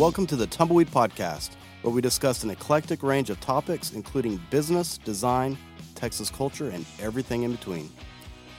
welcome 0.00 0.26
to 0.26 0.34
the 0.34 0.46
Tumbleweed 0.46 0.88
Podcast, 0.88 1.50
where 1.82 1.92
we 1.92 2.00
discuss 2.00 2.42
an 2.42 2.48
eclectic 2.48 3.02
range 3.02 3.28
of 3.28 3.38
topics, 3.40 3.92
including 3.92 4.40
business, 4.48 4.96
design, 4.96 5.58
Texas 5.94 6.30
culture, 6.30 6.70
and 6.70 6.86
everything 7.00 7.42
in 7.42 7.52
between. 7.52 7.90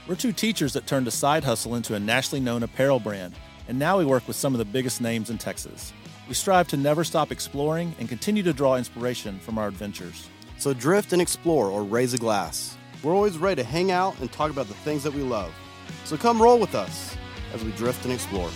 We're 0.08 0.14
two 0.14 0.34
teachers 0.34 0.72
that 0.74 0.86
turned 0.86 1.08
a 1.08 1.12
side 1.12 1.44
hustle 1.44 1.74
into 1.74 1.96
a 1.96 2.00
nationally 2.00 2.46
known 2.46 2.62
apparel 2.62 3.00
brand, 3.00 3.34
and 3.68 3.80
now 3.80 3.98
we 3.98 4.06
work 4.06 4.28
with 4.28 4.36
some 4.36 4.54
of 4.54 4.60
the 4.60 4.66
biggest 4.66 5.02
names 5.02 5.32
in 5.32 5.40
Texas. 5.40 5.94
We 6.28 6.36
strive 6.36 6.68
to 6.68 6.78
never 6.78 7.04
stop 7.04 7.32
exploring 7.32 7.96
and 7.98 8.08
continue 8.08 8.44
to 8.44 8.54
draw 8.54 8.76
inspiration 8.76 9.40
from 9.40 9.58
our 9.58 9.68
adventures. 9.68 10.30
So 10.60 10.76
drift 10.76 11.12
and 11.12 11.24
explore 11.24 11.72
or 11.72 11.82
raise 11.82 12.14
a 12.14 12.20
glass. 12.20 12.78
We're 13.02 13.16
always 13.16 13.40
ready 13.40 13.64
to 13.64 13.68
hang 13.68 13.90
out 13.90 14.20
and 14.20 14.32
talk 14.32 14.52
about 14.52 14.68
the 14.68 14.76
things 14.76 15.02
that 15.02 15.14
we 15.16 15.24
love. 15.24 15.52
So 16.06 16.18
come 16.18 16.40
roll 16.40 16.60
with 16.60 16.76
us 16.76 17.18
as 17.52 17.64
we 17.64 17.72
drift 17.72 18.06
and 18.06 18.14
explore. 18.14 18.52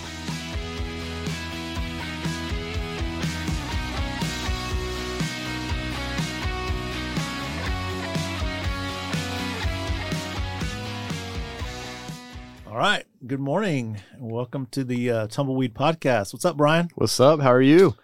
All 12.75 12.81
right. 12.81 13.05
Good 13.25 13.39
morning. 13.39 14.01
and 14.11 14.29
Welcome 14.29 14.65
to 14.71 14.83
the 14.83 15.09
uh, 15.09 15.27
Tumbleweed 15.27 15.73
Podcast. 15.73 16.33
What's 16.33 16.43
up, 16.43 16.57
Brian? 16.57 16.89
What's 16.95 17.17
up? 17.21 17.39
How 17.39 17.53
are 17.53 17.61
you? 17.61 17.95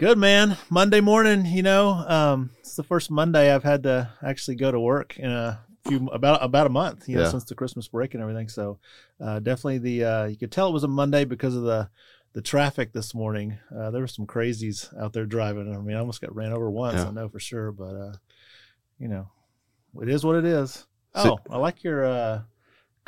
Good, 0.00 0.18
man. 0.18 0.56
Monday 0.70 1.00
morning, 1.00 1.46
you 1.46 1.62
know, 1.62 1.90
um, 1.90 2.50
it's 2.58 2.74
the 2.74 2.82
first 2.82 3.12
Monday 3.12 3.54
I've 3.54 3.62
had 3.62 3.84
to 3.84 4.10
actually 4.20 4.56
go 4.56 4.72
to 4.72 4.80
work 4.80 5.16
in 5.20 5.30
a 5.30 5.60
few 5.86 6.08
about 6.08 6.42
about 6.42 6.66
a 6.66 6.70
month, 6.70 7.08
you 7.08 7.14
know, 7.14 7.22
Yeah. 7.22 7.28
since 7.28 7.44
the 7.44 7.54
Christmas 7.54 7.86
break 7.86 8.14
and 8.14 8.20
everything. 8.20 8.48
So, 8.48 8.80
uh, 9.20 9.38
definitely 9.38 9.78
the 9.78 10.04
uh, 10.04 10.24
you 10.26 10.36
could 10.36 10.50
tell 10.50 10.68
it 10.68 10.72
was 10.72 10.82
a 10.84 10.88
Monday 10.88 11.24
because 11.24 11.54
of 11.54 11.62
the 11.62 11.88
the 12.32 12.42
traffic 12.42 12.92
this 12.92 13.14
morning. 13.14 13.56
Uh, 13.72 13.92
there 13.92 14.00
were 14.00 14.08
some 14.08 14.26
crazies 14.26 14.92
out 15.00 15.12
there 15.12 15.26
driving. 15.26 15.72
I 15.72 15.78
mean, 15.78 15.96
I 15.96 16.00
almost 16.00 16.20
got 16.20 16.34
ran 16.34 16.52
over 16.52 16.68
once. 16.68 16.96
Yeah. 16.96 17.06
I 17.06 17.12
know 17.12 17.28
for 17.28 17.38
sure, 17.38 17.70
but 17.70 17.94
uh, 17.94 18.12
you 18.98 19.06
know, 19.06 19.30
it 20.02 20.08
is 20.08 20.24
what 20.24 20.34
it 20.34 20.44
is. 20.44 20.86
So- 21.14 21.38
Oh, 21.48 21.54
I 21.54 21.58
like 21.58 21.84
your 21.84 22.04
uh, 22.04 22.42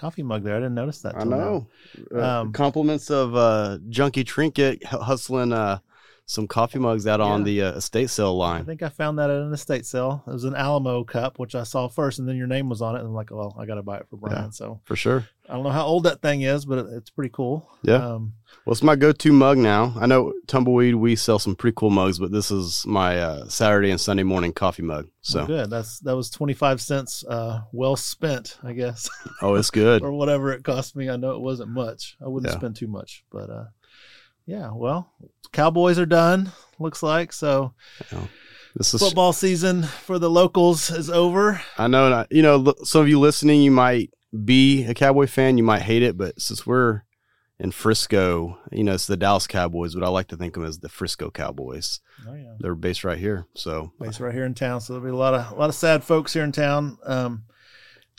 coffee 0.00 0.22
mug 0.22 0.42
there. 0.42 0.56
I 0.56 0.60
didn't 0.60 0.74
notice 0.74 1.00
that. 1.02 1.14
I 1.16 1.24
know. 1.24 1.68
Uh, 2.14 2.40
Um, 2.40 2.52
compliments 2.52 3.10
of 3.10 3.36
uh, 3.36 3.78
Junkie 3.90 4.24
Trinket 4.24 4.82
hustling 4.84 5.52
uh, 5.52 5.78
some 6.30 6.46
coffee 6.46 6.78
mugs 6.78 7.08
out 7.08 7.20
on 7.20 7.42
the 7.42 7.60
uh, 7.60 7.72
estate 7.72 8.08
sale 8.08 8.36
line. 8.36 8.60
I 8.60 8.64
think 8.64 8.84
I 8.84 8.88
found 8.88 9.18
that 9.18 9.30
at 9.30 9.36
an 9.42 9.52
estate 9.52 9.84
sale. 9.84 10.22
It 10.28 10.30
was 10.32 10.44
an 10.44 10.54
Alamo 10.54 11.02
cup, 11.02 11.40
which 11.40 11.56
I 11.56 11.64
saw 11.64 11.88
first, 11.88 12.20
and 12.20 12.28
then 12.28 12.36
your 12.36 12.46
name 12.46 12.68
was 12.68 12.80
on 12.80 12.94
it. 12.94 13.00
And 13.00 13.08
I'm 13.08 13.14
like, 13.14 13.32
well, 13.32 13.56
I 13.58 13.66
got 13.66 13.74
to 13.74 13.82
buy 13.82 13.96
it 13.98 14.06
for 14.08 14.16
Brian. 14.16 14.44
Yeah. 14.44 14.50
So 14.50 14.80
For 14.84 14.94
sure. 14.94 15.26
I 15.48 15.54
don't 15.54 15.64
know 15.64 15.70
how 15.70 15.84
old 15.86 16.04
that 16.04 16.22
thing 16.22 16.42
is, 16.42 16.64
but 16.64 16.78
it, 16.78 16.86
it's 16.92 17.10
pretty 17.10 17.30
cool. 17.32 17.68
Yeah. 17.82 17.96
Um, 17.96 18.34
Well, 18.64 18.70
it's 18.72 18.84
my 18.84 18.94
go-to 18.94 19.32
mug 19.32 19.58
now. 19.58 19.92
I 19.98 20.06
know 20.06 20.32
Tumbleweed, 20.46 20.94
we 20.94 21.16
sell 21.16 21.40
some 21.40 21.56
pretty 21.56 21.74
cool 21.76 21.90
mugs, 21.90 22.20
but 22.20 22.30
this 22.30 22.52
is 22.52 22.86
my 22.86 23.18
uh, 23.18 23.48
Saturday 23.48 23.90
and 23.90 24.00
Sunday 24.00 24.22
morning 24.22 24.52
coffee 24.52 24.82
mug. 24.84 25.08
so 25.22 25.44
good. 25.46 25.68
That's 25.68 25.98
that 26.00 26.14
was 26.14 26.30
25 26.30 26.80
cents, 26.80 27.24
uh, 27.28 27.62
well 27.72 27.96
spent, 27.96 28.56
I 28.62 28.72
guess, 28.72 29.10
oh, 29.42 29.56
it's 29.56 29.70
good. 29.72 30.02
or 30.04 30.12
whatever 30.12 30.52
it 30.52 30.62
cost 30.62 30.94
me. 30.94 31.10
I 31.10 31.16
know 31.16 31.32
it 31.32 31.40
wasn't 31.40 31.70
much. 31.70 32.16
I 32.24 32.28
wouldn't 32.28 32.52
Yeah. 32.52 32.56
spend 32.58 32.76
too 32.76 32.86
much, 32.86 33.24
but 33.32 33.50
uh, 33.50 33.64
yeah. 34.50 34.70
Well, 34.74 35.10
Cowboys 35.52 35.98
are 35.98 36.06
done. 36.06 36.52
Looks 36.78 37.02
like 37.02 37.32
so. 37.32 37.74
This 38.76 38.94
is 38.94 39.00
Football 39.00 39.32
season 39.32 39.82
for 39.82 40.18
the 40.18 40.30
locals 40.30 40.90
is 40.90 41.10
over. 41.10 41.60
I 41.76 41.86
know, 41.88 42.12
I- 42.12 42.26
you 42.30 42.42
know, 42.42 42.72
some 42.84 43.02
of 43.02 43.08
you 43.08 43.18
listening, 43.18 43.62
you 43.62 43.70
might 43.70 44.10
be 44.44 44.84
a 44.84 44.94
Cowboy 44.94 45.26
fan, 45.26 45.58
you 45.58 45.64
might 45.64 45.82
hate 45.82 46.02
it, 46.04 46.16
but 46.16 46.40
since 46.40 46.64
we're 46.66 47.02
in 47.58 47.72
Frisco, 47.72 48.58
you 48.70 48.84
know, 48.84 48.94
it's 48.94 49.06
the 49.08 49.16
Dallas 49.16 49.46
Cowboys, 49.48 49.94
but 49.94 50.04
I 50.04 50.08
like 50.08 50.28
to 50.28 50.36
think 50.36 50.56
of 50.56 50.62
them 50.62 50.68
as 50.68 50.78
the 50.78 50.88
Frisco 50.88 51.30
Cowboys. 51.30 52.00
Oh 52.28 52.34
yeah. 52.34 52.54
They're 52.60 52.74
based 52.76 53.02
right 53.04 53.18
here, 53.18 53.46
so 53.56 53.92
Based 54.00 54.20
right 54.20 54.32
here 54.32 54.44
in 54.44 54.54
town, 54.54 54.80
so 54.80 54.92
there'll 54.92 55.04
be 55.04 55.12
a 55.12 55.16
lot 55.16 55.34
of 55.34 55.50
a 55.50 55.54
lot 55.56 55.68
of 55.68 55.74
sad 55.74 56.04
folks 56.04 56.32
here 56.32 56.44
in 56.44 56.52
town. 56.52 56.96
Um, 57.04 57.42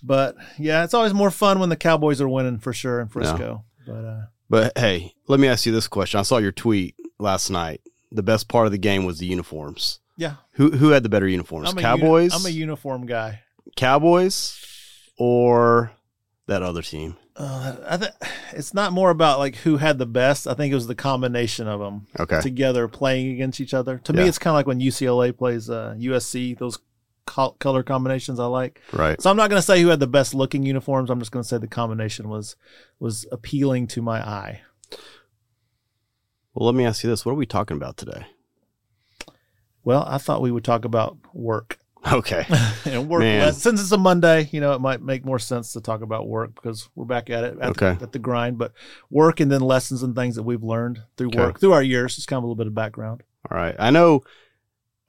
but 0.04 0.36
yeah, 0.60 0.84
it's 0.84 0.94
always 0.94 1.14
more 1.14 1.32
fun 1.32 1.60
when 1.60 1.70
the 1.70 1.76
Cowboys 1.78 2.20
are 2.22 2.28
winning 2.30 2.60
for 2.60 2.74
sure 2.74 3.00
in 3.00 3.08
Frisco. 3.08 3.64
But 3.88 3.94
uh, 4.06 4.22
But 4.52 4.78
hey, 4.78 5.14
let 5.30 5.40
me 5.40 5.48
ask 5.48 5.66
you 5.66 5.72
this 5.72 5.88
question. 5.88 6.20
I 6.20 6.24
saw 6.24 6.38
your 6.38 6.52
tweet 6.52 6.96
last 7.20 7.50
night. 7.50 7.80
The 8.12 8.22
best 8.22 8.50
part 8.50 8.66
of 8.66 8.74
the 8.74 8.78
game 8.78 9.06
was 9.06 9.18
the 9.20 9.26
uniforms. 9.26 10.00
yeah, 10.18 10.36
Who 10.52 10.72
who 10.72 10.90
had 10.90 11.04
the 11.04 11.10
better 11.10 11.28
uniforms? 11.28 11.70
I'm 11.70 11.78
Cowboys, 11.78 12.34
Uni- 12.34 12.36
I'm 12.36 12.46
a 12.46 12.50
uniform 12.50 13.06
guy. 13.06 13.40
Cowboys, 13.78 14.62
or 15.18 15.94
that 16.48 16.62
other 16.64 16.82
team? 16.82 17.16
Uh, 17.38 17.78
I 17.88 17.96
th- 17.98 18.12
it's 18.52 18.74
not 18.74 18.92
more 18.92 19.10
about 19.10 19.40
like 19.40 19.56
who 19.56 19.78
had 19.78 19.98
the 19.98 20.06
best. 20.06 20.48
I 20.48 20.54
think 20.54 20.74
it 20.74 20.76
was 20.76 20.88
the 20.88 20.96
combination 20.96 21.70
of 21.70 21.80
them 21.80 22.08
Okay, 22.20 22.42
together 22.42 22.90
playing 22.90 23.32
against 23.32 23.62
each 23.62 23.74
other. 23.74 24.00
To 24.00 24.12
me, 24.12 24.28
it's 24.28 24.38
kind 24.38 24.52
of 24.52 24.56
like 24.56 24.68
when 24.68 24.82
UCLA 24.82 25.36
plays 25.36 25.70
uh, 25.70 25.96
USC. 25.98 26.58
Those 26.58 26.78
color 27.26 27.84
combinations 27.84 28.40
I 28.40 28.46
like. 28.46 28.82
right. 28.94 29.22
So 29.22 29.30
I'm 29.30 29.38
not 29.38 29.50
going 29.50 29.60
to 29.62 29.66
say 29.66 29.82
who 29.82 29.88
had 29.90 30.00
the 30.00 30.08
best 30.08 30.34
looking 30.34 30.64
uniforms. 30.64 31.10
I'm 31.10 31.20
just 31.20 31.32
going 31.32 31.44
to 31.44 31.48
say 31.48 31.58
the 31.58 31.68
combination 31.68 32.30
was 32.30 32.56
was 33.00 33.26
appealing 33.32 33.88
to 33.88 34.02
my 34.02 34.20
eye. 34.22 34.62
Well, 36.54 36.66
let 36.66 36.76
me 36.76 36.86
ask 36.86 37.04
you 37.04 37.10
this: 37.10 37.26
What 37.26 37.32
are 37.34 37.36
we 37.36 37.46
talking 37.46 37.78
about 37.78 37.98
today? 37.98 38.26
Well, 39.84 40.04
I 40.08 40.18
thought 40.18 40.42
we 40.42 40.52
would 40.52 40.64
talk 40.64 40.86
about 40.86 41.18
work. 41.34 41.78
Okay, 42.12 42.46
and 42.86 43.08
work 43.08 43.20
Man. 43.22 43.40
less. 43.42 43.62
since 43.62 43.80
it's 43.80 43.92
a 43.92 43.98
Monday, 43.98 44.50
you 44.52 44.60
know, 44.60 44.74
it 44.74 44.82
might 44.82 45.02
make 45.04 45.24
more 45.24 45.38
sense 45.40 45.72
to 45.74 45.82
talk 45.82 46.02
about 46.02 46.28
work 46.28 46.56
because 46.56 46.90
we're 46.96 47.06
back 47.06 47.30
at 47.30 47.44
it 47.44 47.58
at, 47.62 47.70
Okay. 47.72 47.94
the, 47.94 48.04
at 48.06 48.12
the 48.12 48.20
grind. 48.20 48.58
But 48.58 48.74
work 49.12 49.40
and 49.40 49.52
then 49.52 49.62
lessons 49.62 50.02
and 50.04 50.16
things 50.16 50.36
that 50.36 50.44
we've 50.44 50.64
learned 50.64 51.04
through 51.16 51.28
Okay. 51.30 51.38
work 51.38 51.60
through 51.60 51.74
our 51.74 51.84
years. 51.84 52.16
Just 52.16 52.28
kind 52.28 52.40
of 52.40 52.44
a 52.44 52.48
little 52.48 52.56
bit 52.56 52.66
of 52.68 52.74
background. 52.76 53.22
all 53.50 53.56
right. 53.58 53.76
I 53.78 53.92
know 53.92 54.24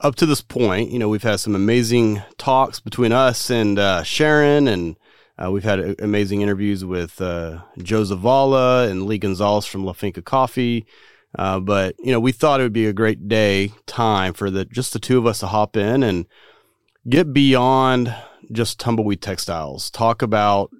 up 0.02 0.16
to 0.16 0.26
this 0.26 0.42
point, 0.42 0.90
you 0.90 0.98
know, 0.98 1.08
we've 1.08 1.22
had 1.22 1.40
some 1.40 1.54
amazing 1.54 2.22
talks 2.36 2.80
between 2.80 3.12
us 3.12 3.50
and 3.50 3.78
uh, 3.78 4.02
Sharon, 4.02 4.66
and 4.66 4.96
uh, 5.42 5.50
we've 5.50 5.64
had 5.64 5.80
uh, 5.80 5.94
amazing 6.00 6.42
interviews 6.42 6.84
with 6.84 7.20
uh, 7.20 7.62
Joe 7.78 8.02
Zavala 8.02 8.90
and 8.90 9.06
Lee 9.06 9.18
Gonzalez 9.18 9.64
from 9.64 9.84
La 9.84 9.92
Finca 9.92 10.20
Coffee. 10.20 10.84
Uh, 11.38 11.60
but 11.60 11.94
you 12.00 12.12
know, 12.12 12.20
we 12.20 12.32
thought 12.32 12.60
it 12.60 12.64
would 12.64 12.72
be 12.72 12.86
a 12.86 12.92
great 12.92 13.28
day 13.28 13.72
time 13.86 14.34
for 14.34 14.50
the 14.50 14.64
just 14.66 14.92
the 14.92 14.98
two 14.98 15.18
of 15.18 15.26
us 15.26 15.38
to 15.38 15.46
hop 15.46 15.76
in 15.76 16.02
and 16.02 16.26
get 17.08 17.32
beyond 17.32 18.14
just 18.50 18.78
tumbleweed 18.78 19.22
textiles. 19.22 19.90
Talk 19.90 20.20
about 20.20 20.70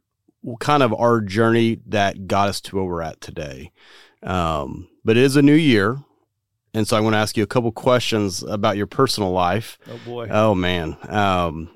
kind 0.61 0.83
of 0.83 0.93
our 0.93 1.21
journey 1.21 1.81
that 1.87 2.27
got 2.27 2.49
us 2.49 2.61
to 2.61 2.77
where 2.77 2.85
we're 2.85 3.03
at 3.03 3.21
today. 3.21 3.71
Um, 4.23 4.89
but 5.05 5.17
it 5.17 5.23
is 5.23 5.37
a 5.37 5.43
new 5.43 5.55
year, 5.55 5.99
and 6.75 6.87
so 6.89 6.97
I 6.97 7.01
want 7.01 7.15
to 7.15 7.19
ask 7.19 7.37
you 7.37 7.43
a 7.43 7.47
couple 7.47 7.71
questions 7.73 8.43
about 8.43 8.77
your 8.77 8.87
personal 8.87 9.31
life. 9.33 9.79
Oh 9.91 9.99
boy, 10.05 10.29
Oh 10.31 10.55
man, 10.55 10.97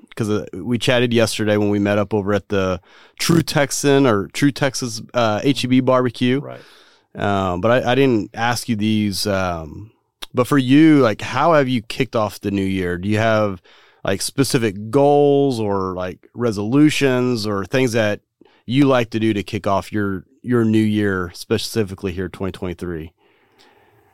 because 0.09 0.29
uh, 0.29 0.45
we 0.53 0.77
chatted 0.77 1.13
yesterday 1.13 1.57
when 1.57 1.69
we 1.69 1.79
met 1.79 1.97
up 1.97 2.13
over 2.13 2.33
at 2.33 2.49
the 2.49 2.81
True 3.19 3.41
Texan 3.41 4.05
or 4.07 4.27
True 4.27 4.51
Texas 4.51 5.01
uh, 5.13 5.41
HEB 5.43 5.85
barbecue. 5.85 6.39
right. 6.39 6.61
Um, 7.15 7.61
but 7.61 7.71
I, 7.71 7.91
I 7.91 7.95
didn't 7.95 8.31
ask 8.35 8.69
you 8.69 8.75
these. 8.75 9.25
Um, 9.25 9.91
but 10.33 10.45
for 10.45 10.57
you, 10.57 10.99
like, 10.99 11.21
how 11.21 11.53
have 11.53 11.67
you 11.67 11.81
kicked 11.81 12.15
off 12.15 12.39
the 12.41 12.51
new 12.51 12.65
year? 12.65 12.97
Do 12.97 13.09
you 13.09 13.17
have 13.17 13.61
like 14.03 14.21
specific 14.21 14.91
goals 14.91 15.59
or 15.59 15.93
like 15.95 16.29
resolutions 16.35 17.47
or 17.47 17.65
things 17.65 17.93
that 17.93 18.21
you 18.65 18.85
like 18.85 19.09
to 19.11 19.19
do 19.19 19.33
to 19.33 19.41
kick 19.43 19.65
off 19.67 19.91
your 19.91 20.25
your 20.43 20.63
new 20.63 20.77
year, 20.77 21.31
specifically 21.33 22.11
here, 22.11 22.29
twenty 22.29 22.51
twenty 22.51 22.73
three? 22.75 23.13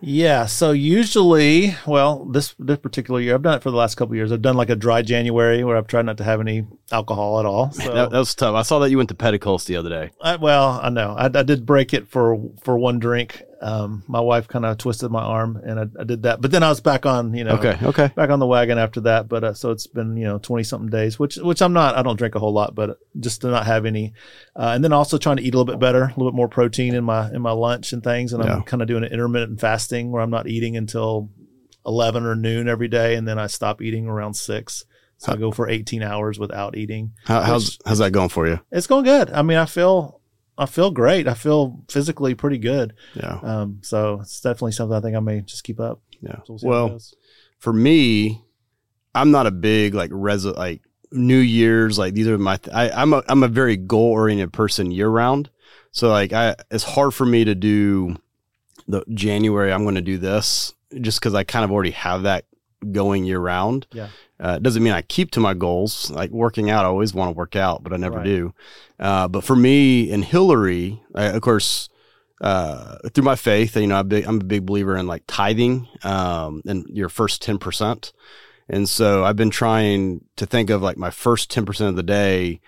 Yeah. 0.06 0.46
So 0.48 0.72
usually, 0.72 1.76
well, 1.88 2.26
this 2.26 2.56
this 2.60 2.78
particular 2.78 3.22
year, 3.22 3.36
I've 3.36 3.42
done 3.42 3.56
it 3.56 3.64
for 3.64 3.72
the 3.72 3.78
last 3.78 3.96
couple 3.96 4.14
of 4.14 4.18
years. 4.18 4.32
I've 4.32 4.42
done 4.42 4.58
like 4.58 4.70
a 4.70 4.76
dry 4.76 5.02
January 5.02 5.64
where 5.64 5.78
I've 5.78 5.88
tried 5.88 6.06
not 6.06 6.18
to 6.18 6.24
have 6.24 6.42
any 6.42 6.68
alcohol 6.92 7.40
at 7.40 7.46
all. 7.46 7.72
So 7.72 7.94
That, 7.94 8.12
that 8.12 8.18
was 8.20 8.36
tough. 8.36 8.54
I 8.54 8.64
saw 8.64 8.80
that 8.80 8.92
you 8.92 8.98
went 8.98 9.10
to 9.10 9.16
Petticoats 9.16 9.64
the 9.66 9.78
other 9.78 9.90
day. 9.90 10.12
I, 10.22 10.36
well, 10.36 10.80
I 10.84 10.90
know 10.90 11.16
I, 11.18 11.26
I 11.26 11.44
did 11.44 11.66
break 11.66 11.94
it 11.94 12.08
for 12.08 12.38
for 12.62 12.78
one 12.78 13.00
drink. 13.00 13.42
Um, 13.64 14.04
my 14.08 14.20
wife 14.20 14.50
kind 14.50 14.66
of 14.66 14.78
twisted 14.78 15.10
my 15.10 15.22
arm, 15.24 15.56
and 15.56 15.80
I, 15.80 15.86
I 15.98 16.04
did 16.04 16.24
that. 16.24 16.42
But 16.42 16.52
then 16.52 16.64
I 16.64 16.70
was 16.70 16.82
back 16.82 17.06
on, 17.06 17.34
you 17.34 17.46
know, 17.46 17.54
Okay, 17.56 17.78
okay, 17.82 18.12
back 18.14 18.30
on 18.30 18.40
the 18.40 18.46
wagon 18.46 18.78
after 18.78 19.00
that. 19.02 19.30
But 19.30 19.44
uh, 19.46 19.54
so 19.54 19.72
it's 19.72 19.88
been 19.88 20.18
you 20.18 20.26
know 20.26 20.38
twenty 20.38 20.64
something 20.66 20.90
days, 20.90 21.18
which 21.18 21.38
which 21.38 21.62
I'm 21.62 21.72
not. 21.72 21.96
I 21.96 22.04
don't 22.04 22.18
drink 22.18 22.36
a 22.36 22.40
whole 22.40 22.52
lot, 22.52 22.76
but 22.76 22.98
just 23.20 23.40
to 23.42 23.48
not 23.48 23.66
have 23.66 23.86
any, 23.86 24.14
uh, 24.56 24.74
and 24.76 24.84
then 24.84 24.92
also 24.92 25.18
trying 25.18 25.38
to 25.38 25.44
eat 25.44 25.54
a 25.54 25.58
little 25.58 25.72
bit 25.74 25.80
better, 25.80 26.04
a 26.04 26.08
little 26.10 26.30
bit 26.32 26.36
more 26.36 26.50
protein 26.50 26.94
in 26.94 27.06
my 27.06 27.32
in 27.32 27.42
my 27.42 27.52
lunch 27.54 27.94
and 27.94 28.04
things. 28.04 28.34
And 28.34 28.44
Yeah. 28.44 28.56
I'm 28.58 28.64
kind 28.64 28.82
of 28.82 28.88
doing 28.90 29.06
an 29.06 29.12
intermittent 29.14 29.62
fasting 29.62 30.12
where 30.12 30.22
I'm 30.22 30.30
not 30.30 30.48
eating 30.48 30.76
until 30.76 31.30
eleven 31.86 32.26
or 32.26 32.36
noon 32.36 32.68
every 32.68 32.90
day, 32.90 33.16
and 33.16 33.26
then 33.26 33.40
I 33.40 33.48
stop 33.48 33.82
eating 33.82 34.08
around 34.08 34.34
six. 34.34 34.84
So 35.20 35.32
I 35.32 35.38
go 35.38 35.52
for 35.52 35.70
18 35.70 36.04
hours 36.04 36.38
without 36.38 36.76
eating. 36.76 37.14
How, 37.24 37.40
how's 37.42 37.78
how's 37.86 38.00
that 38.00 38.12
going 38.12 38.28
for 38.28 38.46
you? 38.46 38.60
It's 38.74 38.88
going 38.88 39.06
good. 39.06 39.30
I 39.32 39.42
mean, 39.42 39.58
I 39.58 39.66
feel 39.66 40.20
I 40.58 40.66
feel 40.68 40.92
great. 40.92 41.28
I 41.28 41.34
feel 41.34 41.82
physically 41.90 42.36
pretty 42.36 42.58
good. 42.60 42.94
Yeah, 43.16 43.40
Um, 43.42 43.80
so 43.82 44.20
it's 44.22 44.40
definitely 44.40 44.74
something 44.74 44.96
I 44.96 45.02
think 45.02 45.16
I 45.16 45.20
may 45.20 45.42
just 45.42 45.64
keep 45.64 45.80
up. 45.80 46.00
yeah. 46.22 46.38
So 46.38 46.44
we'll 46.50 46.58
see 46.60 46.68
how 46.68 46.74
it 46.74 46.90
well, 46.92 47.00
for 47.60 47.74
me, 47.74 48.42
I'm 49.16 49.32
not 49.32 49.48
a 49.48 49.52
big 49.52 49.94
like 49.94 50.10
res 50.14 50.46
like 50.46 50.82
New 51.12 51.38
Year's 51.40 51.98
like 51.98 52.14
these 52.14 52.28
are 52.28 52.38
my 52.38 52.58
th- 52.58 52.76
I, 52.76 52.90
I'm 52.90 53.14
a 53.14 53.24
I'm 53.28 53.44
a 53.44 53.48
very 53.48 53.78
goal 53.78 54.12
oriented 54.12 54.52
person 54.54 54.92
year 54.92 55.10
round. 55.10 55.50
So 55.92 56.10
like 56.10 56.34
I 56.34 56.56
it's 56.72 56.84
hard 56.84 57.14
for 57.14 57.26
me 57.26 57.46
to 57.46 57.56
do 57.56 58.16
the 58.88 59.04
January 59.14 59.72
I'm 59.72 59.84
going 59.84 59.96
to 59.96 60.02
do 60.02 60.18
this 60.18 60.74
just 61.00 61.20
because 61.20 61.34
I 61.36 61.44
kind 61.44 61.64
of 61.64 61.72
already 61.72 61.92
have 61.92 62.24
that 62.24 62.46
going 62.92 63.24
year 63.26 63.40
round. 63.40 63.88
Yeah. 63.94 64.10
Uh, 64.40 64.56
it 64.58 64.64
doesn't 64.64 64.84
mean 64.84 64.94
I 64.94 65.02
keep 65.02 65.32
to 65.32 65.40
my 65.40 65.54
goals. 65.54 66.12
Like 66.12 66.32
working 66.32 66.70
out, 66.70 66.86
I 66.86 66.90
always 66.90 67.14
want 67.14 67.30
to 67.30 67.38
work 67.38 67.56
out, 67.56 67.84
but 67.84 67.94
I 67.94 67.98
never 67.98 68.18
Right. 68.18 68.26
do. 68.26 68.54
Uh, 69.00 69.28
but 69.28 69.44
for 69.44 69.56
me 69.56 70.12
and 70.12 70.24
Hillary, 70.26 71.02
I, 71.16 71.26
of 71.26 71.42
course, 71.42 71.90
uh, 72.42 72.98
through 73.14 73.24
my 73.24 73.36
faith, 73.36 73.76
you 73.78 73.88
know, 73.88 73.96
I'm, 73.96 74.08
big, 74.08 74.26
I'm 74.26 74.42
a 74.42 74.44
big 74.44 74.66
believer 74.66 74.98
in 74.98 75.08
like 75.08 75.24
tithing 75.28 75.88
um, 76.04 76.62
and 76.68 76.86
your 76.90 77.08
first 77.10 77.42
10%. 77.44 78.12
And 78.70 78.88
so 78.90 79.24
I've 79.24 79.36
been 79.36 79.50
trying 79.50 80.26
to 80.38 80.46
think 80.46 80.70
of 80.70 80.82
like 80.82 80.98
my 80.98 81.10
first 81.10 81.52
10% 81.54 81.88
of 81.88 81.96
the 81.96 82.04
day, 82.04 82.60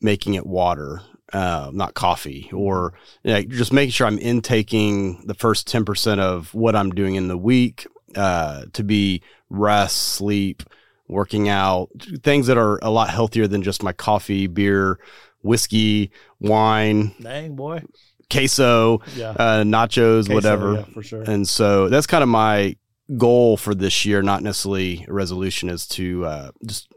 making 0.00 0.34
it 0.34 0.46
water, 0.46 1.00
uh, 1.32 1.70
not 1.72 1.94
coffee, 1.94 2.48
or 2.52 2.92
you 3.24 3.32
know, 3.32 3.42
just 3.42 3.72
making 3.72 3.90
sure 3.92 4.06
I'm 4.06 4.18
intaking 4.18 5.26
the 5.26 5.34
first 5.34 5.66
10% 5.68 6.18
of 6.20 6.52
what 6.54 6.76
I'm 6.76 6.90
doing 6.90 7.14
in 7.16 7.28
the 7.28 7.38
week 7.38 7.86
uh, 8.14 8.66
to 8.72 8.84
be 8.84 9.22
rest, 9.58 9.96
sleep, 9.96 10.62
working 11.08 11.48
out, 11.48 11.88
things 12.22 12.46
that 12.46 12.56
are 12.58 12.78
a 12.82 12.90
lot 12.90 13.10
healthier 13.10 13.46
than 13.46 13.62
just 13.62 13.82
my 13.82 13.92
coffee, 13.92 14.46
beer, 14.46 14.98
whiskey, 15.42 16.10
wine, 16.40 17.14
Dang 17.20 17.54
boy. 17.56 17.82
queso, 18.30 19.00
Yeah. 19.14 19.30
uh, 19.30 19.62
nachos, 19.64 20.26
Queso, 20.26 20.34
whatever. 20.34 20.72
yeah, 20.74 20.84
for 20.94 21.02
sure. 21.02 21.22
And 21.22 21.46
so 21.48 21.88
that's 21.88 22.06
kind 22.06 22.22
of 22.22 22.28
my 22.28 22.76
goal 23.18 23.56
for 23.58 23.74
this 23.74 24.06
year, 24.06 24.22
not 24.22 24.42
necessarily 24.42 25.04
a 25.08 25.12
resolution, 25.12 25.68
is 25.68 25.86
to 25.88 26.24
uh, 26.24 26.50
just 26.66 26.88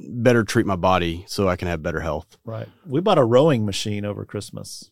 better 0.00 0.42
treat 0.42 0.66
my 0.66 0.74
body 0.76 1.24
so 1.28 1.48
I 1.48 1.54
can 1.56 1.68
have 1.68 1.82
better 1.82 2.00
health. 2.00 2.36
Right. 2.44 2.68
We 2.84 3.00
bought 3.00 3.18
a 3.18 3.24
rowing 3.24 3.64
machine 3.64 4.04
over 4.04 4.24
Christmas. 4.24 4.90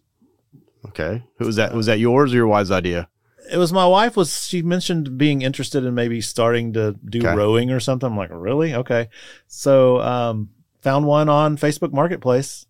Okay. 0.86 1.24
Who 1.38 1.46
was 1.46 1.56
that? 1.56 1.74
Was 1.74 1.86
that 1.86 1.98
yours 1.98 2.32
or 2.32 2.36
your 2.36 2.46
wife's 2.46 2.70
idea? 2.70 3.08
It 3.50 3.58
was 3.58 3.72
my 3.72 3.86
wife 3.86 4.16
was 4.16 4.46
she 4.46 4.62
mentioned 4.62 5.18
being 5.18 5.42
interested 5.42 5.84
in 5.84 5.94
maybe 5.94 6.20
starting 6.20 6.72
to 6.74 6.96
do 7.04 7.18
Okay. 7.20 7.34
rowing 7.34 7.70
or 7.70 7.80
something. 7.80 8.06
I'm 8.08 8.16
like, 8.16 8.30
really? 8.32 8.74
Okay. 8.74 9.08
So 9.46 10.00
um 10.00 10.50
found 10.80 11.06
one 11.06 11.28
on 11.28 11.56
Facebook 11.56 11.92
Marketplace, 11.92 12.66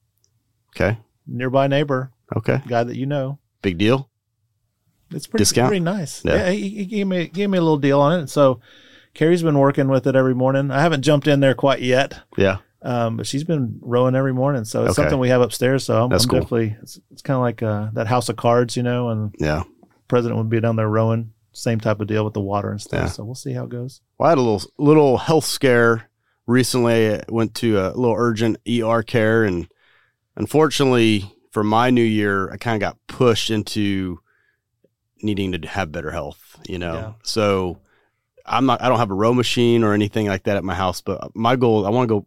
Okay. 0.74 0.98
nearby 1.26 1.66
neighbor, 1.66 2.10
Okay. 2.36 2.60
guy 2.66 2.84
that 2.84 2.96
you 2.96 3.06
know. 3.06 3.38
Big 3.62 3.78
deal. 3.78 4.08
It's 5.10 5.26
pretty 5.26 5.42
Discount? 5.42 5.68
pretty 5.68 5.84
nice. 5.84 6.24
Yeah. 6.24 6.34
Yeah, 6.36 6.50
he, 6.50 6.68
he 6.68 6.84
gave 6.86 7.06
me 7.06 7.28
gave 7.28 7.50
me 7.50 7.58
a 7.58 7.62
little 7.62 7.78
deal 7.78 8.00
on 8.00 8.20
it. 8.20 8.28
So 8.28 8.60
Carrie's 9.14 9.42
been 9.44 9.58
working 9.58 9.88
with 9.88 10.06
it 10.08 10.16
every 10.16 10.34
morning. 10.34 10.70
I 10.72 10.80
haven't 10.80 11.02
jumped 11.02 11.28
in 11.28 11.40
there 11.40 11.54
quite 11.54 11.80
yet. 11.82 12.20
Yeah. 12.36 12.58
Um, 12.82 13.16
but 13.16 13.26
she's 13.26 13.44
been 13.44 13.78
rowing 13.80 14.14
every 14.14 14.34
morning, 14.34 14.64
so 14.66 14.82
it's 14.84 14.90
Okay. 14.98 15.02
something 15.04 15.18
we 15.18 15.30
have 15.30 15.40
upstairs. 15.40 15.84
So 15.84 16.02
I'm, 16.04 16.10
That's 16.10 16.24
I'm 16.24 16.30
cool. 16.30 16.40
definitely 16.40 16.76
it's, 16.82 17.00
it's 17.10 17.22
kind 17.22 17.36
of 17.36 17.40
like 17.40 17.62
uh, 17.62 17.88
that 17.94 18.08
house 18.08 18.28
of 18.28 18.36
cards, 18.36 18.76
you 18.76 18.82
know, 18.82 19.08
and 19.08 19.34
Yeah. 19.38 19.62
President 20.08 20.38
would 20.38 20.50
be 20.50 20.60
down 20.60 20.76
there 20.76 20.88
rowing. 20.88 21.32
Same 21.52 21.78
type 21.80 22.00
of 22.00 22.08
deal 22.08 22.24
with 22.24 22.34
the 22.34 22.40
water 22.40 22.70
and 22.70 22.80
stuff. 22.80 23.00
Yeah. 23.00 23.06
So 23.06 23.24
we'll 23.24 23.34
see 23.36 23.52
how 23.52 23.64
it 23.64 23.70
goes. 23.70 24.00
Well, 24.18 24.26
I 24.26 24.30
had 24.30 24.38
a 24.38 24.42
little 24.42 24.62
little 24.78 25.18
health 25.18 25.44
scare 25.44 26.10
recently. 26.46 27.14
I 27.14 27.22
went 27.28 27.54
to 27.56 27.78
a 27.78 27.88
little 27.94 28.16
urgent 28.18 28.56
ER 28.68 29.02
care, 29.04 29.44
and 29.44 29.68
unfortunately, 30.36 31.32
for 31.52 31.62
my 31.62 31.90
new 31.90 32.02
year, 32.02 32.50
I 32.50 32.56
kind 32.56 32.74
of 32.74 32.80
got 32.80 32.98
pushed 33.06 33.50
into 33.50 34.18
needing 35.22 35.52
to 35.52 35.68
have 35.68 35.92
better 35.92 36.10
health. 36.10 36.58
You 36.68 36.78
know, 36.78 36.94
Yeah. 36.94 37.12
so 37.22 37.78
I'm 38.46 38.66
not. 38.66 38.82
I 38.82 38.88
don't 38.88 38.98
have 38.98 39.10
a 39.10 39.14
row 39.14 39.32
machine 39.34 39.84
or 39.84 39.92
anything 39.94 40.26
like 40.26 40.44
that 40.44 40.56
at 40.56 40.64
my 40.64 40.74
house, 40.74 41.00
but 41.00 41.34
my 41.36 41.56
goal, 41.56 41.86
I 41.86 41.90
want 41.90 42.08
to 42.08 42.14
go 42.20 42.26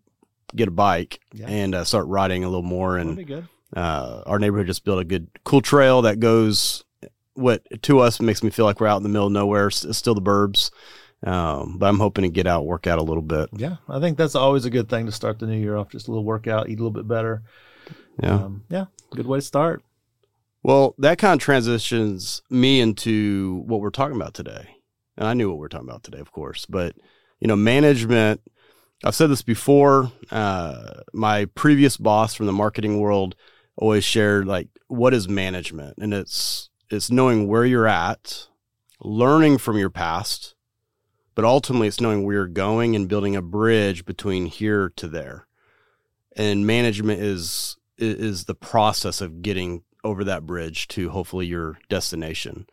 get 0.55 0.67
a 0.69 0.71
bike 0.71 1.19
Yeah. 1.33 1.47
and 1.49 1.75
uh, 1.75 1.83
start 1.83 2.07
riding 2.07 2.43
a 2.45 2.47
little 2.47 2.63
more. 2.63 2.97
And 2.97 3.43
uh, 3.75 4.23
our 4.25 4.39
neighborhood 4.39 4.67
just 4.67 4.85
built 4.85 5.01
a 5.01 5.03
good, 5.03 5.27
cool 5.43 5.61
trail 5.61 6.03
that 6.03 6.19
goes. 6.21 6.85
What 7.37 7.61
to 7.83 7.99
us 7.99 8.19
makes 8.19 8.41
me 8.41 8.49
feel 8.49 8.65
like 8.65 8.81
we're 8.81 8.87
out 8.87 8.97
in 8.97 9.03
the 9.03 9.09
middle 9.09 9.27
of 9.27 9.33
nowhere. 9.33 9.67
It's 9.67 9.95
still 9.95 10.15
the 10.15 10.21
burbs, 10.21 10.71
um, 11.23 11.77
but 11.77 11.85
I'm 11.85 11.99
hoping 11.99 12.23
to 12.23 12.29
get 12.29 12.47
out, 12.47 12.65
work 12.65 12.87
out 12.87 12.97
a 12.97 13.03
little 13.03 13.21
bit. 13.21 13.49
Yeah, 13.53 13.75
I 13.87 13.99
think 13.99 14.17
that's 14.17 14.33
always 14.33 14.65
a 14.65 14.71
good 14.71 14.89
thing 14.89 15.05
to 15.05 15.11
start 15.11 15.37
the 15.37 15.45
new 15.45 15.59
year 15.59 15.77
off. 15.77 15.89
Just 15.89 16.07
a 16.07 16.11
little 16.11 16.25
workout, 16.25 16.67
eat 16.67 16.79
a 16.79 16.83
little 16.83 16.89
bit 16.89 17.07
better. 17.07 17.43
Yeah. 18.23 18.33
Um, 18.33 18.63
yeah, 18.69 18.85
good 19.11 19.27
way 19.27 19.37
to 19.37 19.43
start. 19.43 19.83
Well, 20.63 20.95
that 20.97 21.19
kind 21.19 21.39
of 21.39 21.43
transitions 21.43 22.41
me 22.49 22.81
into 22.81 23.63
what 23.67 23.81
we're 23.81 23.91
talking 23.91 24.15
about 24.15 24.33
today. 24.33 24.67
And 25.15 25.27
I 25.27 25.35
knew 25.35 25.49
what 25.49 25.59
we 25.59 25.65
are 25.65 25.69
talking 25.69 25.87
about 25.87 26.03
today, 26.03 26.19
of 26.19 26.31
course. 26.31 26.65
But, 26.65 26.95
you 27.39 27.47
know, 27.47 27.55
management, 27.55 28.41
I've 29.03 29.15
said 29.15 29.29
this 29.29 29.43
before. 29.43 30.11
Uh, 30.31 31.01
my 31.13 31.45
previous 31.45 31.97
boss 31.97 32.33
from 32.33 32.47
the 32.47 32.51
marketing 32.51 32.99
world 32.99 33.35
always 33.75 34.03
shared 34.03 34.47
like, 34.47 34.69
what 34.87 35.13
is 35.13 35.29
management? 35.29 35.99
And 35.99 36.13
it's, 36.13 36.69
it's 36.89 37.11
knowing 37.11 37.47
where 37.47 37.65
you're 37.65 37.87
at, 37.87 38.47
learning 39.01 39.57
from 39.57 39.77
your 39.77 39.89
past, 39.89 40.55
but 41.35 41.45
ultimately 41.45 41.87
it's 41.87 42.01
knowing 42.01 42.25
where 42.25 42.35
you're 42.35 42.47
going 42.47 42.95
and 42.95 43.07
building 43.09 43.35
a 43.35 43.41
bridge 43.41 44.05
between 44.05 44.45
here 44.45 44.91
to 44.95 45.07
there. 45.07 45.47
And 46.35 46.67
management 46.67 47.21
is, 47.21 47.77
is 47.97 48.45
the 48.45 48.55
process 48.55 49.21
of 49.21 49.41
getting 49.41 49.83
over 50.03 50.23
that 50.23 50.45
bridge 50.45 50.87
to 50.89 51.09
hopefully 51.09 51.45
your 51.45 51.77
destination. 51.89 52.67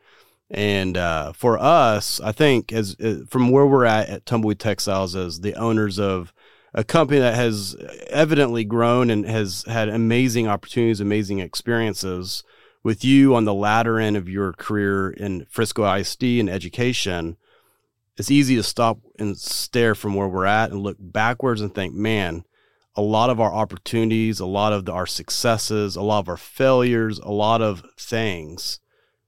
And 0.51 0.97
uh, 0.97 1.33
for 1.33 1.59
us, 1.59 2.21
I 2.21 2.33
think 2.33 2.73
as 2.73 2.97
uh, 3.01 3.25
from 3.29 3.51
where 3.51 3.67
we're 3.67 3.87
at 3.87 4.09
at 4.09 4.27
Tumbleweed 4.27 4.61
Textiles 4.61 5.17
as 5.17 5.41
the 5.41 5.55
owners 5.55 5.99
of 5.99 6.33
a 6.75 6.85
company 6.85 7.21
that 7.21 7.35
has 7.35 7.77
evidently 8.09 8.65
grown 8.65 9.09
and 9.11 9.25
has 9.27 9.65
had 9.67 9.89
amazing 9.89 10.47
opportunities, 10.47 11.01
amazing 11.01 11.39
experiences 11.39 12.45
with 12.85 13.03
you 13.03 13.35
on 13.35 13.47
the 13.47 13.55
latter 13.55 13.99
end 13.99 14.17
of 14.17 14.29
your 14.29 14.53
career 14.53 15.11
in 15.11 15.47
Frisco 15.49 15.91
ISD 15.93 16.23
and 16.23 16.51
education, 16.51 17.39
it's 18.17 18.31
easy 18.31 18.55
to 18.55 18.63
stop 18.63 18.99
and 19.19 19.37
stare 19.37 19.95
from 19.95 20.15
where 20.15 20.29
we're 20.29 20.45
at 20.45 20.71
and 20.71 20.81
look 20.81 20.99
backwards 21.01 21.61
and 21.61 21.75
think, 21.75 21.95
man, 21.95 22.45
a 22.95 23.03
lot 23.03 23.31
of 23.31 23.41
our 23.41 23.53
opportunities, 23.53 24.39
a 24.39 24.47
lot 24.47 24.73
of 24.73 24.85
the, 24.85 24.93
our 24.93 25.07
successes, 25.07 25.97
a 25.97 26.03
lot 26.03 26.21
of 26.21 26.29
our 26.29 26.37
failures, 26.37 27.19
a 27.21 27.33
lot 27.33 27.61
of 27.61 27.83
things 27.99 28.79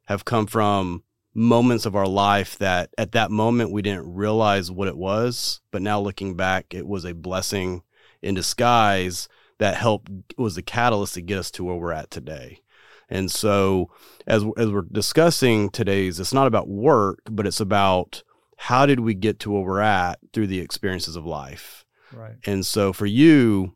have 0.04 0.24
come 0.24 0.46
from 0.46 1.02
moments 1.34 1.84
of 1.84 1.96
our 1.96 2.06
life 2.06 2.56
that 2.58 2.90
at 2.96 3.12
that 3.12 3.30
moment 3.30 3.72
we 3.72 3.82
didn't 3.82 4.14
realize 4.14 4.70
what 4.70 4.86
it 4.86 4.96
was, 4.96 5.60
but 5.70 5.82
now 5.82 5.98
looking 5.98 6.36
back, 6.36 6.72
it 6.72 6.86
was 6.86 7.04
a 7.04 7.14
blessing 7.14 7.82
in 8.22 8.34
disguise 8.34 9.28
that 9.58 9.76
helped 9.76 10.10
was 10.36 10.54
the 10.54 10.62
catalyst 10.62 11.14
to 11.14 11.22
get 11.22 11.38
us 11.38 11.50
to 11.50 11.64
where 11.64 11.76
we're 11.76 11.92
at 11.92 12.10
today. 12.10 12.60
And 13.08 13.30
so 13.30 13.90
as 14.26 14.44
as 14.56 14.70
we're 14.70 14.82
discussing 14.82 15.70
today's 15.70 16.18
it's 16.18 16.32
not 16.32 16.46
about 16.46 16.68
work, 16.68 17.20
but 17.30 17.46
it's 17.46 17.60
about 17.60 18.22
how 18.56 18.86
did 18.86 19.00
we 19.00 19.14
get 19.14 19.38
to 19.40 19.50
where 19.50 19.62
we're 19.62 19.80
at 19.80 20.18
through 20.32 20.46
the 20.48 20.60
experiences 20.60 21.16
of 21.16 21.26
life. 21.26 21.84
Right. 22.12 22.36
And 22.46 22.64
so 22.64 22.92
for 22.92 23.06
you, 23.06 23.74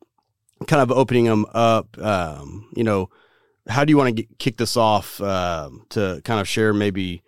kind 0.66 0.82
of 0.82 0.96
opening 0.96 1.24
them 1.24 1.46
up, 1.52 1.98
um, 1.98 2.70
you 2.74 2.84
know, 2.84 3.10
how 3.68 3.84
do 3.84 3.90
you 3.90 3.96
want 3.96 4.08
to 4.08 4.22
get, 4.22 4.38
kick 4.38 4.56
this 4.56 4.76
off 4.76 5.20
um, 5.20 5.84
to 5.90 6.20
kind 6.24 6.40
of 6.40 6.48
share 6.48 6.72
maybe 6.72 7.22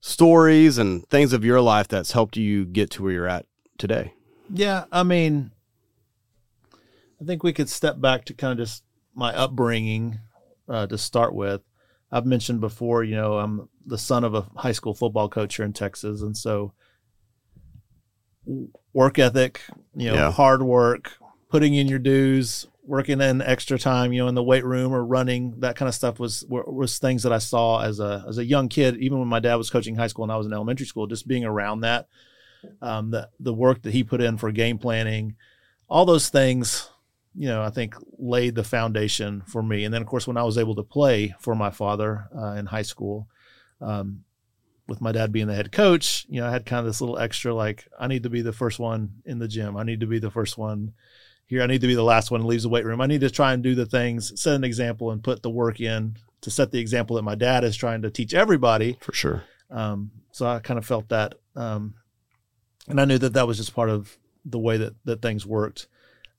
stories 0.00 0.78
and 0.78 1.06
things 1.08 1.32
of 1.32 1.44
your 1.44 1.60
life 1.60 1.88
that's 1.88 2.12
helped 2.12 2.36
you 2.36 2.64
get 2.64 2.90
to 2.90 3.02
where 3.02 3.12
you're 3.12 3.26
at 3.28 3.46
today? 3.78 4.14
Yeah, 4.52 4.84
I 4.92 5.02
mean, 5.02 5.52
I 7.20 7.24
think 7.24 7.42
we 7.42 7.52
could 7.52 7.68
step 7.68 8.00
back 8.00 8.24
to 8.26 8.34
kind 8.34 8.52
of 8.52 8.58
just 8.58 8.84
my 9.14 9.34
upbringing 9.34 10.20
uh, 10.70 10.86
to 10.86 10.96
start 10.96 11.34
with. 11.34 11.60
I've 12.12 12.26
mentioned 12.26 12.60
before, 12.60 13.04
you 13.04 13.14
know, 13.16 13.38
I'm 13.38 13.68
the 13.84 13.98
son 13.98 14.24
of 14.24 14.34
a 14.34 14.46
high 14.56 14.72
school 14.72 14.94
football 14.94 15.28
coach 15.28 15.56
here 15.56 15.64
in 15.66 15.72
Texas, 15.72 16.22
and 16.22 16.36
so 16.36 16.72
work 18.92 19.18
ethic, 19.18 19.60
you 19.94 20.08
know, 20.08 20.14
Yeah. 20.14 20.30
hard 20.32 20.62
work, 20.62 21.12
putting 21.48 21.74
in 21.74 21.88
your 21.88 21.98
dues, 21.98 22.66
working 22.84 23.20
in 23.20 23.40
extra 23.42 23.78
time, 23.78 24.12
you 24.12 24.20
know, 24.20 24.28
in 24.28 24.34
the 24.34 24.42
weight 24.42 24.64
room 24.64 24.92
or 24.92 25.04
running, 25.04 25.60
that 25.60 25.76
kind 25.76 25.88
of 25.88 25.94
stuff 25.94 26.18
was 26.18 26.44
was 26.48 26.98
things 26.98 27.22
that 27.22 27.32
I 27.32 27.38
saw 27.38 27.80
as 27.82 28.00
a 28.00 28.24
as 28.28 28.38
a 28.38 28.44
young 28.44 28.68
kid, 28.68 28.96
even 28.96 29.18
when 29.18 29.28
my 29.28 29.40
dad 29.40 29.56
was 29.56 29.70
coaching 29.70 29.94
high 29.96 30.08
school 30.08 30.24
and 30.24 30.32
I 30.32 30.36
was 30.36 30.46
in 30.46 30.52
elementary 30.52 30.86
school, 30.86 31.06
just 31.06 31.28
being 31.28 31.44
around 31.44 31.80
that, 31.80 32.08
um, 32.82 33.10
the 33.10 33.28
the 33.38 33.54
work 33.54 33.82
that 33.82 33.92
he 33.92 34.02
put 34.02 34.20
in 34.20 34.36
for 34.38 34.50
game 34.50 34.78
planning, 34.78 35.36
all 35.88 36.04
those 36.04 36.28
things, 36.28 36.88
you 37.34 37.48
know, 37.48 37.62
I 37.62 37.70
think 37.70 37.94
laid 38.18 38.54
the 38.54 38.64
foundation 38.64 39.42
for 39.46 39.62
me. 39.62 39.84
And 39.84 39.94
then, 39.94 40.02
of 40.02 40.08
course, 40.08 40.26
when 40.26 40.36
I 40.36 40.42
was 40.42 40.58
able 40.58 40.74
to 40.76 40.82
play 40.82 41.34
for 41.40 41.54
my 41.54 41.70
father 41.70 42.28
uh, 42.36 42.54
in 42.54 42.66
high 42.66 42.82
school, 42.82 43.28
um, 43.80 44.24
with 44.88 45.00
my 45.00 45.12
dad 45.12 45.30
being 45.30 45.46
the 45.46 45.54
head 45.54 45.70
coach, 45.70 46.26
you 46.28 46.40
know, 46.40 46.48
I 46.48 46.50
had 46.50 46.66
kind 46.66 46.80
of 46.80 46.86
this 46.86 47.00
little 47.00 47.18
extra 47.18 47.54
like, 47.54 47.86
I 47.98 48.08
need 48.08 48.24
to 48.24 48.30
be 48.30 48.42
the 48.42 48.52
first 48.52 48.80
one 48.80 49.22
in 49.24 49.38
the 49.38 49.46
gym. 49.46 49.76
I 49.76 49.84
need 49.84 50.00
to 50.00 50.06
be 50.06 50.18
the 50.18 50.32
first 50.32 50.58
one 50.58 50.94
here. 51.46 51.62
I 51.62 51.66
need 51.66 51.82
to 51.82 51.86
be 51.86 51.94
the 51.94 52.02
last 52.02 52.32
one 52.32 52.40
who 52.40 52.48
leaves 52.48 52.64
the 52.64 52.68
weight 52.68 52.84
room. 52.84 53.00
I 53.00 53.06
need 53.06 53.20
to 53.20 53.30
try 53.30 53.52
and 53.52 53.62
do 53.62 53.76
the 53.76 53.86
things, 53.86 54.40
set 54.40 54.56
an 54.56 54.64
example, 54.64 55.12
and 55.12 55.22
put 55.22 55.42
the 55.42 55.50
work 55.50 55.80
in 55.80 56.16
to 56.40 56.50
set 56.50 56.72
the 56.72 56.80
example 56.80 57.16
that 57.16 57.22
my 57.22 57.36
dad 57.36 57.62
is 57.62 57.76
trying 57.76 58.02
to 58.02 58.10
teach 58.10 58.34
everybody. 58.34 58.98
For 59.00 59.12
sure. 59.12 59.44
Um, 59.70 60.10
so 60.32 60.46
I 60.46 60.58
kind 60.58 60.78
of 60.78 60.84
felt 60.84 61.08
that, 61.10 61.36
um, 61.54 61.94
and 62.88 63.00
I 63.00 63.04
knew 63.04 63.18
that 63.18 63.34
that 63.34 63.46
was 63.46 63.58
just 63.58 63.74
part 63.74 63.90
of 63.90 64.18
the 64.44 64.58
way 64.58 64.76
that 64.78 64.94
that 65.04 65.22
things 65.22 65.46
worked 65.46 65.86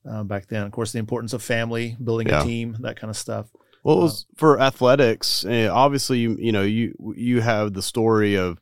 uh, 0.08 0.22
back 0.24 0.46
then. 0.48 0.62
Of 0.64 0.72
course, 0.72 0.92
the 0.92 0.98
importance 0.98 1.32
of 1.32 1.42
family, 1.42 1.96
building 2.02 2.28
Yeah. 2.28 2.42
a 2.42 2.44
team, 2.44 2.76
that 2.80 2.96
kind 2.96 3.10
of 3.10 3.16
stuff. 3.16 3.48
Well, 3.84 3.98
it 3.98 4.02
was 4.02 4.26
for 4.36 4.60
athletics. 4.60 5.44
eh, 5.44 5.66
obviously, 5.68 6.18
you 6.20 6.36
you 6.38 6.52
know 6.52 6.62
you 6.62 6.94
you 7.16 7.40
have 7.40 7.72
the 7.74 7.82
story 7.82 8.36
of 8.36 8.58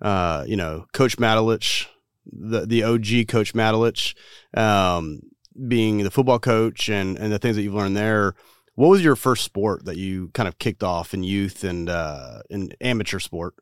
uh, 0.00 0.44
you 0.46 0.56
know, 0.56 0.86
Coach 0.92 1.18
Matulich, 1.18 1.86
the 2.24 2.64
the 2.66 2.84
OG 2.84 3.26
Coach 3.28 3.52
Matulich, 3.52 4.14
um, 4.56 5.20
being 5.68 5.98
the 5.98 6.10
football 6.10 6.38
coach 6.38 6.88
and 6.88 7.18
and 7.18 7.32
the 7.32 7.38
things 7.38 7.56
that 7.56 7.62
you've 7.62 7.74
learned 7.74 7.96
there. 7.96 8.34
What 8.76 8.88
was 8.88 9.02
your 9.04 9.16
first 9.16 9.44
sport 9.44 9.84
that 9.84 9.96
you 9.98 10.28
kind 10.32 10.48
of 10.48 10.58
kicked 10.58 10.82
off 10.82 11.12
in 11.12 11.22
youth 11.22 11.64
and 11.64 11.90
uh, 11.90 12.40
in 12.48 12.72
amateur 12.80 13.18
sport? 13.18 13.54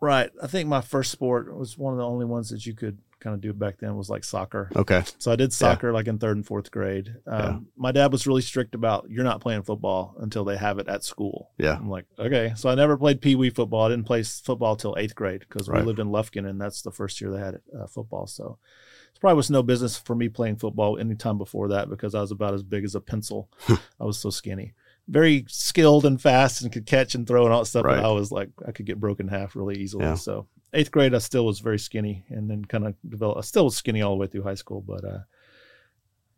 Right. 0.00 0.30
I 0.42 0.46
think 0.46 0.68
my 0.68 0.80
first 0.80 1.10
sport 1.12 1.54
was 1.56 1.76
one 1.76 1.92
of 1.92 1.98
the 1.98 2.06
only 2.06 2.24
ones 2.24 2.48
that 2.50 2.64
you 2.66 2.74
could 2.74 2.98
kind 3.20 3.34
of 3.34 3.40
do 3.40 3.52
back 3.52 3.78
then 3.78 3.96
was 3.96 4.10
like 4.10 4.24
soccer. 4.24 4.70
Okay. 4.74 5.02
So 5.18 5.32
I 5.32 5.36
did 5.36 5.52
soccer 5.52 5.88
yeah. 5.88 5.94
like 5.94 6.06
in 6.06 6.18
third 6.18 6.36
and 6.36 6.46
fourth 6.46 6.70
grade. 6.70 7.14
Um, 7.26 7.40
yeah. 7.40 7.58
My 7.76 7.92
dad 7.92 8.12
was 8.12 8.26
really 8.26 8.42
strict 8.42 8.74
about 8.74 9.06
you're 9.08 9.24
not 9.24 9.40
playing 9.40 9.62
football 9.62 10.14
until 10.20 10.44
they 10.44 10.56
have 10.56 10.78
it 10.78 10.88
at 10.88 11.04
school. 11.04 11.50
Yeah. 11.58 11.76
I'm 11.76 11.90
like, 11.90 12.06
okay. 12.18 12.52
So 12.56 12.68
I 12.68 12.74
never 12.74 12.96
played 12.96 13.20
pee 13.20 13.34
wee 13.34 13.50
football. 13.50 13.86
I 13.86 13.90
didn't 13.90 14.06
play 14.06 14.22
football 14.22 14.76
till 14.76 14.96
eighth 14.98 15.14
grade 15.14 15.40
because 15.40 15.68
right. 15.68 15.80
we 15.80 15.86
lived 15.86 15.98
in 15.98 16.08
Lufkin 16.08 16.48
and 16.48 16.60
that's 16.60 16.82
the 16.82 16.92
first 16.92 17.20
year 17.20 17.30
they 17.30 17.38
had 17.38 17.60
uh, 17.78 17.86
football. 17.86 18.26
So 18.26 18.58
it 19.14 19.20
probably 19.20 19.36
was 19.36 19.50
no 19.50 19.62
business 19.62 19.98
for 19.98 20.14
me 20.14 20.28
playing 20.28 20.56
football 20.56 20.98
anytime 20.98 21.38
before 21.38 21.68
that 21.68 21.88
because 21.88 22.14
I 22.14 22.20
was 22.20 22.30
about 22.30 22.54
as 22.54 22.62
big 22.62 22.84
as 22.84 22.94
a 22.94 23.00
pencil. 23.00 23.50
I 23.68 24.04
was 24.04 24.18
so 24.18 24.30
skinny 24.30 24.74
very 25.08 25.46
skilled 25.48 26.04
and 26.04 26.20
fast 26.20 26.62
and 26.62 26.70
could 26.70 26.84
catch 26.84 27.14
and 27.14 27.26
throw 27.26 27.44
and 27.44 27.52
all 27.52 27.60
that 27.60 27.66
stuff. 27.66 27.84
Right. 27.84 27.96
But 27.96 28.04
I 28.04 28.12
was 28.12 28.30
like, 28.30 28.50
I 28.66 28.72
could 28.72 28.84
get 28.84 29.00
broken 29.00 29.26
half 29.26 29.56
really 29.56 29.78
easily. 29.78 30.04
Yeah. 30.04 30.14
So 30.14 30.46
eighth 30.72 30.90
grade, 30.90 31.14
I 31.14 31.18
still 31.18 31.46
was 31.46 31.60
very 31.60 31.78
skinny 31.78 32.24
and 32.28 32.50
then 32.50 32.64
kind 32.64 32.86
of 32.86 32.94
developed, 33.08 33.38
I 33.38 33.42
still 33.42 33.64
was 33.64 33.76
skinny 33.76 34.02
all 34.02 34.12
the 34.12 34.20
way 34.20 34.26
through 34.26 34.42
high 34.42 34.54
school. 34.54 34.80
But, 34.80 35.04
uh, 35.04 35.18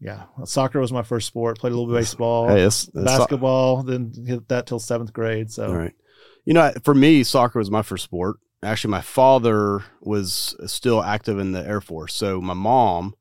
yeah, 0.01 0.25
soccer 0.45 0.81
was 0.81 0.93
my 0.93 1.03
first 1.03 1.27
sport. 1.27 1.59
Played 1.59 1.73
a 1.73 1.77
little 1.77 1.95
baseball, 1.95 2.49
hey, 2.49 2.63
it's, 2.63 2.85
it's 2.89 3.05
basketball, 3.05 3.83
so- 3.83 3.87
then 3.87 4.13
hit 4.27 4.49
that 4.49 4.67
till 4.67 4.79
seventh 4.79 5.13
grade. 5.13 5.51
So, 5.51 5.67
all 5.67 5.77
right. 5.77 5.95
You 6.45 6.55
know, 6.55 6.73
for 6.85 6.95
me, 6.95 7.23
soccer 7.23 7.59
was 7.59 7.71
my 7.71 7.83
first 7.83 8.05
sport. 8.05 8.37
Actually, 8.63 8.91
my 8.93 9.01
father 9.01 9.83
was 10.01 10.57
still 10.67 11.03
active 11.03 11.39
in 11.39 11.53
the 11.53 11.67
Air 11.67 11.81
Force. 11.81 12.15
So 12.15 12.41
my 12.41 12.55
mom 12.55 13.15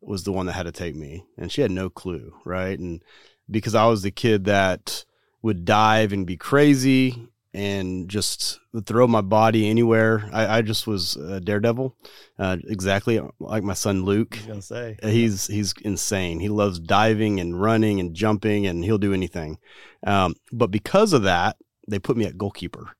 was 0.00 0.24
the 0.24 0.32
one 0.32 0.46
that 0.46 0.52
had 0.52 0.64
to 0.64 0.72
take 0.72 0.96
me, 0.96 1.24
and 1.36 1.50
she 1.50 1.60
had 1.62 1.70
no 1.70 1.90
clue, 1.90 2.32
right? 2.44 2.78
And 2.78 3.02
because 3.50 3.74
I 3.74 3.86
was 3.86 4.02
the 4.02 4.10
kid 4.10 4.44
that 4.44 5.04
would 5.42 5.64
dive 5.64 6.12
and 6.12 6.26
be 6.26 6.36
crazy 6.36 7.28
and 7.52 8.08
just 8.08 8.60
throw 8.84 9.06
my 9.06 9.20
body 9.20 9.68
anywhere. 9.68 10.28
I, 10.32 10.58
I 10.58 10.62
just 10.62 10.86
was 10.86 11.16
a 11.16 11.40
daredevil, 11.40 11.96
uh, 12.38 12.56
exactly 12.68 13.20
like 13.40 13.62
my 13.62 13.74
son 13.74 14.04
Luke. 14.04 14.38
Was 14.48 14.66
say 14.66 14.96
uh, 15.02 15.08
he's 15.08 15.46
he's 15.46 15.74
insane. 15.82 16.40
He 16.40 16.48
loves 16.48 16.78
diving 16.78 17.40
and 17.40 17.60
running 17.60 18.00
and 18.00 18.14
jumping, 18.14 18.66
and 18.66 18.84
he'll 18.84 18.98
do 18.98 19.14
anything. 19.14 19.58
Um, 20.06 20.34
but 20.52 20.70
because 20.70 21.12
of 21.12 21.24
that, 21.24 21.56
they 21.88 21.98
put 21.98 22.16
me 22.16 22.24
at 22.24 22.38
goalkeeper, 22.38 22.96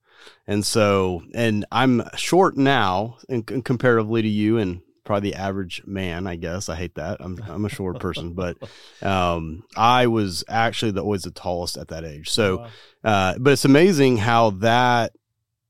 and 0.47 0.67
so 0.67 1.23
and 1.35 1.65
I'm 1.71 2.03
short 2.17 2.57
now, 2.57 3.19
and 3.29 3.65
comparatively 3.65 4.23
to 4.23 4.29
you, 4.29 4.59
and 4.59 4.83
probably 5.05 5.31
the 5.31 5.37
average 5.37 5.83
man, 5.87 6.27
I 6.27 6.37
guess. 6.37 6.69
I 6.69 6.77
hate 6.77 6.95
that. 6.97 7.19
I'm 7.21 7.39
I'm 7.49 7.65
a 7.65 7.69
short 7.69 8.01
person, 8.01 8.35
but 8.35 8.57
um, 9.03 9.65
I 9.77 10.07
was 10.07 10.45
actually 10.49 10.93
the, 10.93 11.03
always 11.03 11.23
the 11.23 11.31
tallest 11.31 11.77
at 11.77 11.89
that 11.89 12.05
age. 12.05 12.31
So, 12.31 12.67
uh, 13.05 13.35
but 13.39 13.53
it's 13.53 13.65
amazing 13.65 14.19
how 14.19 14.51
that 14.51 15.13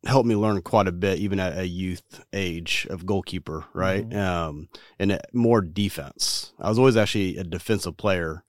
helped 0.04 0.26
me 0.26 0.37
learn 0.37 0.62
quite 0.62 0.88
a 0.88 0.92
bit, 0.92 1.18
even 1.18 1.40
at 1.40 1.58
a 1.58 1.66
youth 1.66 2.25
age 2.32 2.87
of 2.90 3.06
goalkeeper, 3.06 3.64
right? 3.75 4.08
Mm-hmm. 4.08 4.18
Um, 4.18 4.68
and 4.99 5.20
more 5.32 5.60
defense. 5.60 6.52
I 6.58 6.68
was 6.68 6.78
always 6.78 6.96
actually 6.96 7.37
a 7.37 7.44
defensive 7.44 7.96
player. 7.96 8.44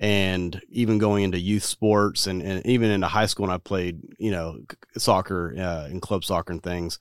And 0.00 0.62
even 0.70 0.98
going 0.98 1.24
into 1.24 1.40
youth 1.40 1.64
sports 1.64 2.28
and, 2.28 2.40
and 2.40 2.64
even 2.64 2.88
into 2.88 3.08
high 3.08 3.26
school, 3.26 3.46
and 3.46 3.52
I 3.52 3.58
played, 3.58 4.00
you 4.16 4.30
know, 4.30 4.60
soccer 4.96 5.52
uh, 5.58 5.86
and 5.86 6.00
club 6.00 6.24
soccer 6.24 6.52
and 6.52 6.62
things 6.62 7.00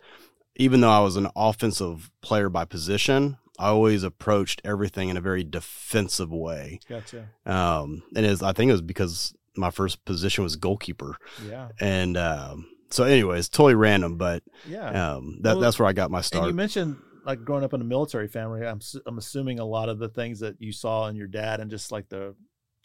even 0.57 0.81
though 0.81 0.89
I 0.89 0.99
was 0.99 1.15
an 1.15 1.27
offensive 1.35 2.11
player 2.21 2.49
by 2.49 2.65
position, 2.65 3.37
I 3.57 3.69
always 3.69 4.03
approached 4.03 4.61
everything 4.65 5.09
in 5.09 5.17
a 5.17 5.21
very 5.21 5.43
defensive 5.43 6.31
way. 6.31 6.79
Gotcha. 6.89 7.29
Um, 7.45 8.03
and 8.15 8.25
was, 8.25 8.43
I 8.43 8.53
think 8.53 8.69
it 8.69 8.73
was 8.73 8.81
because 8.81 9.33
my 9.55 9.71
first 9.71 10.03
position 10.05 10.43
was 10.43 10.55
goalkeeper. 10.55 11.17
Yeah. 11.47 11.69
And 11.79 12.17
um, 12.17 12.69
so, 12.89 13.03
anyways, 13.03 13.49
totally 13.49 13.75
random, 13.75 14.17
but 14.17 14.43
yeah, 14.67 15.13
um, 15.13 15.39
that, 15.41 15.53
well, 15.53 15.61
that's 15.61 15.79
where 15.79 15.87
I 15.87 15.93
got 15.93 16.11
my 16.11 16.21
start. 16.21 16.47
you 16.47 16.53
mentioned 16.53 16.97
like 17.25 17.43
growing 17.43 17.63
up 17.63 17.73
in 17.73 17.81
a 17.81 17.85
military 17.85 18.27
family. 18.27 18.65
I'm 18.65 18.79
I'm 19.05 19.17
assuming 19.17 19.59
a 19.59 19.65
lot 19.65 19.89
of 19.89 19.99
the 19.99 20.09
things 20.09 20.39
that 20.39 20.61
you 20.61 20.71
saw 20.71 21.07
in 21.07 21.15
your 21.15 21.27
dad 21.27 21.59
and 21.59 21.69
just 21.69 21.91
like 21.91 22.09
the 22.09 22.35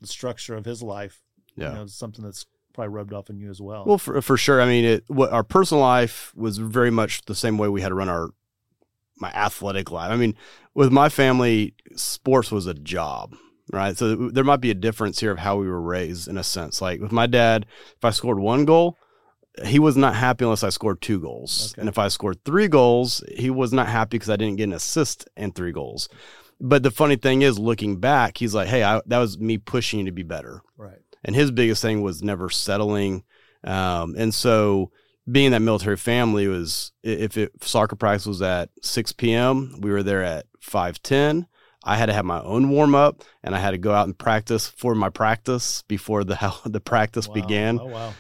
the 0.01 0.09
structure 0.09 0.57
of 0.57 0.65
his 0.65 0.83
life. 0.83 1.23
Yeah. 1.55 1.71
You 1.71 1.75
know, 1.77 1.87
something 1.87 2.25
that's 2.25 2.47
probably 2.73 2.95
rubbed 2.95 3.13
off 3.13 3.31
on 3.31 3.39
you 3.39 3.51
as 3.51 3.61
well. 3.61 3.85
Well, 3.85 3.99
for, 3.99 4.21
for 4.23 4.37
sure. 4.37 4.61
I 4.61 4.67
mean, 4.67 4.85
it, 4.85 5.05
what 5.09 5.33
our 5.33 5.45
personal 5.45 5.83
life 5.83 6.33
was 6.35 6.59
very 6.59 6.91
much 6.91 7.23
the 7.23 7.35
same 7.35 7.59
way 7.59 7.69
we 7.69 7.83
had 7.83 7.89
to 7.89 7.95
run 7.95 8.09
our 8.09 8.31
my 9.19 9.31
athletic 9.31 9.91
life. 9.91 10.11
I 10.11 10.17
mean, 10.17 10.35
with 10.75 10.91
my 10.91 11.09
family, 11.09 11.75
sports 11.95 12.51
was 12.51 12.67
a 12.67 12.75
job, 12.75 13.35
right? 13.73 13.97
So 13.97 14.17
there 14.17 14.45
might 14.45 14.61
be 14.61 14.71
a 14.71 14.75
difference 14.75 15.21
here 15.21 15.31
of 15.31 15.39
how 15.39 15.57
we 15.57 15.69
were 15.69 15.81
raised 15.81 16.29
in 16.29 16.37
a 16.37 16.43
sense. 16.43 16.83
Like 16.83 17.01
with 17.01 17.13
my 17.13 17.27
dad, 17.27 17.67
if 17.97 18.05
I 18.05 18.11
scored 18.11 18.41
one 18.41 18.65
goal, 18.65 18.99
he 19.65 19.79
was 19.79 19.97
not 19.97 20.17
happy 20.17 20.45
unless 20.45 20.65
I 20.65 20.71
scored 20.71 21.01
two 21.01 21.21
goals. 21.21 21.73
Okay. 21.73 21.83
And 21.83 21.89
if 21.89 21.99
I 21.99 22.09
scored 22.09 22.45
three 22.45 22.69
goals, 22.69 23.23
he 23.37 23.49
was 23.51 23.73
not 23.73 23.87
happy 23.87 24.17
because 24.17 24.31
I 24.31 24.37
didn't 24.37 24.57
get 24.57 24.65
an 24.65 24.73
assist 24.73 25.29
and 25.37 25.55
three 25.55 25.73
goals. 25.73 26.09
But 26.61 26.83
the 26.83 26.91
funny 26.91 27.17
thing 27.17 27.43
is, 27.43 27.59
looking 27.59 27.97
back, 27.97 28.39
he's 28.39 28.55
like, 28.55 28.69
"Hey, 28.69 28.85
I, 28.85 29.01
that 29.07 29.19
was 29.19 29.39
me 29.39 29.59
pushing 29.59 30.01
you 30.01 30.07
to 30.07 30.13
be 30.13 30.23
better." 30.23 30.63
Right 30.77 31.02
and 31.25 31.37
his 31.37 31.51
biggest 31.51 31.83
thing 31.83 32.03
was 32.03 32.23
never 32.23 32.51
settling. 32.51 33.25
Um, 33.65 34.15
and 34.17 34.35
so 34.35 34.91
being 35.31 35.53
that 35.53 35.61
military 35.63 35.97
family 35.97 36.49
was 36.49 36.93
if 37.03 37.37
it, 37.37 37.53
soccer 37.63 37.97
practice 37.97 38.27
was 38.27 38.43
at 38.43 38.71
6 38.83 39.13
p.m., 39.13 39.79
we 39.81 39.91
were 39.91 40.03
there 40.03 40.23
at 40.23 40.47
5:10. 40.61 41.47
I 41.85 41.97
had 41.97 42.07
to 42.07 42.13
have 42.13 42.25
my 42.25 42.41
own 42.43 42.71
warm 42.71 42.95
up, 42.95 43.25
and 43.43 43.55
I 43.55 43.59
had 43.59 43.73
to 43.73 43.79
go 43.79 43.93
out 43.93 44.07
and 44.07 44.17
practice 44.17 44.69
for 44.69 44.95
my 44.95 45.09
practice 45.09 45.83
before 45.83 46.25
the 46.25 46.55
the 46.65 46.81
practice 46.81 47.29
wow. 47.29 47.35
began. 47.35 47.79
Oh 47.81 47.87
wow! 47.87 48.15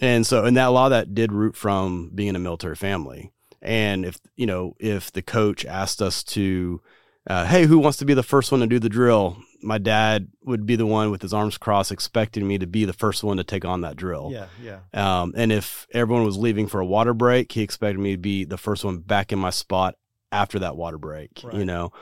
And 0.00 0.26
so, 0.26 0.44
and 0.44 0.56
that 0.56 0.68
a 0.68 0.70
lot 0.70 0.86
of 0.86 0.90
that 0.90 1.14
did 1.14 1.32
root 1.32 1.56
from 1.56 2.10
being 2.14 2.30
in 2.30 2.36
a 2.36 2.40
military 2.40 2.76
family. 2.76 3.32
And 3.62 4.04
if 4.04 4.18
you 4.36 4.46
know, 4.46 4.76
if 4.78 5.12
the 5.12 5.22
coach 5.22 5.64
asked 5.64 6.02
us 6.02 6.22
to, 6.24 6.80
uh, 7.26 7.46
hey, 7.46 7.64
who 7.64 7.78
wants 7.78 7.98
to 7.98 8.04
be 8.04 8.14
the 8.14 8.22
first 8.22 8.52
one 8.52 8.60
to 8.60 8.66
do 8.66 8.78
the 8.78 8.88
drill? 8.88 9.38
My 9.62 9.78
dad 9.78 10.28
would 10.44 10.66
be 10.66 10.76
the 10.76 10.86
one 10.86 11.10
with 11.10 11.22
his 11.22 11.32
arms 11.34 11.58
crossed, 11.58 11.92
expecting 11.92 12.46
me 12.46 12.58
to 12.58 12.66
be 12.66 12.84
the 12.84 12.92
first 12.92 13.24
one 13.24 13.36
to 13.36 13.44
take 13.44 13.64
on 13.64 13.82
that 13.82 13.96
drill. 13.96 14.30
Yeah, 14.32 14.46
yeah. 14.62 14.80
Um, 14.92 15.34
and 15.36 15.52
if 15.52 15.86
everyone 15.92 16.24
was 16.24 16.36
leaving 16.36 16.66
for 16.66 16.80
a 16.80 16.86
water 16.86 17.14
break, 17.14 17.52
he 17.52 17.62
expected 17.62 18.00
me 18.00 18.12
to 18.12 18.18
be 18.18 18.44
the 18.44 18.58
first 18.58 18.84
one 18.84 18.98
back 18.98 19.32
in 19.32 19.38
my 19.38 19.50
spot 19.50 19.96
after 20.32 20.58
that 20.60 20.76
water 20.76 20.98
break. 20.98 21.30
Right. 21.42 21.54
You 21.54 21.64
know, 21.64 21.92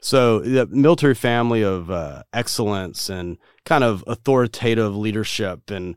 so 0.00 0.40
the 0.40 0.66
military 0.66 1.14
family 1.14 1.62
of 1.62 1.90
uh, 1.90 2.24
excellence 2.32 3.08
and 3.08 3.38
kind 3.64 3.84
of 3.84 4.02
authoritative 4.06 4.96
leadership 4.96 5.70
and 5.70 5.96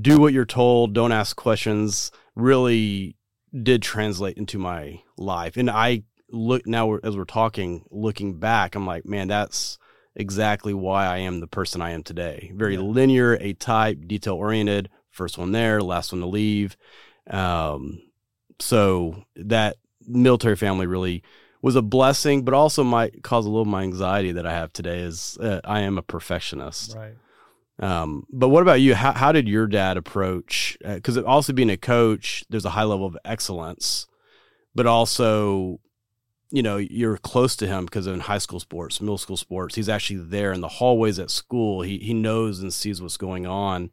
do 0.00 0.18
what 0.18 0.32
you're 0.32 0.46
told, 0.46 0.94
don't 0.94 1.12
ask 1.12 1.36
questions, 1.36 2.10
really 2.34 3.16
did 3.62 3.82
translate 3.82 4.38
into 4.38 4.58
my 4.58 5.02
life. 5.18 5.58
And 5.58 5.70
I 5.70 6.04
look 6.30 6.66
now 6.66 6.96
as 6.96 7.14
we're 7.14 7.24
talking, 7.24 7.84
looking 7.90 8.38
back, 8.38 8.74
I'm 8.74 8.86
like, 8.86 9.04
man, 9.04 9.28
that's 9.28 9.78
exactly 10.14 10.74
why 10.74 11.06
I 11.06 11.18
am 11.18 11.40
the 11.40 11.46
person 11.46 11.80
I 11.80 11.90
am 11.90 12.02
today. 12.02 12.52
Very 12.54 12.74
yeah. 12.74 12.80
linear, 12.80 13.38
A 13.40 13.54
type, 13.54 13.98
detail 14.06 14.34
oriented. 14.34 14.90
First 15.10 15.38
one 15.38 15.52
there, 15.52 15.80
last 15.80 16.12
one 16.12 16.20
to 16.20 16.26
leave. 16.26 16.76
Um, 17.28 18.02
so 18.58 19.24
that 19.36 19.76
military 20.06 20.56
family 20.56 20.86
really 20.86 21.22
was 21.60 21.76
a 21.76 21.82
blessing, 21.82 22.44
but 22.44 22.54
also 22.54 22.82
might 22.82 23.22
cause 23.22 23.46
a 23.46 23.48
little 23.48 23.62
of 23.62 23.68
my 23.68 23.82
anxiety 23.82 24.32
that 24.32 24.46
I 24.46 24.52
have 24.52 24.72
today. 24.72 25.00
Is 25.00 25.38
uh, 25.38 25.60
I 25.64 25.80
am 25.80 25.98
a 25.98 26.02
perfectionist. 26.02 26.96
Right. 26.96 27.14
Um, 27.78 28.26
but 28.30 28.48
what 28.48 28.62
about 28.62 28.80
you? 28.80 28.94
How, 28.94 29.12
how 29.12 29.32
did 29.32 29.48
your 29.48 29.66
dad 29.66 29.96
approach? 29.96 30.76
Because 30.84 31.16
uh, 31.16 31.22
also 31.22 31.52
being 31.52 31.70
a 31.70 31.76
coach, 31.76 32.44
there's 32.48 32.64
a 32.64 32.70
high 32.70 32.84
level 32.84 33.06
of 33.06 33.16
excellence, 33.24 34.06
but 34.74 34.86
also 34.86 35.80
you 36.52 36.62
know 36.62 36.76
you're 36.76 37.16
close 37.16 37.56
to 37.56 37.66
him 37.66 37.86
because 37.86 38.06
in 38.06 38.20
high 38.20 38.38
school 38.38 38.60
sports 38.60 39.00
middle 39.00 39.18
school 39.18 39.38
sports 39.38 39.74
he's 39.74 39.88
actually 39.88 40.20
there 40.20 40.52
in 40.52 40.60
the 40.60 40.68
hallways 40.68 41.18
at 41.18 41.30
school. 41.30 41.80
He, 41.82 41.98
he 41.98 42.14
knows 42.14 42.60
and 42.60 42.72
sees 42.72 43.00
what's 43.00 43.16
going 43.16 43.46
on. 43.46 43.90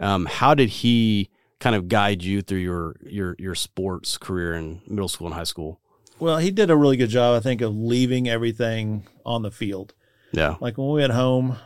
Um, 0.00 0.24
how 0.24 0.54
did 0.54 0.70
he 0.70 1.28
kind 1.60 1.76
of 1.76 1.88
guide 1.88 2.22
you 2.22 2.40
through 2.40 2.58
your 2.58 2.96
your 3.02 3.36
your 3.38 3.54
sports 3.54 4.16
career 4.16 4.54
in 4.54 4.80
middle 4.88 5.08
school 5.08 5.26
and 5.26 5.34
high 5.34 5.44
school? 5.44 5.78
Well 6.18 6.38
he 6.38 6.50
did 6.50 6.70
a 6.70 6.76
really 6.76 6.96
good 6.96 7.10
job 7.10 7.36
i 7.36 7.40
think 7.40 7.60
of 7.60 7.76
leaving 7.76 8.28
everything 8.28 9.06
on 9.24 9.42
the 9.42 9.50
field. 9.50 9.94
Yeah. 10.32 10.56
Like 10.58 10.78
when 10.78 10.88
we 10.88 11.00
went 11.00 11.12
home 11.12 11.58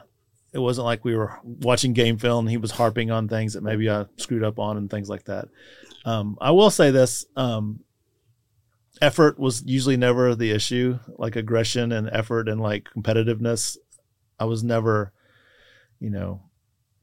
it 0.52 0.58
wasn't 0.58 0.84
like 0.84 1.04
we 1.04 1.16
were 1.16 1.32
watching 1.42 1.92
game 1.92 2.16
film. 2.16 2.46
He 2.46 2.56
was 2.56 2.70
harping 2.70 3.10
on 3.10 3.28
things 3.28 3.54
that 3.54 3.62
maybe 3.62 3.88
i 3.90 4.06
screwed 4.16 4.44
up 4.44 4.58
on 4.58 4.76
and 4.76 4.90
things 4.90 5.08
like 5.08 5.24
that. 5.24 5.48
Um, 6.04 6.36
i 6.40 6.50
will 6.50 6.70
say 6.70 6.90
this 6.90 7.24
um, 7.36 7.83
effort 9.02 9.38
was 9.38 9.62
usually 9.66 9.96
never 9.96 10.34
the 10.34 10.50
issue 10.50 10.98
like 11.18 11.34
aggression 11.36 11.90
and 11.92 12.08
effort 12.12 12.48
and 12.48 12.60
like 12.60 12.88
competitiveness 12.96 13.76
i 14.38 14.44
was 14.44 14.62
never 14.62 15.12
you 15.98 16.10
know 16.10 16.40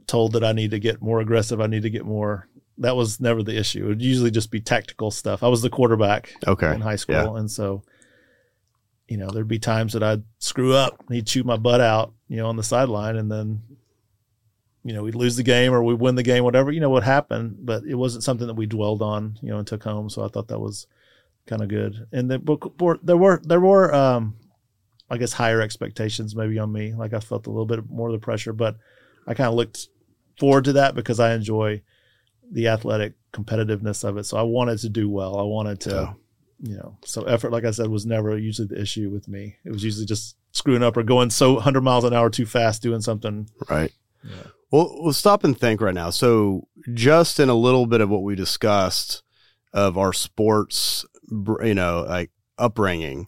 told 0.07 0.31
that 0.33 0.43
i 0.43 0.51
need 0.53 0.71
to 0.71 0.79
get 0.79 1.01
more 1.01 1.19
aggressive 1.19 1.59
i 1.59 1.67
need 1.67 1.83
to 1.83 1.89
get 1.89 2.05
more 2.05 2.47
that 2.77 2.95
was 2.95 3.19
never 3.19 3.43
the 3.43 3.55
issue. 3.55 3.85
It 3.85 3.87
would 3.89 4.01
usually 4.01 4.31
just 4.31 4.49
be 4.49 4.59
tactical 4.59 5.11
stuff. 5.11 5.43
I 5.43 5.49
was 5.49 5.61
the 5.61 5.69
quarterback 5.69 6.33
Okay. 6.47 6.73
in 6.73 6.81
high 6.81 6.95
school, 6.95 7.13
Yeah. 7.15 7.35
and 7.37 7.51
so 7.51 7.83
you 9.07 9.17
know 9.17 9.29
there'd 9.29 9.47
be 9.47 9.59
times 9.59 9.93
that 9.93 10.01
I'd 10.01 10.23
screw 10.39 10.73
up, 10.73 10.99
and 11.05 11.15
he'd 11.15 11.27
chew 11.27 11.43
my 11.43 11.57
butt 11.57 11.79
out, 11.81 12.13
you 12.27 12.37
know, 12.37 12.47
on 12.47 12.55
the 12.55 12.63
sideline, 12.63 13.17
and 13.17 13.29
then 13.31 13.61
you 14.83 14.93
know 14.93 15.03
we'd 15.03 15.13
lose 15.15 15.35
the 15.35 15.43
game 15.43 15.73
or 15.73 15.83
we'd 15.83 15.99
win 15.99 16.15
the 16.15 16.23
game, 16.23 16.43
whatever 16.43 16.71
you 16.71 16.79
know 16.79 16.89
what 16.89 17.03
happened. 17.03 17.57
But 17.59 17.83
it 17.83 17.95
wasn't 17.95 18.23
something 18.23 18.47
that 18.47 18.55
we 18.55 18.65
dwelled 18.65 19.03
on, 19.03 19.37
you 19.43 19.49
know, 19.49 19.59
and 19.59 19.67
took 19.67 19.83
home. 19.83 20.09
So 20.09 20.23
I 20.25 20.29
thought 20.29 20.47
that 20.47 20.59
was 20.59 20.87
kind 21.47 21.61
of 21.61 21.67
good. 21.69 22.07
And 22.11 22.29
the, 22.29 22.39
but 22.39 22.59
there 23.05 23.17
were 23.17 23.41
there 23.43 23.59
were 23.61 23.93
um, 23.93 24.35
I 25.09 25.17
guess 25.17 25.33
higher 25.33 25.61
expectations 25.61 26.35
maybe 26.35 26.57
on 26.59 26.71
me. 26.71 26.93
Like 26.93 27.13
I 27.13 27.19
felt 27.19 27.47
a 27.47 27.49
little 27.49 27.65
bit 27.65 27.89
more 27.89 28.07
of 28.09 28.13
the 28.13 28.19
pressure, 28.19 28.53
but 28.53 28.77
I 29.27 29.33
kind 29.33 29.47
of 29.49 29.55
looked 29.55 29.87
forward 30.39 30.65
to 30.65 30.73
that 30.73 30.95
because 30.95 31.19
I 31.19 31.33
enjoy 31.33 31.81
the 32.51 32.67
athletic 32.67 33.13
competitiveness 33.33 34.03
of 34.03 34.17
it. 34.17 34.25
So 34.25 34.37
I 34.37 34.41
wanted 34.43 34.79
to 34.79 34.89
do 34.89 35.09
well. 35.09 35.37
I 35.39 35.43
wanted 35.43 35.79
to, 35.81 35.89
Yeah. 35.89 36.13
you 36.71 36.77
know, 36.77 36.97
so 37.05 37.23
effort, 37.23 37.51
like 37.51 37.63
I 37.65 37.71
said, 37.71 37.87
was 37.87 38.05
never 38.05 38.37
usually 38.37 38.67
the 38.67 38.81
issue 38.81 39.09
with 39.09 39.27
me. 39.27 39.55
It 39.63 39.71
was 39.71 39.83
usually 39.83 40.05
just 40.05 40.35
screwing 40.51 40.83
up 40.83 40.97
or 40.97 41.03
going 41.03 41.29
so 41.29 41.53
100 41.53 41.81
miles 41.81 42.03
an 42.03 42.13
hour 42.13 42.29
too 42.29 42.45
fast, 42.45 42.81
doing 42.81 42.99
something. 43.01 43.47
Right. 43.69 43.91
Yeah. 44.23 44.43
Well, 44.69 44.97
we'll 45.01 45.13
stop 45.13 45.43
and 45.43 45.57
think 45.57 45.79
right 45.81 45.93
now. 45.93 46.09
So, 46.09 46.67
just 46.93 47.39
in 47.39 47.47
a 47.49 47.53
little 47.55 47.85
bit 47.85 48.01
of 48.01 48.09
what 48.09 48.23
we 48.23 48.35
discussed 48.35 49.21
of 49.73 49.97
our 49.97 50.11
sports, 50.13 51.05
you 51.31 51.73
know, 51.73 52.05
like 52.07 52.29
upbringing, 52.57 53.27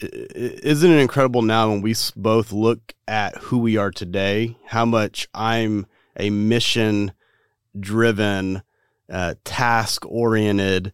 isn't 0.00 0.90
it 0.90 0.98
incredible 0.98 1.42
now 1.42 1.70
when 1.70 1.82
we 1.82 1.94
both 2.16 2.52
look 2.52 2.94
at 3.06 3.36
who 3.36 3.58
we 3.58 3.76
are 3.76 3.90
today, 3.90 4.56
how 4.66 4.84
much 4.84 5.28
I'm 5.34 5.86
a 6.16 6.30
mission 6.30 7.12
driven, 7.78 8.62
uh, 9.10 9.34
task 9.44 10.04
oriented, 10.06 10.92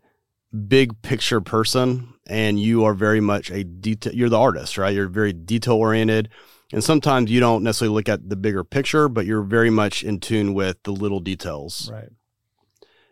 big 0.69 1.01
picture 1.03 1.41
person, 1.41 2.15
and 2.27 2.61
you 2.61 2.85
are 2.85 2.95
very 2.95 3.21
much 3.21 3.51
a 3.51 3.65
detail. 3.65 4.15
You're 4.15 4.29
the 4.29 4.39
artist, 4.39 4.79
right? 4.79 4.95
You're 4.95 5.09
very 5.09 5.33
detail 5.33 5.75
oriented. 5.75 6.29
And 6.73 6.85
sometimes 6.85 7.31
you 7.31 7.41
don't 7.41 7.65
necessarily 7.65 7.95
look 7.95 8.09
at 8.09 8.29
the 8.29 8.37
bigger 8.37 8.63
picture, 8.63 9.09
but 9.09 9.27
you're 9.27 9.43
very 9.43 9.71
much 9.71 10.05
in 10.05 10.21
tune 10.21 10.55
with 10.55 10.81
the 10.85 10.93
little 10.93 11.19
details. 11.19 11.91
Right. 11.93 12.11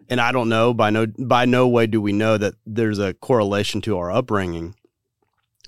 And 0.09 0.21
I 0.21 0.33
don't 0.33 0.49
know 0.49 0.73
by 0.73 0.91
no 0.91 1.07
by 1.07 1.45
no 1.45 1.69
way 1.69 1.87
do 1.87 2.01
we 2.01 2.13
know 2.13 2.39
that 2.39 2.55
there's 2.65 2.99
a 2.99 3.15
correlation 3.15 3.81
to 3.83 3.99
our 3.99 4.11
upbringing. 4.11 4.75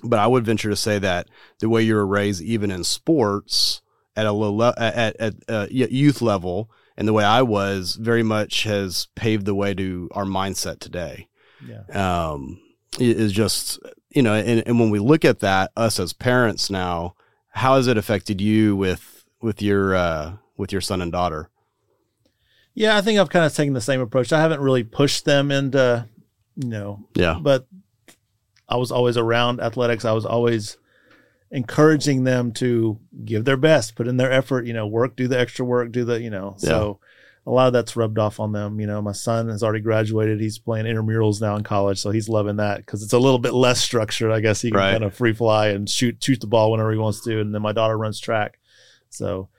But 0.03 0.17
I 0.19 0.25
would 0.25 0.45
venture 0.45 0.69
to 0.69 0.75
say 0.75 0.97
that 0.99 1.27
the 1.59 1.69
way 1.69 1.83
you 1.83 1.93
were 1.93 2.07
raised, 2.07 2.41
even 2.41 2.71
in 2.71 2.83
sports, 2.83 3.81
at 4.15 4.25
a 4.25 4.31
low 4.31 4.51
le- 4.51 4.73
at 4.77 5.15
at 5.17 5.33
uh, 5.47 5.67
youth 5.69 6.21
level, 6.23 6.71
and 6.97 7.07
the 7.07 7.13
way 7.13 7.23
I 7.23 7.43
was, 7.43 7.95
very 8.01 8.23
much 8.23 8.63
has 8.63 9.07
paved 9.15 9.45
the 9.45 9.53
way 9.53 9.75
to 9.75 10.09
our 10.13 10.25
mindset 10.25 10.79
today 10.79 11.27
Yeah. 11.63 12.33
um, 12.33 12.59
is 12.99 13.31
just 13.31 13.79
you 14.09 14.23
know, 14.23 14.33
and, 14.33 14.63
and 14.65 14.79
when 14.79 14.89
we 14.89 14.97
look 14.99 15.23
at 15.23 15.39
that, 15.41 15.71
us 15.77 15.99
as 15.99 16.13
parents 16.13 16.69
now, 16.71 17.13
how 17.49 17.75
has 17.75 17.85
it 17.87 17.95
affected 17.95 18.41
you 18.41 18.75
with 18.75 19.23
with 19.39 19.61
your 19.61 19.93
uh, 19.95 20.33
with 20.57 20.71
your 20.71 20.81
son 20.81 20.99
and 21.03 21.11
daughter? 21.11 21.50
Yeah. 22.73 22.95
I 22.97 23.01
think 23.01 23.19
I've 23.19 23.29
kind 23.29 23.45
of 23.45 23.53
taken 23.53 23.73
the 23.73 23.81
same 23.81 24.01
approach. 24.01 24.31
I 24.33 24.39
haven't 24.41 24.61
really 24.61 24.83
pushed 24.83 25.25
them 25.25 25.51
into, 25.51 26.07
you 26.55 26.67
know, 26.69 27.05
Yeah, 27.15 27.37
but 27.41 27.67
I 28.69 28.77
was 28.77 28.91
always 28.91 29.17
around 29.17 29.59
athletics. 29.61 30.05
I 30.05 30.13
was 30.13 30.25
always 30.25 30.77
encouraging 31.51 32.23
them 32.23 32.51
to 32.53 32.97
give 33.25 33.43
their 33.45 33.57
best, 33.57 33.95
put 33.95 34.07
in 34.07 34.17
their 34.17 34.31
effort, 34.31 34.65
you 34.65 34.73
know, 34.73 34.87
work, 34.87 35.15
do 35.15 35.27
the 35.27 35.39
extra 35.39 35.65
work, 35.65 35.91
do 35.91 36.05
the, 36.05 36.21
you 36.21 36.29
know, 36.29 36.55
so 36.57 36.99
a 37.45 37.51
lot 37.51 37.67
of 37.67 37.73
that's 37.73 37.95
rubbed 37.95 38.17
off 38.19 38.39
on 38.39 38.51
them. 38.51 38.79
You 38.79 38.87
know, 38.87 39.01
my 39.01 39.11
son 39.11 39.49
has 39.49 39.63
already 39.63 39.81
graduated. 39.81 40.39
He's 40.39 40.59
playing 40.59 40.85
intramurals 40.85 41.41
now 41.41 41.55
in 41.57 41.63
college. 41.63 41.99
So 41.99 42.11
he's 42.11 42.29
loving 42.29 42.57
that 42.57 42.77
because 42.77 43.01
it's 43.03 43.13
a 43.13 43.19
little 43.19 43.39
bit 43.39 43.53
less 43.53 43.81
structured. 43.81 44.31
I 44.31 44.39
guess 44.39 44.61
he 44.61 44.69
can 44.69 44.77
Right. 44.79 44.91
kind 44.91 45.03
of 45.03 45.13
free 45.15 45.33
fly 45.33 45.69
and 45.69 45.89
shoot, 45.89 46.23
shoot 46.23 46.39
the 46.39 46.47
ball 46.47 46.71
whenever 46.71 46.91
he 46.91 46.97
wants 46.99 47.21
to. 47.25 47.41
And 47.41 47.53
then 47.53 47.61
my 47.63 47.71
daughter 47.73 47.97
runs 47.97 48.19
track. 48.19 48.59
So 49.09 49.49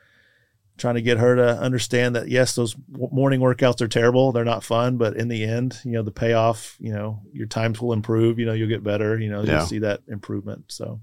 trying 0.78 0.94
to 0.94 1.02
get 1.02 1.18
her 1.18 1.36
to 1.36 1.58
understand 1.60 2.16
that 2.16 2.28
yes, 2.28 2.54
those 2.54 2.74
morning 2.88 3.40
workouts 3.40 3.80
are 3.80 3.88
terrible. 3.88 4.32
They're 4.32 4.44
not 4.44 4.64
fun, 4.64 4.96
but 4.96 5.16
in 5.16 5.28
the 5.28 5.44
end, 5.44 5.78
you 5.84 5.92
know, 5.92 6.02
the 6.02 6.10
payoff, 6.10 6.76
you 6.80 6.92
know, 6.92 7.20
your 7.32 7.46
times 7.46 7.80
will 7.80 7.92
improve, 7.92 8.38
you 8.38 8.46
know, 8.46 8.52
you'll 8.52 8.68
get 8.68 8.82
better, 8.82 9.18
you 9.18 9.30
know, 9.30 9.42
Yeah. 9.42 9.58
you'll 9.58 9.66
see 9.66 9.78
that 9.80 10.00
improvement. 10.08 10.64
So 10.68 11.00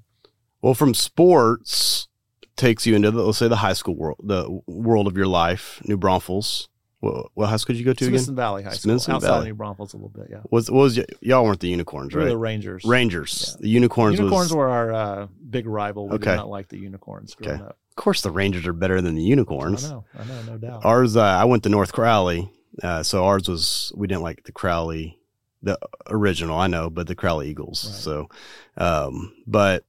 well, 0.62 0.74
from 0.74 0.94
sports 0.94 2.08
takes 2.58 2.86
you 2.86 2.96
into 2.96 3.12
the, 3.12 3.24
let's 3.24 3.38
say 3.38 3.48
the 3.48 3.56
high 3.58 3.74
school 3.74 3.96
world, 3.96 4.18
the 4.24 4.60
world 4.68 5.08
of 5.08 5.16
your 5.16 5.28
life, 5.28 5.82
New 5.86 5.98
Braunfels. 5.98 6.68
What, 7.02 7.28
what 7.34 7.48
high 7.48 7.56
school 7.56 7.74
did 7.76 7.80
you 7.80 7.86
go 7.86 7.94
to 7.94 8.04
Smithson 8.06 8.34
again? 8.34 8.36
Valley 8.36 8.64
High 8.64 8.72
School, 8.72 8.92
Smithson 8.92 9.14
outside 9.14 9.28
Valley. 9.28 9.40
of 9.42 9.46
New 9.46 9.54
Braunfels 9.54 9.94
a 9.94 9.96
little 9.98 10.10
bit. 10.10 10.28
Yeah. 10.30 10.42
Was 10.52 10.70
was 10.70 10.98
y- 10.98 11.06
y'all 11.22 11.46
weren't 11.46 11.62
the 11.62 11.70
unicorns, 11.70 12.14
We 12.14 12.20
were 12.20 12.26
right? 12.26 12.32
the 12.32 12.38
Rangers. 12.38 12.84
Rangers, 12.84 13.52
Yeah. 13.56 13.62
the 13.62 13.70
unicorns. 13.70 14.18
Unicorns 14.20 14.48
was, 14.50 14.54
were 14.54 14.68
our 14.68 14.92
uh, 14.94 15.28
big 15.50 15.66
rival. 15.66 16.10
We 16.10 16.16
Okay. 16.16 16.32
did 16.32 16.36
not 16.36 16.50
like 16.50 16.68
the 16.68 16.78
unicorns 16.78 17.36
growing 17.36 17.62
up. 17.62 17.78
Of 18.00 18.04
course, 18.04 18.22
the 18.22 18.32
Rangers 18.32 18.66
are 18.66 18.72
better 18.72 19.02
than 19.02 19.16
the 19.16 19.22
Unicorns. 19.22 19.84
I 19.84 19.90
know, 19.90 20.06
I 20.18 20.24
know, 20.24 20.42
no 20.44 20.58
doubt. 20.58 20.86
Ours, 20.86 21.18
uh, 21.18 21.22
I 21.22 21.44
went 21.44 21.64
to 21.64 21.70
North 21.70 21.92
Crowley, 21.92 22.50
uh, 22.82 23.04
so 23.04 23.26
ours 23.26 23.50
was 23.50 23.92
we 23.94 24.08
didn't 24.08 24.22
like 24.22 24.46
the 24.46 24.54
Crowley, 24.54 25.20
the 25.62 25.78
original. 26.08 26.58
I 26.58 26.68
know, 26.68 26.90
but 26.90 27.08
the 27.08 27.16
Crowley 27.16 27.50
Eagles. 27.50 27.86
Right. 27.86 27.96
So, 27.96 28.30
um, 28.78 29.36
but 29.46 29.84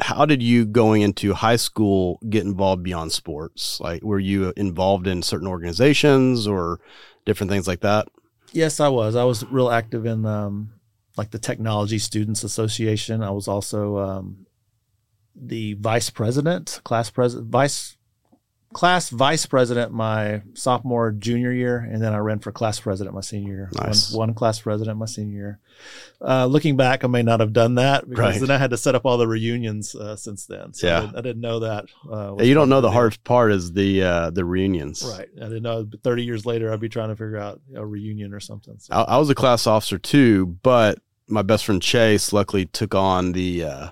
how 0.00 0.26
did 0.26 0.44
you 0.44 0.64
going 0.64 1.02
into 1.02 1.34
high 1.34 1.56
school 1.56 2.20
get 2.30 2.44
involved 2.44 2.84
beyond 2.84 3.10
sports? 3.10 3.80
Like, 3.80 4.00
were 4.04 4.20
you 4.20 4.52
involved 4.56 5.08
in 5.08 5.22
certain 5.22 5.48
organizations 5.48 6.46
or 6.46 6.78
different 7.24 7.50
things 7.50 7.66
like 7.66 7.80
that? 7.80 8.06
Yes, 8.52 8.78
I 8.78 8.86
was. 8.86 9.16
I 9.16 9.24
was 9.24 9.44
real 9.46 9.70
active 9.70 10.06
in 10.06 10.24
um, 10.24 10.74
like 11.16 11.32
the 11.32 11.40
Technology 11.40 11.98
Students 11.98 12.44
Association. 12.44 13.24
I 13.24 13.30
was 13.30 13.48
also 13.48 13.98
um, 13.98 14.45
the 15.38 15.74
vice 15.74 16.10
president, 16.10 16.80
class 16.84 17.10
president, 17.10 17.48
vice 17.50 17.96
class 18.72 19.08
vice 19.08 19.46
president 19.46 19.90
my 19.90 20.42
sophomore 20.54 21.10
junior 21.10 21.50
year, 21.52 21.78
and 21.78 22.02
then 22.02 22.12
I 22.12 22.18
ran 22.18 22.40
for 22.40 22.52
class 22.52 22.78
president 22.78 23.14
my 23.14 23.22
senior 23.22 23.54
year. 23.54 23.70
Nice. 23.74 24.12
One, 24.12 24.28
one 24.28 24.34
class 24.34 24.60
president 24.60 24.98
my 24.98 25.06
senior 25.06 25.34
year. 25.34 25.60
Uh, 26.20 26.44
looking 26.46 26.76
back, 26.76 27.02
I 27.02 27.06
may 27.06 27.22
not 27.22 27.40
have 27.40 27.52
done 27.54 27.76
that 27.76 28.08
because 28.08 28.18
Right. 28.34 28.40
then 28.40 28.50
I 28.50 28.58
had 28.58 28.70
to 28.70 28.76
set 28.76 28.94
up 28.94 29.06
all 29.06 29.16
the 29.18 29.28
reunions 29.28 29.94
uh, 29.94 30.16
since 30.16 30.44
then. 30.46 30.74
So 30.74 30.86
Yeah. 30.88 30.98
I, 30.98 31.00
didn't, 31.02 31.16
I 31.16 31.20
didn't 31.22 31.40
know 31.42 31.60
that. 31.60 31.84
Uh, 32.10 32.36
you 32.42 32.52
don't 32.54 32.68
know 32.68 32.80
the 32.82 32.90
hardest 32.90 33.24
part 33.24 33.50
is 33.52 33.72
the 33.72 34.02
uh, 34.02 34.30
the 34.30 34.44
reunions. 34.44 35.02
Right. 35.16 35.28
I 35.38 35.44
didn't 35.44 35.62
know. 35.62 35.88
30 36.02 36.24
years 36.24 36.44
later, 36.44 36.70
I'd 36.72 36.80
be 36.80 36.88
trying 36.90 37.08
to 37.08 37.16
figure 37.16 37.38
out 37.38 37.60
a 37.74 37.84
reunion 37.86 38.34
or 38.34 38.40
something. 38.40 38.76
So. 38.78 38.94
I, 38.94 39.02
I 39.02 39.16
was 39.18 39.30
a 39.30 39.34
class 39.34 39.66
officer 39.66 39.96
too, 39.98 40.46
but 40.62 40.98
my 41.28 41.42
best 41.42 41.64
friend 41.64 41.80
Chase 41.82 42.32
luckily 42.32 42.66
took 42.66 42.94
on 42.94 43.32
the 43.32 43.64
uh, 43.64 43.88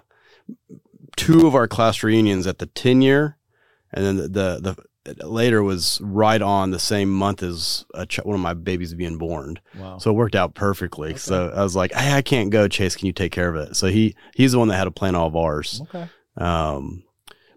two 1.17 1.47
of 1.47 1.55
our 1.55 1.69
class 1.69 2.03
reunions 2.03 2.47
at 2.47 2.59
the 2.59 2.67
ten 2.67 3.03
year, 3.03 3.39
and 3.93 4.05
then 4.05 4.17
the 4.17 4.29
the, 4.29 4.77
the 5.05 5.27
later 5.29 5.63
was 5.63 6.01
right 6.03 6.41
on 6.41 6.71
the 6.71 6.79
same 6.79 7.11
month 7.11 7.43
as 7.43 7.85
a 7.95 8.07
ch- 8.07 8.25
one 8.25 8.35
of 8.35 8.41
my 8.41 8.55
babies 8.55 8.95
being 8.95 9.19
born. 9.19 9.59
Wow. 9.79 9.99
So 9.99 10.11
it 10.11 10.15
worked 10.15 10.35
out 10.35 10.55
perfectly. 10.55 11.17
So 11.17 11.51
I 11.55 11.63
was 11.63 11.77
like, 11.77 11.93
hey, 11.93 12.15
I 12.15 12.23
can't 12.23 12.51
go, 12.51 12.69
Chase. 12.69 12.97
Can 12.97 13.07
you 13.07 13.13
take 13.13 13.33
care 13.33 13.49
of 13.49 13.57
it? 13.57 13.77
So 13.77 13.89
he 13.89 14.17
he's 14.35 14.53
the 14.53 14.59
one 14.59 14.69
that 14.69 14.77
had 14.77 14.85
to 14.85 14.91
plan 14.91 15.15
all 15.15 15.27
of 15.27 15.37
ours. 15.37 15.83
okay. 15.83 16.09
Um, 16.37 17.05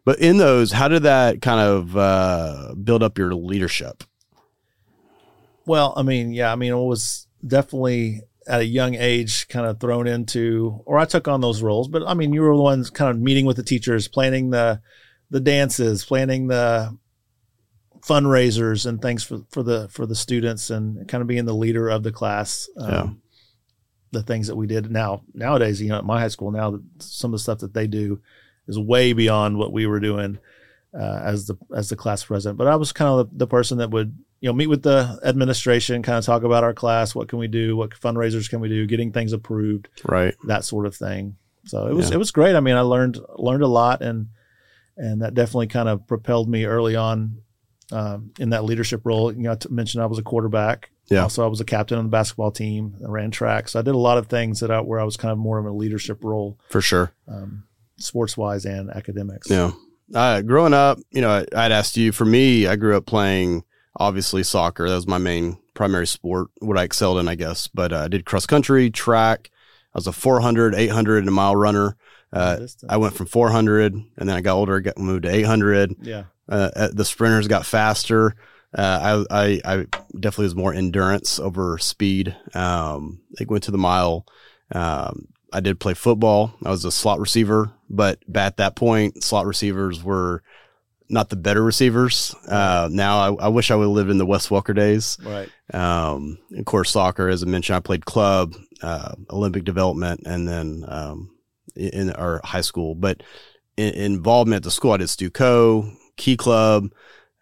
but 0.06 0.20
in 0.20 0.38
those, 0.38 0.72
how 0.72 0.88
did 0.88 1.04
that 1.04 1.42
kind 1.42 1.60
of 1.60 1.98
uh, 1.98 2.76
build 2.82 3.04
up 3.04 3.18
your 3.18 3.34
leadership? 3.34 4.04
Well, 5.66 5.94
I 5.98 6.04
mean, 6.04 6.32
yeah, 6.32 6.52
I 6.52 6.56
mean, 6.56 6.72
it 6.72 6.78
was 6.78 7.28
definitely 7.46 8.22
at 8.48 8.62
a 8.62 8.66
young 8.66 8.96
age 8.96 9.48
kind 9.48 9.66
of 9.66 9.80
thrown 9.80 10.08
into, 10.08 10.82
or 10.86 10.98
I 10.98 11.06
took 11.06 11.28
on 11.28 11.42
those 11.42 11.62
roles. 11.62 11.88
But 11.88 12.04
I 12.08 12.14
mean, 12.14 12.34
you 12.34 12.42
were 12.42 12.56
the 12.56 12.62
ones 12.62 12.90
kind 12.90 13.12
of 13.12 13.20
meeting 13.20 13.46
with 13.46 13.58
the 13.58 13.64
teachers, 13.64 14.08
planning 14.08 14.50
the 14.52 14.82
the 15.30 15.40
dances, 15.40 16.06
planning 16.06 16.48
the 16.48 16.98
fundraisers 18.00 18.86
and 18.86 19.02
things 19.02 19.24
for, 19.24 19.40
for 19.50 19.64
the 19.64 19.88
for 19.90 20.06
the 20.06 20.16
students, 20.16 20.70
and 20.70 21.08
kind 21.08 21.22
of 21.22 21.28
being 21.28 21.46
the 21.46 21.54
leader 21.54 21.90
of 21.90 22.04
the 22.04 22.12
class. 22.12 22.70
Um, 22.78 22.92
Yeah. 22.92 23.10
The 24.12 24.24
things 24.24 24.48
that 24.48 24.56
we 24.56 24.68
did 24.68 24.90
now 24.90 25.24
nowadays, 25.34 25.82
you 25.82 25.90
know, 25.90 25.98
at 25.98 26.06
my 26.06 26.22
high 26.22 26.30
school 26.30 26.50
now, 26.50 26.80
some 27.00 27.34
of 27.34 27.40
the 27.40 27.44
stuff 27.44 27.60
that 27.60 27.74
they 27.74 27.88
do 27.88 28.22
is 28.66 28.80
way 28.80 29.12
beyond 29.12 29.58
what 29.58 29.74
we 29.74 29.86
were 29.86 30.00
doing 30.00 30.40
uh, 30.98 31.20
as 31.24 31.48
the 31.48 31.56
as 31.76 31.90
the 31.90 31.98
class 31.98 32.24
president. 32.24 32.58
But 32.58 32.68
I 32.68 32.78
was 32.78 32.94
kind 32.94 33.10
of 33.10 33.30
the, 33.32 33.40
the 33.40 33.48
person 33.48 33.80
that 33.80 33.92
would 33.92 34.18
you 34.40 34.50
know 34.50 34.54
meet 34.54 34.68
with 34.68 34.84
the 34.84 35.20
administration, 35.24 36.02
kind 36.04 36.18
of 36.18 36.26
talk 36.26 36.44
about 36.44 36.64
our 36.64 36.74
class, 36.74 37.16
what 37.16 37.28
can 37.28 37.40
we 37.40 37.48
do, 37.48 37.76
what 37.76 37.92
fundraisers 37.92 38.50
can 38.50 38.60
we 38.60 38.70
do, 38.70 38.86
getting 38.86 39.12
things 39.12 39.34
approved, 39.34 39.88
Right. 40.06 40.36
that 40.48 40.64
sort 40.64 40.86
of 40.86 40.96
thing. 40.96 41.38
So 41.66 41.88
it 41.88 41.94
was 41.94 42.10
Yeah. 42.10 42.16
it 42.16 42.20
was 42.20 42.32
great. 42.32 42.56
I 42.56 42.60
mean, 42.60 42.76
I 42.76 42.82
learned 42.82 43.20
learned 43.38 43.64
a 43.64 43.68
lot, 43.68 44.02
and 44.02 44.28
and 44.96 45.22
that 45.22 45.34
definitely 45.34 45.68
kind 45.68 45.90
of 45.90 46.08
propelled 46.08 46.50
me 46.50 46.66
early 46.66 46.96
on 46.96 47.38
um, 47.92 48.32
in 48.40 48.50
that 48.50 48.66
leadership 48.66 49.02
role. 49.06 49.32
You 49.32 49.44
know, 49.44 49.52
I 49.54 49.56
t- 49.56 49.70
mentioned 49.70 50.04
I 50.04 50.08
was 50.08 50.18
a 50.20 50.24
quarterback. 50.24 50.92
Yeah. 51.10 51.22
Also, 51.24 51.42
I 51.44 51.48
was 51.48 51.62
a 51.62 51.66
captain 51.66 51.98
on 51.98 52.04
the 52.06 52.10
basketball 52.10 52.52
team. 52.52 52.96
I 53.06 53.10
ran 53.10 53.32
track, 53.32 53.70
so 53.70 53.80
I 53.80 53.82
did 53.82 53.96
a 53.96 53.98
lot 53.98 54.18
of 54.18 54.28
things 54.28 54.60
that 54.60 54.70
I, 54.72 54.82
where 54.82 55.00
I 55.00 55.06
was 55.06 55.16
kind 55.16 55.32
of 55.32 55.38
more 55.38 55.58
of 55.58 55.66
a 55.66 55.72
leadership 55.72 56.22
role, 56.24 56.60
For 56.70 56.82
sure. 56.82 57.14
um, 57.30 57.64
sports 57.98 58.36
wise 58.36 58.66
and 58.66 58.90
academics. 58.90 59.50
Yeah. 59.50 59.72
Uh, 60.14 60.42
growing 60.42 60.74
up, 60.74 61.00
you 61.12 61.22
know, 61.22 61.30
I- 61.30 61.46
I'd 61.66 61.72
asked 61.72 61.96
you, 61.96 62.12
for 62.12 62.26
me, 62.26 62.68
I 62.68 62.76
grew 62.76 62.98
up 62.98 63.06
playing 63.06 63.64
obviously 63.98 64.44
soccer. 64.44 64.88
That 64.88 64.96
was 64.96 65.08
my 65.08 65.18
main 65.18 65.58
primary 65.74 66.08
sport, 66.08 66.48
what 66.60 66.78
I 66.78 66.84
excelled 66.84 67.20
in, 67.20 67.28
I 67.28 67.36
guess. 67.36 67.68
But 67.68 67.92
uh, 67.92 68.00
I 68.00 68.08
did 68.08 68.26
cross 68.26 68.46
country, 68.46 68.90
track. 68.90 69.52
I 69.94 69.98
was 69.98 70.08
a 70.08 70.12
400, 70.12 70.76
800 70.76 71.20
and 71.20 71.28
a 71.28 71.32
mile 71.32 71.56
runner. 71.56 71.98
Uh, 72.32 72.68
I 72.90 72.98
went 72.98 73.16
from 73.16 73.26
400 73.26 73.94
and 73.94 74.30
then 74.30 74.36
I 74.36 74.42
got 74.42 74.56
older, 74.56 74.80
got 74.80 74.98
moved 74.98 75.24
to 75.24 75.34
800. 75.34 75.96
yeah. 76.02 76.24
Uh, 76.50 76.90
the 76.94 77.04
sprinters 77.04 77.48
got 77.48 77.66
faster. 77.66 78.34
Uh, 78.78 79.26
I, 79.30 79.44
I, 79.44 79.62
I 79.66 79.86
definitely 80.18 80.46
was 80.46 80.56
more 80.56 80.74
endurance 80.74 81.40
over 81.40 81.78
speed. 81.78 82.36
Um, 82.54 83.22
I 83.40 83.46
went 83.48 83.64
to 83.66 83.72
the 83.72 83.78
mile. 83.78 84.26
Um, 84.74 85.28
I 85.52 85.60
did 85.60 85.80
play 85.80 85.94
football. 85.94 86.54
I 86.64 86.70
was 86.70 86.86
a 86.86 86.92
slot 86.92 87.20
receiver, 87.20 87.72
but 87.90 88.20
at 88.34 88.58
that 88.58 88.76
point, 88.76 89.24
slot 89.24 89.46
receivers 89.46 90.04
were 90.04 90.44
not 91.10 91.30
the 91.30 91.36
better 91.36 91.64
receivers. 91.64 92.36
Uh, 92.48 92.90
now 92.92 93.20
I, 93.38 93.46
I 93.46 93.48
wish 93.48 93.72
I 93.72 93.76
would 93.76 93.86
have 93.86 93.92
lived 93.92 94.10
in 94.10 94.18
the 94.18 94.26
Wes 94.26 94.50
Welker 94.50 94.76
days. 94.76 95.18
Right. 95.24 95.50
Um, 95.74 96.38
of 96.58 96.66
course, 96.66 96.92
soccer, 96.92 97.30
as 97.30 97.44
I 97.44 97.46
mentioned, 97.46 97.78
I 97.78 97.80
played 97.80 98.06
club, 98.06 98.56
uh, 98.82 99.16
Olympic 99.30 99.64
development, 99.64 100.22
and 100.26 100.48
then 100.48 100.86
um, 100.88 101.32
in, 101.76 102.12
our 102.12 102.42
high 102.44 102.62
school. 102.62 102.94
But 102.96 103.24
in, 103.78 103.94
involvement 103.94 104.58
at 104.58 104.64
the 104.64 104.72
school, 104.72 104.92
I 104.92 104.98
did 104.98 105.08
Stuco, 105.08 105.92
Key 106.18 106.36
Club, 106.38 106.90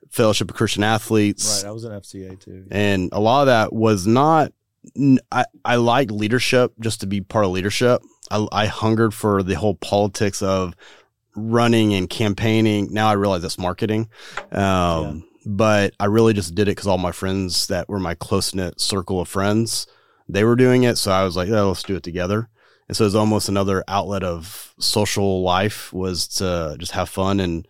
Fellowship 0.10 0.50
of 0.50 0.56
Christian 0.56 0.84
Athletes, 0.84 1.64
Right. 1.64 1.70
I 1.70 1.72
was 1.74 1.84
in 1.84 1.92
FCA 1.92 2.40
too. 2.40 2.66
and 2.72 3.10
a 3.12 3.20
lot 3.20 3.42
of 3.42 3.48
that 3.48 3.74
was 3.74 4.06
not. 4.08 4.52
I 5.32 5.46
I 5.66 5.76
like 5.78 6.12
leadership 6.12 6.74
just 6.80 7.02
to 7.02 7.08
be 7.08 7.20
part 7.20 7.44
of 7.46 7.52
leadership. 7.52 8.02
I, 8.30 8.48
I 8.52 8.66
hungered 8.68 9.14
for 9.14 9.42
the 9.44 9.56
whole 9.56 9.74
politics 9.76 10.42
of 10.44 10.76
running 11.36 11.94
and 11.94 12.10
campaigning. 12.10 12.94
Now 12.94 13.08
I 13.10 13.14
realize 13.14 13.42
that's 13.42 13.60
marketing. 13.60 14.10
Um, 14.52 15.28
But 15.48 15.94
I 16.00 16.06
really 16.06 16.34
just 16.34 16.56
did 16.56 16.68
it 16.68 16.72
because 16.72 16.88
all 16.88 16.98
my 16.98 17.12
friends 17.12 17.68
that 17.68 17.88
were 17.88 18.00
my 18.00 18.16
close 18.16 18.56
knit 18.56 18.82
circle 18.82 19.22
of 19.22 19.28
friends, 19.28 19.86
they 20.28 20.44
were 20.44 20.56
doing 20.56 20.84
it. 20.84 20.98
So 20.98 21.12
I 21.12 21.24
was 21.24 21.36
like, 21.38 21.50
oh, 21.50 21.68
let's 21.68 21.84
do 21.84 21.96
it 21.96 22.02
together. 22.02 22.50
And 22.88 22.98
so 22.98 23.04
it 23.04 23.08
was 23.08 23.16
almost 23.16 23.48
another 23.48 23.84
outlet 23.88 24.24
of 24.24 24.74
social 24.80 25.44
life 25.44 25.94
was 25.94 26.28
to 26.40 26.76
just 26.80 26.94
have 26.94 27.10
fun. 27.10 27.40
And 27.40 27.68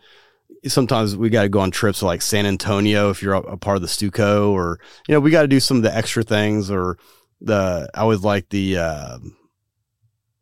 sometimes 0.68 1.18
we 1.18 1.30
got 1.30 1.42
to 1.44 1.50
go 1.50 1.60
on 1.60 1.70
trips 1.72 2.00
to 2.00 2.06
like 2.06 2.22
San 2.22 2.46
Antonio 2.46 3.10
if 3.10 3.22
you're 3.22 3.34
a, 3.34 3.42
a 3.42 3.58
part 3.58 3.76
of 3.76 3.82
the 3.82 3.90
Stuco 3.90 4.52
or, 4.52 4.80
you 5.08 5.14
know, 5.14 5.20
we 5.20 5.30
got 5.30 5.42
to 5.42 5.48
do 5.50 5.60
some 5.60 5.76
of 5.76 5.84
the 5.84 5.94
extra 5.94 6.24
things 6.24 6.72
or 6.72 6.98
the, 7.42 7.90
I 7.94 8.00
always 8.00 8.22
like 8.22 8.48
the, 8.50 8.78
um 8.78 9.36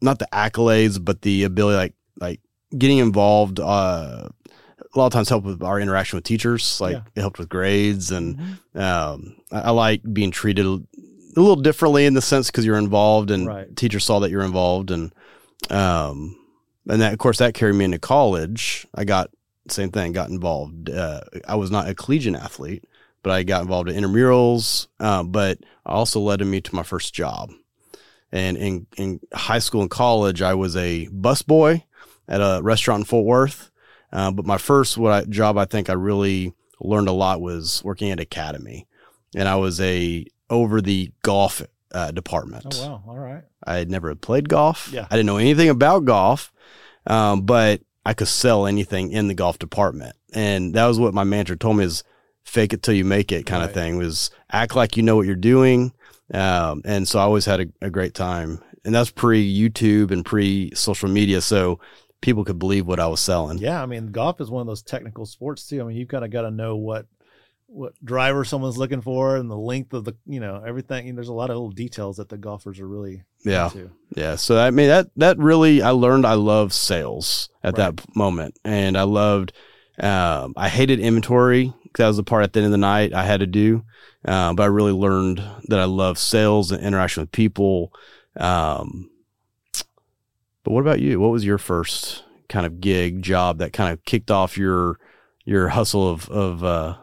not 0.01 0.19
the 0.19 0.27
accolades, 0.31 1.03
but 1.03 1.23
the 1.23 1.45
ability, 1.45 1.77
like, 1.77 1.95
like 2.19 2.41
getting 2.77 2.97
involved, 2.99 3.59
uh, 3.59 4.27
a 4.95 4.99
lot 4.99 5.07
of 5.07 5.11
times 5.13 5.29
help 5.29 5.43
with 5.43 5.63
our 5.63 5.79
interaction 5.79 6.17
with 6.17 6.23
teachers. 6.23 6.79
Like 6.79 6.93
Yeah. 6.93 7.01
it 7.15 7.21
helped 7.21 7.39
with 7.39 7.49
grades 7.49 8.11
and, 8.11 8.37
Mhm. 8.75 8.79
um, 8.79 9.35
I, 9.51 9.59
I 9.61 9.69
like 9.71 10.01
being 10.13 10.31
treated 10.31 10.65
a 10.65 10.79
little 11.35 11.55
differently 11.55 12.05
in 12.05 12.13
the 12.13 12.21
sense 12.21 12.47
because 12.51 12.65
you're 12.65 12.77
involved 12.77 13.31
and 13.31 13.47
Right. 13.47 13.75
teachers 13.75 14.03
saw 14.05 14.19
that 14.19 14.29
you're 14.31 14.43
involved 14.43 14.91
and, 14.91 15.11
um, 15.69 16.35
and 16.87 17.01
that 17.01 17.13
of 17.13 17.19
course 17.19 17.37
that 17.39 17.53
carried 17.53 17.75
me 17.75 17.85
into 17.85 17.99
college. 17.99 18.85
I 18.93 19.03
got 19.05 19.29
same 19.69 19.89
thing, 19.91 20.11
got 20.11 20.29
involved. 20.29 20.89
Uh, 20.89 21.21
I 21.47 21.55
was 21.55 21.71
not 21.71 21.87
a 21.87 21.95
collegiate 21.95 22.35
athlete, 22.35 22.83
but 23.23 23.31
I 23.31 23.43
got 23.43 23.61
involved 23.61 23.89
in 23.89 23.95
intramurals. 24.03 24.87
Uh, 24.99 25.23
but 25.23 25.59
also 25.85 26.19
led 26.19 26.41
me 26.45 26.59
to 26.61 26.75
my 26.75 26.83
first 26.83 27.13
job. 27.13 27.51
And 28.31 28.57
in, 28.57 28.87
in 28.97 29.19
high 29.33 29.59
school 29.59 29.81
and 29.81 29.89
college, 29.91 30.41
I 30.41 30.53
was 30.55 30.75
a 30.75 31.07
busboy 31.07 31.83
at 32.27 32.39
a 32.39 32.61
restaurant 32.61 33.01
in 33.01 33.05
Fort 33.05 33.25
Worth. 33.25 33.71
Uh, 34.11 34.31
but 34.31 34.45
my 34.45 34.57
first 34.57 34.97
what 34.97 35.11
I, 35.11 35.23
job, 35.25 35.57
I 35.57 35.65
think 35.65 35.89
I 35.89 35.93
really 35.93 36.53
learned 36.79 37.07
a 37.07 37.13
lot 37.13 37.41
was 37.41 37.81
working 37.83 38.11
at 38.11 38.19
Academy, 38.19 38.87
and 39.35 39.47
I 39.47 39.55
was 39.55 39.81
a 39.81 40.25
over 40.49 40.81
the 40.81 41.11
golf 41.23 41.61
uh, 41.91 42.11
department. 42.11 42.79
Oh 42.79 42.87
wow. 42.87 43.03
All 43.07 43.17
right. 43.17 43.43
I 43.65 43.75
had 43.77 43.89
never 43.89 44.13
played 44.15 44.49
golf. 44.49 44.89
Yeah. 44.91 45.07
I 45.09 45.15
didn't 45.15 45.27
know 45.27 45.37
anything 45.37 45.69
about 45.69 46.05
golf, 46.05 46.51
um, 47.07 47.41
but 47.41 47.81
I 48.05 48.13
could 48.13 48.27
sell 48.27 48.67
anything 48.67 49.11
in 49.11 49.27
the 49.27 49.33
golf 49.33 49.57
department, 49.57 50.15
and 50.33 50.73
that 50.75 50.85
was 50.85 50.99
what 50.99 51.13
my 51.13 51.23
manager 51.23 51.55
told 51.55 51.77
me: 51.77 51.85
is 51.85 52.03
fake 52.43 52.73
it 52.73 52.83
till 52.83 52.93
you 52.93 53.05
make 53.05 53.31
it, 53.31 53.45
kind 53.45 53.63
of 53.63 53.73
thing. 53.73 53.97
Was 53.97 54.29
act 54.51 54.75
like 54.75 54.97
you 54.97 55.03
know 55.03 55.15
what 55.15 55.25
you're 55.25 55.35
doing, 55.35 55.93
um, 56.33 56.81
and 56.85 57.07
so 57.07 57.19
I 57.19 57.23
always 57.23 57.45
had 57.45 57.61
a, 57.61 57.65
a 57.81 57.89
great 57.89 58.13
time. 58.13 58.61
And 58.85 58.93
that's 58.93 59.11
pre 59.11 59.41
YouTube 59.41 60.11
and 60.11 60.25
pre 60.25 60.75
social 60.75 61.07
media, 61.07 61.39
so 61.39 61.79
people 62.23 62.45
could 62.45 62.57
believe 62.57 62.87
what 62.87 62.99
I 63.01 63.05
was 63.07 63.19
selling. 63.19 63.57
Yeah, 63.59 63.83
I 63.83 63.85
mean, 63.85 64.07
golf 64.07 64.39
is 64.41 64.49
one 64.49 64.61
of 64.61 64.67
those 64.67 64.81
technical 64.81 65.25
sports 65.25 65.67
too. 65.67 65.81
I 65.81 65.83
mean, 65.83 65.97
you 65.97 66.07
kind 66.07 66.23
of 66.25 66.31
got 66.31 66.43
to 66.43 66.51
know 66.51 66.75
what 66.77 67.05
what 67.67 67.93
driver 68.05 68.45
someone's 68.45 68.77
looking 68.77 69.01
for 69.01 69.35
and 69.35 69.49
the 69.49 69.57
length 69.57 69.93
of 69.93 70.05
the, 70.05 70.15
you 70.27 70.39
know, 70.39 70.63
everything. 70.65 71.09
And 71.09 71.17
there's 71.17 71.27
a 71.29 71.33
lot 71.33 71.49
of 71.49 71.55
little 71.55 71.71
details 71.71 72.17
that 72.17 72.29
the 72.29 72.37
golfers 72.37 72.79
are 72.79 72.87
really 72.87 73.23
Yeah. 73.43 73.65
into. 73.65 73.89
Yeah. 74.15 74.35
So 74.37 74.57
I 74.57 74.69
mean 74.71 74.87
that 74.87 75.07
that 75.17 75.37
really 75.37 75.81
I 75.81 75.89
learned 75.89 76.25
I 76.25 76.35
love 76.35 76.71
sales 76.71 77.49
at 77.63 77.75
that 77.75 78.15
moment, 78.15 78.57
and 78.63 78.97
I 78.97 79.03
loved. 79.03 79.53
Um, 79.99 80.53
I 80.57 80.69
hated 80.69 80.99
inventory 80.99 81.71
that 81.97 82.07
was 82.07 82.17
the 82.17 82.23
part 82.23 82.43
at 82.43 82.53
the 82.53 82.59
end 82.61 82.65
of 82.65 82.71
the 82.71 82.77
night 82.79 83.13
I 83.13 83.25
had 83.25 83.41
to 83.41 83.45
do, 83.47 83.83
uh, 84.25 84.53
but 84.53 84.63
I 84.63 84.67
really 84.67 84.91
learned 84.91 85.43
that 85.67 85.79
I 85.79 85.85
love 85.85 86.17
sales 86.17 86.71
and 86.71 86.83
interaction 86.83 87.21
with 87.21 87.31
people. 87.31 87.93
Um, 88.35 89.09
but 90.63 90.71
what 90.71 90.81
about 90.81 90.99
you? 90.99 91.19
What 91.19 91.31
was 91.31 91.45
your 91.45 91.57
first 91.57 92.23
kind 92.49 92.65
of 92.65 92.79
gig 92.81 93.21
job 93.21 93.57
that 93.59 93.73
kind 93.73 93.91
of 93.91 94.03
kicked 94.05 94.29
off 94.31 94.57
your 94.57 94.99
your 95.45 95.69
hustle 95.69 96.09
of 96.09 96.29
of 96.29 96.63
uh, 96.63 96.97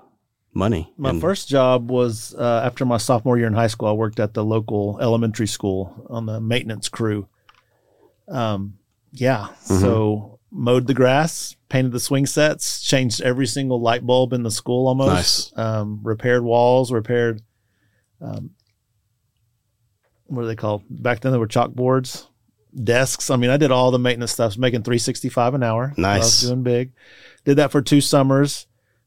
money? 0.54 0.92
My 0.96 1.10
And- 1.10 1.20
first 1.20 1.48
job 1.48 1.90
was 1.90 2.34
uh, 2.38 2.62
after 2.64 2.84
my 2.84 2.96
sophomore 2.96 3.36
year 3.38 3.46
in 3.46 3.54
high 3.54 3.66
school. 3.68 3.88
I 3.88 3.92
worked 3.92 4.20
at 4.20 4.34
the 4.34 4.44
local 4.44 4.98
elementary 5.00 5.46
school 5.46 6.06
on 6.10 6.26
the 6.26 6.40
maintenance 6.40 6.88
crew. 6.88 7.28
Um, 8.28 8.78
yeah, 9.12 9.48
Mm-hmm. 9.64 9.80
so 9.80 10.38
mowed 10.52 10.86
the 10.86 10.94
grass, 10.94 11.56
painted 11.68 11.92
the 11.92 12.00
swing 12.00 12.26
sets, 12.26 12.80
changed 12.80 13.20
every 13.22 13.46
single 13.46 13.80
light 13.80 14.04
bulb 14.06 14.32
in 14.32 14.42
the 14.44 14.50
school 14.50 14.86
almost. 14.88 15.10
Nice. 15.10 15.52
Um, 15.56 16.00
repaired 16.02 16.42
walls, 16.44 16.92
repaired. 16.92 17.42
Um, 18.20 18.50
what 20.26 20.42
are 20.42 20.46
they 20.46 20.54
called? 20.56 20.84
Back 20.88 21.20
then, 21.20 21.32
they 21.32 21.38
were 21.38 21.48
chalkboards, 21.48 22.26
desks. 22.74 23.30
I 23.30 23.36
mean, 23.36 23.50
I 23.50 23.56
did 23.56 23.70
all 23.70 23.90
the 23.90 23.98
maintenance 23.98 24.32
stuff. 24.32 24.56
Making 24.58 24.82
three 24.82 24.98
sixty 24.98 25.28
five 25.28 25.54
an 25.54 25.62
hour. 25.62 25.92
I 25.96 26.00
Nice. 26.00 26.42
was 26.42 26.50
doing 26.50 26.62
big. 26.62 26.92
Did 27.44 27.56
that 27.56 27.70
for 27.72 27.82
two 27.82 28.00
summers 28.00 28.66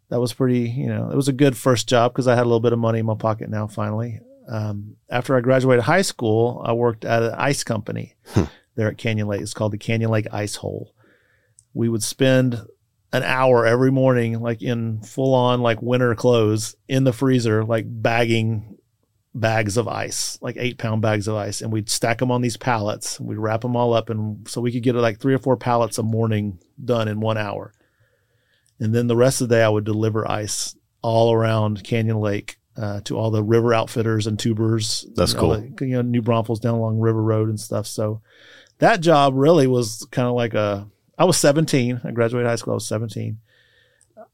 that 0.09 0.19
was 0.19 0.33
pretty, 0.33 0.69
you 0.69 0.87
know, 0.87 1.09
it 1.11 1.15
was 1.15 1.27
a 1.27 1.33
good 1.33 1.55
first 1.57 1.87
job 1.89 2.11
because 2.13 2.27
I 2.27 2.35
had 2.35 2.41
a 2.41 2.49
little 2.49 2.59
bit 2.59 2.73
of 2.73 2.79
money 2.79 2.99
in 2.99 3.05
my 3.05 3.15
pocket 3.15 3.49
now 3.49 3.67
finally. 3.67 4.19
Um, 4.49 4.97
after 5.09 5.37
I 5.37 5.41
graduated 5.41 5.85
high 5.85 6.01
school, 6.01 6.61
I 6.65 6.73
worked 6.73 7.05
at 7.05 7.23
an 7.23 7.33
ice 7.37 7.63
company 7.63 8.15
Hmm. 8.33 8.43
there 8.75 8.89
at 8.89 8.97
Canyon 8.97 9.27
Lake. 9.27 9.41
It's 9.41 9.53
called 9.53 9.71
the 9.71 9.77
Canyon 9.77 10.11
Lake 10.11 10.27
Ice 10.31 10.55
Hole. 10.55 10.93
We 11.73 11.87
would 11.89 12.03
spend 12.03 12.59
an 13.13 13.23
hour 13.23 13.65
every 13.65 13.91
morning, 13.91 14.39
like 14.41 14.61
in 14.61 15.01
full 15.01 15.33
on 15.33 15.61
like 15.61 15.81
winter 15.81 16.13
clothes 16.15 16.75
in 16.87 17.03
the 17.03 17.13
freezer, 17.13 17.63
like 17.63 17.85
bagging 17.87 18.77
bags 19.35 19.77
of 19.77 19.87
ice, 19.87 20.37
like 20.41 20.55
eight 20.57 20.77
pound 20.77 21.01
bags 21.01 21.27
of 21.27 21.35
ice. 21.35 21.61
And 21.61 21.71
we'd 21.71 21.89
stack 21.89 22.19
them 22.19 22.31
on 22.31 22.41
these 22.41 22.57
pallets. 22.57 23.19
We'd 23.19 23.37
wrap 23.37 23.61
them 23.61 23.75
all 23.75 23.93
up. 23.93 24.09
And 24.09 24.47
so 24.47 24.61
we 24.61 24.71
could 24.71 24.83
get 24.83 24.95
like 24.95 25.19
three 25.19 25.33
or 25.33 25.39
four 25.39 25.57
pallets 25.57 25.97
a 25.97 26.03
morning 26.03 26.59
done 26.83 27.07
in 27.07 27.19
one 27.19 27.37
hour. 27.37 27.73
And 28.79 28.93
then 28.93 29.07
the 29.07 29.15
rest 29.15 29.41
of 29.41 29.49
the 29.49 29.55
day, 29.55 29.63
I 29.63 29.69
would 29.69 29.85
deliver 29.85 30.29
ice 30.29 30.75
all 31.01 31.33
around 31.33 31.83
Canyon 31.83 32.19
Lake 32.19 32.57
uh, 32.75 33.01
to 33.01 33.17
all 33.17 33.31
the 33.31 33.43
river 33.43 33.73
outfitters 33.73 34.27
and 34.27 34.37
tubers. 34.37 35.05
That's 35.15 35.33
know, 35.33 35.39
cool. 35.39 35.49
like, 35.49 35.81
you 35.81 35.87
know, 35.89 36.01
New 36.01 36.21
Braunfels 36.21 36.59
down 36.59 36.75
along 36.75 36.99
River 36.99 37.21
Road 37.21 37.49
and 37.49 37.59
stuff. 37.59 37.87
So 37.87 38.21
that 38.79 39.01
job 39.01 39.33
really 39.35 39.67
was 39.67 40.07
kind 40.11 40.27
of 40.27 40.35
like 40.35 40.53
a. 40.53 40.87
I 41.17 41.25
was 41.25 41.37
17. 41.37 42.01
I 42.03 42.11
graduated 42.11 42.49
high 42.49 42.55
school. 42.55 42.73
I 42.73 42.75
was 42.75 42.87
17. 42.87 43.37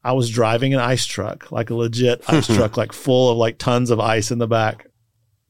I 0.02 0.12
was 0.12 0.30
driving 0.30 0.72
an 0.72 0.80
ice 0.80 1.04
truck, 1.04 1.52
like 1.52 1.68
a 1.68 1.74
legit 1.74 2.22
ice 2.26 2.46
truck, 2.54 2.76
like 2.78 2.92
full 2.92 3.30
of 3.30 3.36
like 3.36 3.58
tons 3.58 3.90
of 3.90 4.00
ice 4.00 4.30
in 4.30 4.38
the 4.38 4.48
back. 4.48 4.86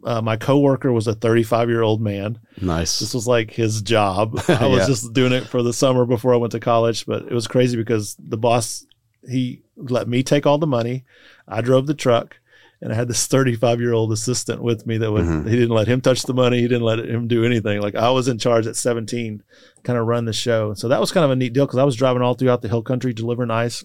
Uh, 0.04 0.22
my 0.22 0.36
coworker 0.36 0.92
was 0.92 1.06
a 1.06 1.14
35 1.14 1.68
year 1.68 1.82
old 1.82 2.00
man. 2.00 2.38
nice. 2.60 2.98
This 3.00 3.12
was 3.14 3.26
like 3.26 3.50
his 3.50 3.82
job. 3.82 4.40
I 4.48 4.66
was 4.66 4.80
Yeah. 4.80 4.86
just 4.86 5.12
doing 5.12 5.32
it 5.32 5.46
for 5.46 5.62
the 5.62 5.72
summer 5.72 6.06
before 6.06 6.32
I 6.32 6.38
went 6.38 6.52
to 6.52 6.60
college, 6.60 7.04
but 7.06 7.22
it 7.24 7.32
was 7.32 7.46
crazy 7.46 7.76
because 7.76 8.16
the 8.18 8.38
boss 8.38 8.86
he 9.28 9.62
let 9.76 10.08
me 10.08 10.22
take 10.22 10.46
all 10.46 10.56
the 10.58 10.66
money. 10.66 11.04
I 11.46 11.60
drove 11.60 11.86
the 11.86 11.92
truck, 11.94 12.38
and 12.80 12.90
I 12.90 12.94
had 12.96 13.08
this 13.08 13.26
35 13.26 13.78
year 13.80 13.92
old 13.92 14.10
assistant 14.12 14.62
with 14.62 14.86
me 14.86 14.96
that 14.96 15.12
would 15.12 15.24
Mhm. 15.24 15.44
he 15.46 15.56
didn't 15.56 15.74
let 15.76 15.88
him 15.88 16.00
touch 16.00 16.22
the 16.22 16.32
money. 16.32 16.56
He 16.62 16.68
didn't 16.68 16.84
let 16.84 16.98
him 17.00 17.28
do 17.28 17.44
anything. 17.44 17.82
Like 17.82 17.94
I 17.94 18.08
was 18.10 18.28
in 18.28 18.38
charge 18.38 18.66
at 18.66 18.76
17, 18.76 19.42
kind 19.84 19.98
of 19.98 20.06
run 20.06 20.24
the 20.24 20.32
show. 20.32 20.72
So 20.72 20.88
that 20.88 21.00
was 21.00 21.12
kind 21.12 21.24
of 21.24 21.30
a 21.30 21.36
neat 21.36 21.52
deal 21.52 21.66
because 21.66 21.78
I 21.78 21.84
was 21.84 21.96
driving 21.96 22.22
all 22.22 22.32
throughout 22.34 22.62
the 22.62 22.68
hill 22.68 22.82
country 22.82 23.12
delivering 23.12 23.50
ice. 23.50 23.84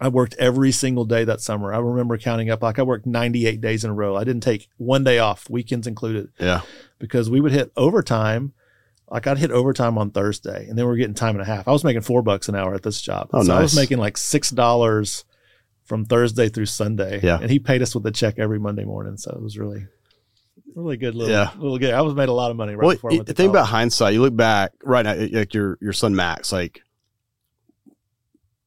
I 0.00 0.08
worked 0.08 0.34
every 0.38 0.72
single 0.72 1.04
day 1.04 1.24
that 1.24 1.40
summer. 1.40 1.72
I 1.72 1.78
remember 1.78 2.18
counting 2.18 2.50
up 2.50 2.62
like 2.62 2.78
I 2.78 2.82
worked 2.82 3.06
98 3.06 3.60
days 3.60 3.84
in 3.84 3.90
a 3.90 3.94
row. 3.94 4.16
I 4.16 4.24
didn't 4.24 4.42
take 4.42 4.68
one 4.76 5.04
day 5.04 5.18
off, 5.18 5.48
weekends 5.48 5.86
included 5.86 6.28
yeah. 6.38 6.62
because 6.98 7.30
we 7.30 7.40
would 7.40 7.52
hit 7.52 7.72
overtime. 7.76 8.52
Like 9.08 9.26
I'd 9.26 9.38
hit 9.38 9.50
overtime 9.50 9.96
on 9.98 10.10
Thursday, 10.10 10.66
and 10.68 10.76
then 10.76 10.86
we 10.86 10.92
are 10.92 10.96
getting 10.96 11.14
time 11.14 11.36
and 11.36 11.42
a 11.42 11.44
half. 11.44 11.68
I 11.68 11.72
was 11.72 11.84
making 11.84 12.02
four 12.02 12.22
bucks 12.22 12.48
an 12.48 12.56
hour 12.56 12.74
at 12.74 12.82
this 12.82 13.00
job, 13.00 13.28
Oh, 13.32 13.42
so 13.44 13.54
I 13.54 13.60
was 13.60 13.76
making 13.76 13.98
like 13.98 14.16
six 14.16 14.50
dollars 14.50 15.24
from 15.84 16.06
Thursday 16.06 16.48
through 16.48 16.66
Sunday. 16.66 17.20
Yeah. 17.22 17.38
And 17.40 17.50
he 17.50 17.58
paid 17.58 17.82
us 17.82 17.94
with 17.94 18.04
a 18.06 18.10
check 18.10 18.38
every 18.38 18.58
Monday 18.58 18.84
morning. 18.84 19.16
So 19.18 19.30
it 19.30 19.42
was 19.42 19.58
really, 19.58 19.86
really 20.74 20.96
good 20.96 21.14
little, 21.14 21.30
Yeah. 21.32 21.50
little 21.56 21.78
good. 21.78 21.92
I 21.92 22.00
was 22.00 22.14
made 22.14 22.30
a 22.30 22.32
lot 22.32 22.50
of 22.50 22.56
money 22.56 22.74
right 22.74 22.86
well, 22.86 22.96
before 22.96 23.12
I 23.12 23.16
went 23.16 23.26
the 23.26 23.34
to 23.34 23.36
thing 23.36 23.50
about 23.50 23.66
hindsight, 23.66 24.14
you 24.14 24.22
look 24.22 24.34
back 24.34 24.72
right 24.82 25.04
now, 25.04 25.14
like 25.38 25.52
your 25.54 25.78
your 25.80 25.92
son 25.92 26.16
Max, 26.16 26.52
like, 26.52 26.80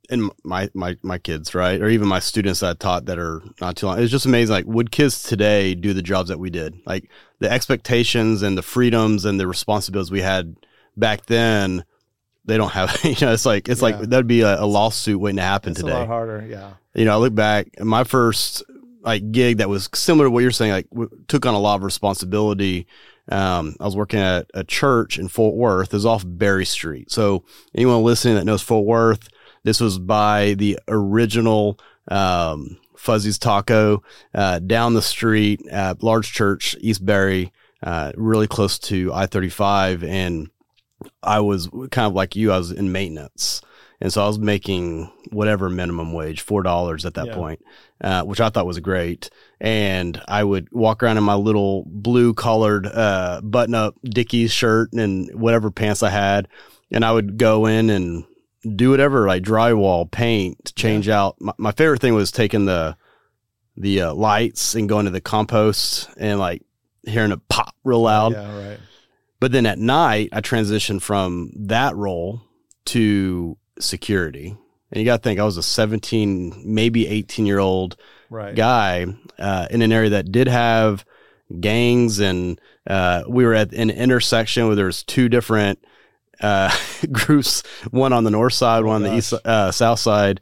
and 0.09 0.31
my 0.43 0.69
my 0.73 0.97
my 1.03 1.17
kids, 1.17 1.53
right, 1.55 1.81
or 1.81 1.89
even 1.89 2.07
my 2.07 2.19
students 2.19 2.59
that 2.61 2.69
I 2.69 2.73
taught 2.73 3.05
that 3.05 3.19
are 3.19 3.41
not 3.61 3.75
too 3.75 3.85
long. 3.87 3.99
It's 3.99 4.11
just 4.11 4.25
amazing. 4.25 4.53
Like, 4.53 4.65
would 4.65 4.91
kids 4.91 5.21
today 5.23 5.75
do 5.75 5.93
the 5.93 6.01
jobs 6.01 6.29
that 6.29 6.39
we 6.39 6.49
did? 6.49 6.75
Like 6.85 7.09
the 7.39 7.51
expectations 7.51 8.41
and 8.41 8.57
the 8.57 8.61
freedoms 8.61 9.25
and 9.25 9.39
the 9.39 9.47
responsibilities 9.47 10.11
we 10.11 10.21
had 10.21 10.55
back 10.95 11.25
then. 11.25 11.83
They 12.45 12.55
don't 12.55 12.71
have, 12.71 12.97
you 13.03 13.15
know. 13.19 13.33
It's 13.33 13.45
like 13.45 13.67
it's 13.67 13.81
Yeah. 13.81 13.97
like 13.97 13.99
that'd 14.09 14.25
be 14.27 14.41
a, 14.41 14.61
a 14.61 14.65
lawsuit 14.65 15.19
waiting 15.19 15.37
to 15.37 15.43
happen 15.43 15.71
it's 15.71 15.81
a 15.81 15.83
today. 15.83 15.93
lot 15.97 16.07
harder. 16.07 16.45
Yeah. 16.49 16.71
you 16.95 17.03
know, 17.05 17.13
I 17.13 17.17
look 17.17 17.35
back 17.35 17.67
my 17.79 18.03
first 18.05 18.63
like 19.01 19.31
gig 19.31 19.57
that 19.57 19.67
was 19.69 19.89
similar 19.93 20.27
to 20.27 20.31
what 20.31 20.39
you're 20.41 20.51
saying, 20.51 20.71
like 20.71 20.89
w- 20.91 21.09
took 21.27 21.45
on 21.45 21.53
a 21.53 21.59
lot 21.59 21.75
of 21.75 21.83
responsibility. 21.83 22.87
Um, 23.29 23.75
I 23.81 23.83
was 23.85 23.97
working 23.97 24.19
at 24.21 24.49
a 24.53 24.63
church 24.63 25.19
in 25.19 25.27
Fort 25.27 25.55
Worth. 25.55 25.89
It 25.89 25.93
was 25.97 26.05
off 26.05 26.23
Berry 26.25 26.65
Street. 26.65 27.11
So 27.11 27.43
anyone 27.75 28.01
listening 28.03 28.35
that 28.35 28.45
knows 28.45 28.61
Fort 28.61 28.85
Worth, 28.85 29.27
this 29.67 29.81
was 29.81 29.99
by 29.99 30.53
the 30.53 30.79
original 30.87 31.77
um, 32.07 32.77
Fuzzy's 32.95 33.37
Taco 33.37 34.01
uh, 34.33 34.59
down 34.59 34.93
the 34.93 35.01
street, 35.01 35.61
at 35.69 36.01
large 36.01 36.31
church, 36.31 36.77
East 36.79 37.05
Berry, 37.05 37.51
uh, 37.83 38.13
really 38.15 38.47
close 38.47 38.79
to 38.79 39.13
I-35, 39.13 40.03
and 40.07 40.49
I 41.21 41.41
was 41.41 41.67
kind 41.91 42.07
of 42.07 42.13
like 42.13 42.37
you. 42.37 42.53
I 42.53 42.57
was 42.57 42.71
in 42.71 42.93
maintenance. 42.93 43.61
And 43.99 44.13
so 44.13 44.23
I 44.23 44.27
was 44.27 44.39
making 44.39 45.11
whatever 45.31 45.69
minimum 45.69 46.13
wage, 46.13 46.39
four 46.39 46.63
dollars 46.63 47.03
at 47.05 47.15
that 47.15 47.27
Yeah. 47.27 47.35
point, 47.35 47.59
uh, 47.99 48.23
which 48.23 48.39
I 48.39 48.47
thought 48.47 48.67
was 48.67 48.79
great. 48.79 49.29
And 49.59 50.21
I 50.29 50.45
would 50.45 50.69
walk 50.71 51.03
around 51.03 51.17
in 51.17 51.23
my 51.25 51.35
little 51.35 51.83
blue 51.87 52.33
collared 52.33 52.87
uh, 52.87 53.41
button 53.43 53.75
up 53.75 53.95
Dickies 54.05 54.51
shirt 54.53 54.93
and 54.93 55.29
whatever 55.33 55.71
pants 55.71 56.03
I 56.03 56.11
had, 56.11 56.47
and 56.89 57.03
I 57.03 57.11
would 57.11 57.37
go 57.37 57.65
in 57.65 57.89
and 57.89 58.23
do 58.75 58.89
whatever, 58.91 59.27
like 59.27 59.43
drywall, 59.43 60.09
paint, 60.09 60.73
change 60.75 61.07
out. 61.09 61.35
My, 61.39 61.53
my 61.57 61.71
favorite 61.71 62.01
thing 62.01 62.13
was 62.13 62.31
taking 62.31 62.65
the 62.65 62.97
the 63.75 64.01
uh, 64.01 64.13
lights 64.13 64.73
and 64.75 64.89
going 64.89 65.05
to 65.05 65.11
the 65.11 65.21
compost 65.21 66.09
and 66.17 66.39
like 66.39 66.63
hearing 67.05 67.31
it 67.31 67.47
pop 67.47 67.75
real 67.83 68.01
loud. 68.01 68.33
Yeah. 68.33 68.69
Right. 68.69 68.79
But 69.39 69.51
then 69.51 69.67
at 69.67 69.77
night, 69.77 70.29
I 70.33 70.41
transitioned 70.41 71.01
from 71.03 71.51
that 71.55 71.95
role 71.95 72.41
to 72.85 73.55
security. 73.79 74.57
And 74.91 74.99
you 74.99 75.05
got 75.05 75.17
to 75.17 75.21
think, 75.23 75.39
I 75.39 75.43
was 75.43 75.57
a 75.57 75.63
17, 75.63 76.63
maybe 76.65 77.07
18 77.07 77.45
year 77.45 77.59
old 77.59 77.97
Right. 78.29 78.55
guy 78.55 79.05
uh, 79.37 79.67
in 79.69 79.81
an 79.83 79.91
area 79.91 80.09
that 80.11 80.31
did 80.31 80.47
have 80.47 81.05
gangs. 81.59 82.19
And 82.19 82.59
uh, 82.87 83.23
we 83.27 83.45
were 83.45 83.53
at 83.53 83.73
an 83.73 83.89
intersection 83.89 84.65
where 84.67 84.75
there 84.75 84.85
was 84.87 85.03
two 85.03 85.29
different 85.29 85.79
uh, 86.41 86.75
groups, 87.11 87.63
one 87.91 88.13
on 88.13 88.23
the 88.23 88.31
north 88.31 88.53
side, 88.53 88.83
one 88.83 88.97
on 88.97 89.01
the 89.03 89.17
east, 89.17 89.33
uh, 89.45 89.71
south 89.71 89.99
side. 89.99 90.41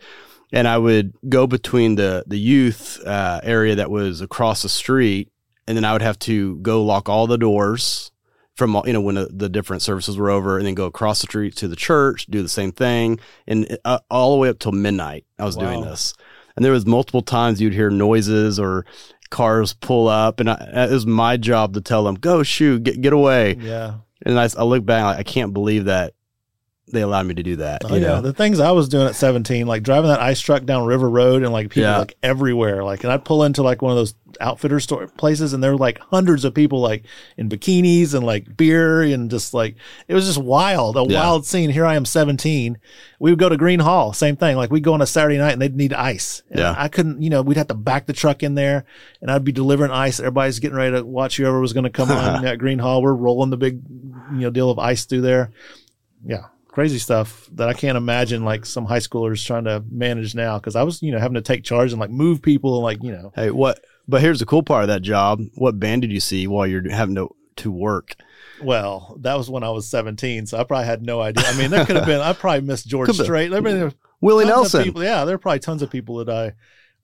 And 0.54 0.68
I 0.68 0.78
would 0.78 1.14
go 1.28 1.48
between 1.48 1.96
the, 1.96 2.24
the 2.28 2.38
youth 2.38 3.02
uh, 3.06 3.42
area 3.44 3.76
that 3.76 3.90
was 3.92 4.22
across 4.22 4.62
the 4.62 4.70
street. 4.70 5.30
And 5.68 5.76
then 5.76 5.84
I 5.84 5.94
would 5.94 6.02
have 6.04 6.20
to 6.20 6.58
go 6.58 6.84
lock 6.84 7.10
all 7.10 7.28
the 7.28 7.38
doors 7.38 8.12
from 8.56 8.76
all- 8.76 8.84
you 8.88 8.94
know 8.94 9.02
when 9.02 9.16
the, 9.16 9.28
the 9.34 9.50
different 9.50 9.82
services 9.82 10.18
were 10.18 10.30
over, 10.30 10.58
and 10.58 10.66
then 10.66 10.76
go 10.76 10.86
across 10.86 11.20
the 11.22 11.28
street 11.28 11.56
to 11.58 11.68
the 11.68 11.76
church, 11.76 12.26
do 12.28 12.42
the 12.42 12.48
same 12.48 12.72
thing, 12.72 13.20
and 13.48 13.78
uh, 13.84 14.00
all 14.10 14.32
the 14.34 14.38
way 14.40 14.48
up 14.50 14.60
till 14.60 14.72
midnight. 14.72 15.26
I 15.38 15.44
was 15.44 15.58
doing 15.58 15.82
this, 15.82 16.14
and 16.56 16.64
there 16.64 16.72
was 16.72 16.86
multiple 16.86 17.22
times 17.22 17.60
you'd 17.60 17.74
hear 17.74 17.90
noises 17.90 18.58
or 18.60 18.86
cars 19.30 19.74
pull 19.74 20.08
up, 20.08 20.40
and 20.40 20.50
I, 20.50 20.86
it 20.86 20.92
was 20.92 21.06
my 21.06 21.36
job 21.36 21.74
to 21.74 21.82
tell 21.82 22.06
them, 22.06 22.16
"Go 22.16 22.44
shoot, 22.44 22.84
get 22.84 23.02
get 23.02 23.12
away." 23.12 23.56
Yeah. 23.60 23.96
And 24.26 24.40
I, 24.40 24.50
I 24.58 24.64
look 24.64 24.86
back, 24.86 25.04
like, 25.04 25.18
I 25.20 25.24
can't 25.24 25.54
believe 25.54 25.86
that 25.86 26.14
they 26.92 27.02
allowed 27.02 27.26
me 27.26 27.34
to 27.34 27.42
do 27.42 27.56
that. 27.58 27.82
Oh, 27.84 27.96
you 27.96 28.02
yeah. 28.02 28.08
know, 28.10 28.22
The 28.22 28.32
things 28.34 28.60
I 28.60 28.70
was 28.72 28.88
doing 28.90 29.08
at 29.08 29.16
17, 29.16 29.66
like 29.66 29.82
driving 29.82 30.10
that 30.10 30.20
ice 30.22 30.40
truck 30.40 30.66
down 30.66 30.86
River 30.86 31.10
Road 31.10 31.42
and 31.42 31.52
like 31.52 31.70
people 31.70 31.84
Yeah. 31.90 31.98
like 31.98 32.16
everywhere. 32.22 32.84
Like, 32.84 33.04
and 33.04 33.12
I'd 33.12 33.26
pull 33.26 33.44
into 33.44 33.64
like 33.64 33.82
one 33.82 33.92
of 33.92 33.98
those 33.98 34.14
outfitter 34.42 34.80
store 34.82 35.08
places 35.08 35.54
and 35.54 35.64
there 35.64 35.72
were 35.72 35.78
like 35.78 35.98
hundreds 35.98 36.44
of 36.46 36.54
people 36.54 36.82
like 36.82 37.06
in 37.38 37.50
bikinis 37.50 38.14
and 38.14 38.24
like 38.24 38.56
beer 38.56 39.02
and 39.02 39.32
just 39.32 39.54
like, 39.54 39.78
it 40.08 40.14
was 40.14 40.28
just 40.28 40.38
wild, 40.38 40.96
a 40.96 41.06
Yeah. 41.12 41.22
wild 41.22 41.46
scene. 41.48 41.72
Here 41.72 41.86
I 41.86 41.96
am 41.96 42.06
17. 42.06 42.78
We 43.20 43.32
would 43.32 43.40
go 43.40 43.50
to 43.50 43.58
Gruene 43.58 43.82
Hall, 43.82 44.14
same 44.14 44.36
thing. 44.36 44.56
Like 44.56 44.70
we'd 44.72 44.84
go 44.84 44.94
on 44.94 45.02
a 45.02 45.08
Saturday 45.08 45.40
night 45.40 45.54
and 45.54 45.62
they'd 45.62 45.76
need 45.76 45.92
ice. 45.94 46.44
And 46.52 46.60
Yeah. 46.60 46.76
I 46.78 46.88
couldn't, 46.90 47.20
you 47.24 47.32
know, 47.32 47.42
we'd 47.42 47.58
have 47.58 47.70
to 47.70 47.74
back 47.74 48.06
the 48.06 48.14
truck 48.14 48.44
in 48.44 48.54
there 48.54 48.86
and 49.22 49.32
I'd 49.32 49.44
be 49.44 49.52
delivering 49.54 49.90
ice. 49.92 50.20
Everybody's 50.20 50.60
getting 50.60 50.78
ready 50.78 50.96
to 50.98 51.04
watch 51.04 51.38
whoever 51.38 51.60
was 51.60 51.74
going 51.74 51.86
to 51.86 51.90
come 51.90 52.12
on 52.12 52.46
at 52.46 52.60
Gruene 52.60 52.82
Hall. 52.82 53.02
We're 53.02 53.14
rolling 53.16 53.50
the 53.50 53.58
big, 53.58 53.80
you 54.32 54.40
know, 54.40 54.50
deal 54.50 54.70
of 54.70 54.80
ice 54.80 55.06
through 55.06 55.22
there. 55.22 55.52
Yeah. 56.26 56.46
Crazy 56.68 57.00
stuff 57.00 57.50
that 57.54 57.70
I 57.70 57.74
can't 57.74 57.98
imagine 57.98 58.44
like 58.44 58.66
some 58.66 58.86
high 58.86 59.00
schoolers 59.00 59.46
trying 59.46 59.64
to 59.66 59.84
manage 59.90 60.36
now. 60.36 60.60
Cause 60.60 60.76
I 60.76 60.84
was, 60.84 61.02
you 61.02 61.12
know, 61.12 61.20
having 61.20 61.36
to 61.36 61.42
take 61.42 61.64
charge 61.64 61.92
and 61.94 62.02
like 62.02 62.10
move 62.10 62.42
people 62.42 62.76
and 62.76 62.84
like, 62.84 63.02
you 63.04 63.12
know, 63.12 63.32
hey, 63.36 63.50
what? 63.52 63.80
But 64.08 64.22
here's 64.22 64.40
the 64.40 64.46
cool 64.46 64.62
part 64.64 64.84
of 64.84 64.88
that 64.90 65.02
job. 65.02 65.40
What 65.56 65.80
band 65.80 66.02
did 66.02 66.12
you 66.12 66.20
see 66.20 66.48
while 66.48 66.68
you're 66.68 66.90
having 66.90 67.16
to 67.16 67.34
to 67.58 67.72
work? 67.72 68.16
well, 68.62 69.18
that 69.22 69.38
was 69.38 69.50
when 69.50 69.64
I 69.64 69.70
was 69.70 69.88
17. 69.90 70.46
So 70.48 70.58
I 70.58 70.64
probably 70.64 70.86
had 70.86 71.02
no 71.02 71.22
idea. 71.22 71.44
I 71.46 71.58
mean, 71.58 71.72
there 71.72 71.86
could 71.86 71.96
have 71.96 72.06
been, 72.06 72.22
I 72.22 72.34
probably 72.34 72.62
missed 72.62 72.88
George. 72.88 73.10
Strait. 73.16 73.50
There 73.50 73.62
been 73.62 73.94
Willie 74.22 74.46
Nelson. 74.46 74.84
people- 74.84 75.04
yeah. 75.04 75.26
There 75.26 75.36
are 75.36 75.40
probably 75.40 75.60
tons 75.60 75.82
of 75.82 75.90
people 75.90 76.18
that 76.24 76.30
I 76.30 76.54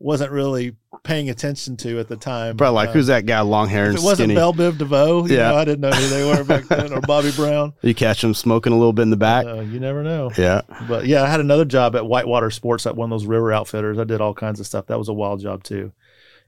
wasn't 0.01 0.31
really 0.31 0.75
paying 1.03 1.29
attention 1.29 1.77
to 1.77 1.99
at 1.99 2.07
the 2.07 2.15
time. 2.17 2.57
Probably 2.57 2.75
like, 2.75 2.89
Uh, 2.89 2.93
who's 2.93 3.07
that 3.07 3.25
guy, 3.25 3.39
long 3.41 3.67
hair 3.69 3.85
and 3.85 3.95
it 3.97 4.01
wasn't 4.03 4.17
skinny? 4.27 4.35
Belle 4.35 4.53
Biv 4.53 4.77
DeVoe, 4.77 5.25
you 5.27 5.35
Yeah. 5.35 5.49
know, 5.51 5.55
I 5.57 5.65
didn't 5.65 5.81
know 5.81 5.91
who 5.91 6.07
they 6.09 6.25
were 6.25 6.43
back 6.43 6.67
then, 6.67 6.91
or 6.93 7.01
Bobby 7.01 7.31
Brown. 7.35 7.73
you 7.81 7.93
catch 7.95 8.21
them 8.21 8.33
smoking 8.33 8.73
a 8.73 8.77
little 8.77 8.93
bit 8.93 9.03
in 9.03 9.09
the 9.09 9.17
back. 9.17 9.45
Uh, 9.45 9.61
you 9.61 9.79
never 9.79 10.03
know. 10.03 10.31
yeah. 10.37 10.61
But 10.87 11.05
yeah, 11.07 11.23
I 11.23 11.27
had 11.27 11.39
another 11.39 11.65
job 11.65 11.95
at 11.95 12.05
Whitewater 12.05 12.51
Sports 12.51 12.85
at 12.85 12.95
one 12.95 13.11
of 13.11 13.19
those 13.19 13.27
river 13.27 13.51
outfitters. 13.53 13.97
I 13.99 14.03
did 14.03 14.21
all 14.21 14.33
kinds 14.33 14.59
of 14.59 14.67
stuff. 14.67 14.87
That 14.87 14.99
was 14.99 15.07
a 15.09 15.13
wild 15.13 15.41
job 15.41 15.63
too. 15.63 15.91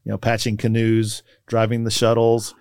You 0.05 0.11
know, 0.11 0.17
patching 0.17 0.57
canoes, 0.57 1.23
driving 1.47 1.83
the 1.83 1.91
shuttles. 1.91 2.53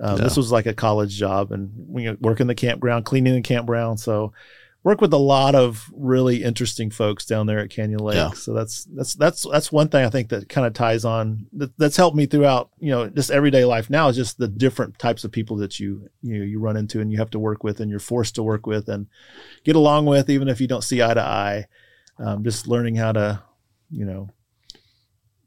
Um, 0.00 0.18
This 0.18 0.36
was 0.36 0.52
like 0.52 0.66
a 0.66 0.74
college 0.74 1.16
job, 1.16 1.50
and 1.52 1.70
we 1.88 2.02
you 2.04 2.10
know, 2.12 2.16
work 2.20 2.40
in 2.40 2.46
the 2.46 2.54
campground, 2.54 3.04
cleaning 3.06 3.34
the 3.34 3.40
campground. 3.40 3.98
So, 3.98 4.32
work 4.86 5.00
with 5.00 5.12
a 5.12 5.18
lot 5.18 5.56
of 5.56 5.90
really 5.92 6.44
interesting 6.44 6.92
folks 6.92 7.26
down 7.26 7.48
there 7.48 7.58
at 7.58 7.70
Canyon 7.70 7.98
Lake. 7.98 8.14
Yeah. 8.14 8.30
So 8.30 8.54
that's 8.54 8.84
that's 8.84 9.14
that's 9.14 9.44
that's 9.50 9.72
one 9.72 9.88
thing 9.88 10.04
I 10.04 10.10
think 10.10 10.28
that 10.28 10.48
kind 10.48 10.64
of 10.64 10.74
ties 10.74 11.04
on. 11.04 11.48
That, 11.54 11.76
that's 11.76 11.96
helped 11.96 12.16
me 12.16 12.26
throughout. 12.26 12.70
You 12.78 12.92
know, 12.92 13.08
just 13.08 13.32
everyday 13.32 13.64
life 13.64 13.90
now 13.90 14.06
is 14.06 14.14
just 14.14 14.38
the 14.38 14.46
different 14.46 14.96
types 15.00 15.24
of 15.24 15.32
people 15.32 15.56
that 15.56 15.80
you 15.80 16.08
you 16.22 16.38
know, 16.38 16.44
you 16.44 16.60
run 16.60 16.76
into 16.76 17.00
and 17.00 17.10
you 17.10 17.18
have 17.18 17.30
to 17.30 17.40
work 17.40 17.64
with, 17.64 17.80
and 17.80 17.90
you're 17.90 17.98
forced 17.98 18.36
to 18.36 18.44
work 18.44 18.64
with 18.64 18.88
and 18.88 19.08
get 19.64 19.74
along 19.74 20.06
with, 20.06 20.30
even 20.30 20.46
if 20.46 20.60
you 20.60 20.68
don't 20.68 20.84
see 20.84 21.02
eye 21.02 21.14
to 21.14 21.20
eye 21.20 21.66
um, 22.18 22.44
just 22.44 22.68
learning 22.68 22.94
how 22.94 23.10
to, 23.10 23.42
you 23.90 24.04
know, 24.04 24.28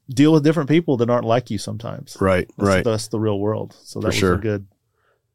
deal 0.09 0.33
with 0.33 0.43
different 0.43 0.67
people 0.67 0.97
that 0.97 1.09
aren't 1.09 1.23
like 1.23 1.49
you 1.49 1.57
sometimes. 1.57 2.17
Right. 2.19 2.49
That's, 2.57 2.67
right. 2.67 2.83
That's 2.83 3.07
the 3.07 3.21
real 3.21 3.39
world. 3.39 3.73
So 3.83 3.99
that 3.99 4.07
For 4.07 4.07
was 4.07 4.15
sure. 4.15 4.33
a 4.33 4.39
good. 4.39 4.67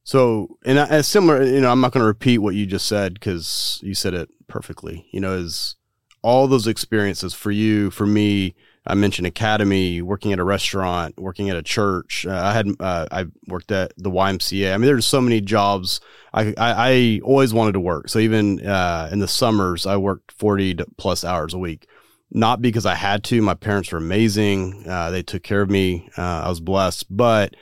So, 0.04 0.58
and 0.66 0.78
as 0.78 1.08
similar, 1.08 1.42
you 1.42 1.62
know, 1.62 1.72
I'm 1.72 1.80
not 1.80 1.92
going 1.92 2.02
to 2.02 2.06
repeat 2.06 2.38
what 2.38 2.54
you 2.54 2.66
just 2.66 2.86
said 2.86 3.14
because 3.14 3.80
you 3.82 3.94
said 3.94 4.12
it 4.12 4.28
perfectly. 4.46 5.06
You 5.10 5.20
know, 5.20 5.32
is 5.32 5.76
all 6.22 6.46
those 6.46 6.66
experiences 6.66 7.34
for 7.34 7.50
you, 7.50 7.90
for 7.90 8.06
me. 8.06 8.54
I 8.86 8.94
mentioned 8.94 9.26
academy, 9.26 10.02
working 10.02 10.34
at 10.34 10.38
a 10.38 10.44
restaurant, 10.44 11.18
working 11.18 11.48
at 11.48 11.56
a 11.56 11.62
church. 11.62 12.26
Uh, 12.26 12.34
I 12.34 12.52
had 12.52 12.68
uh, 12.78 13.06
I 13.10 13.24
worked 13.48 13.72
at 13.72 13.94
the 13.96 14.10
YMCA. 14.10 14.74
I 14.74 14.76
mean, 14.76 14.86
there's 14.86 15.06
so 15.06 15.22
many 15.22 15.40
jobs. 15.40 16.02
I 16.34 16.48
I, 16.58 16.92
I 16.92 17.20
always 17.24 17.54
wanted 17.54 17.72
to 17.72 17.80
work. 17.80 18.10
So 18.10 18.18
even 18.18 18.64
uh, 18.66 19.08
in 19.10 19.20
the 19.20 19.28
summers, 19.28 19.86
I 19.86 19.96
worked 19.96 20.32
40 20.32 20.76
plus 20.98 21.24
hours 21.24 21.54
a 21.54 21.58
week. 21.58 21.86
Not 22.30 22.60
because 22.60 22.84
I 22.84 22.94
had 22.94 23.24
to. 23.24 23.40
My 23.40 23.54
parents 23.54 23.90
were 23.90 23.98
amazing. 23.98 24.86
Uh, 24.86 25.10
they 25.10 25.22
took 25.22 25.42
care 25.42 25.62
of 25.62 25.70
me. 25.70 26.10
Uh, 26.18 26.42
I 26.44 26.48
was 26.50 26.60
blessed. 26.60 27.06
But 27.08 27.54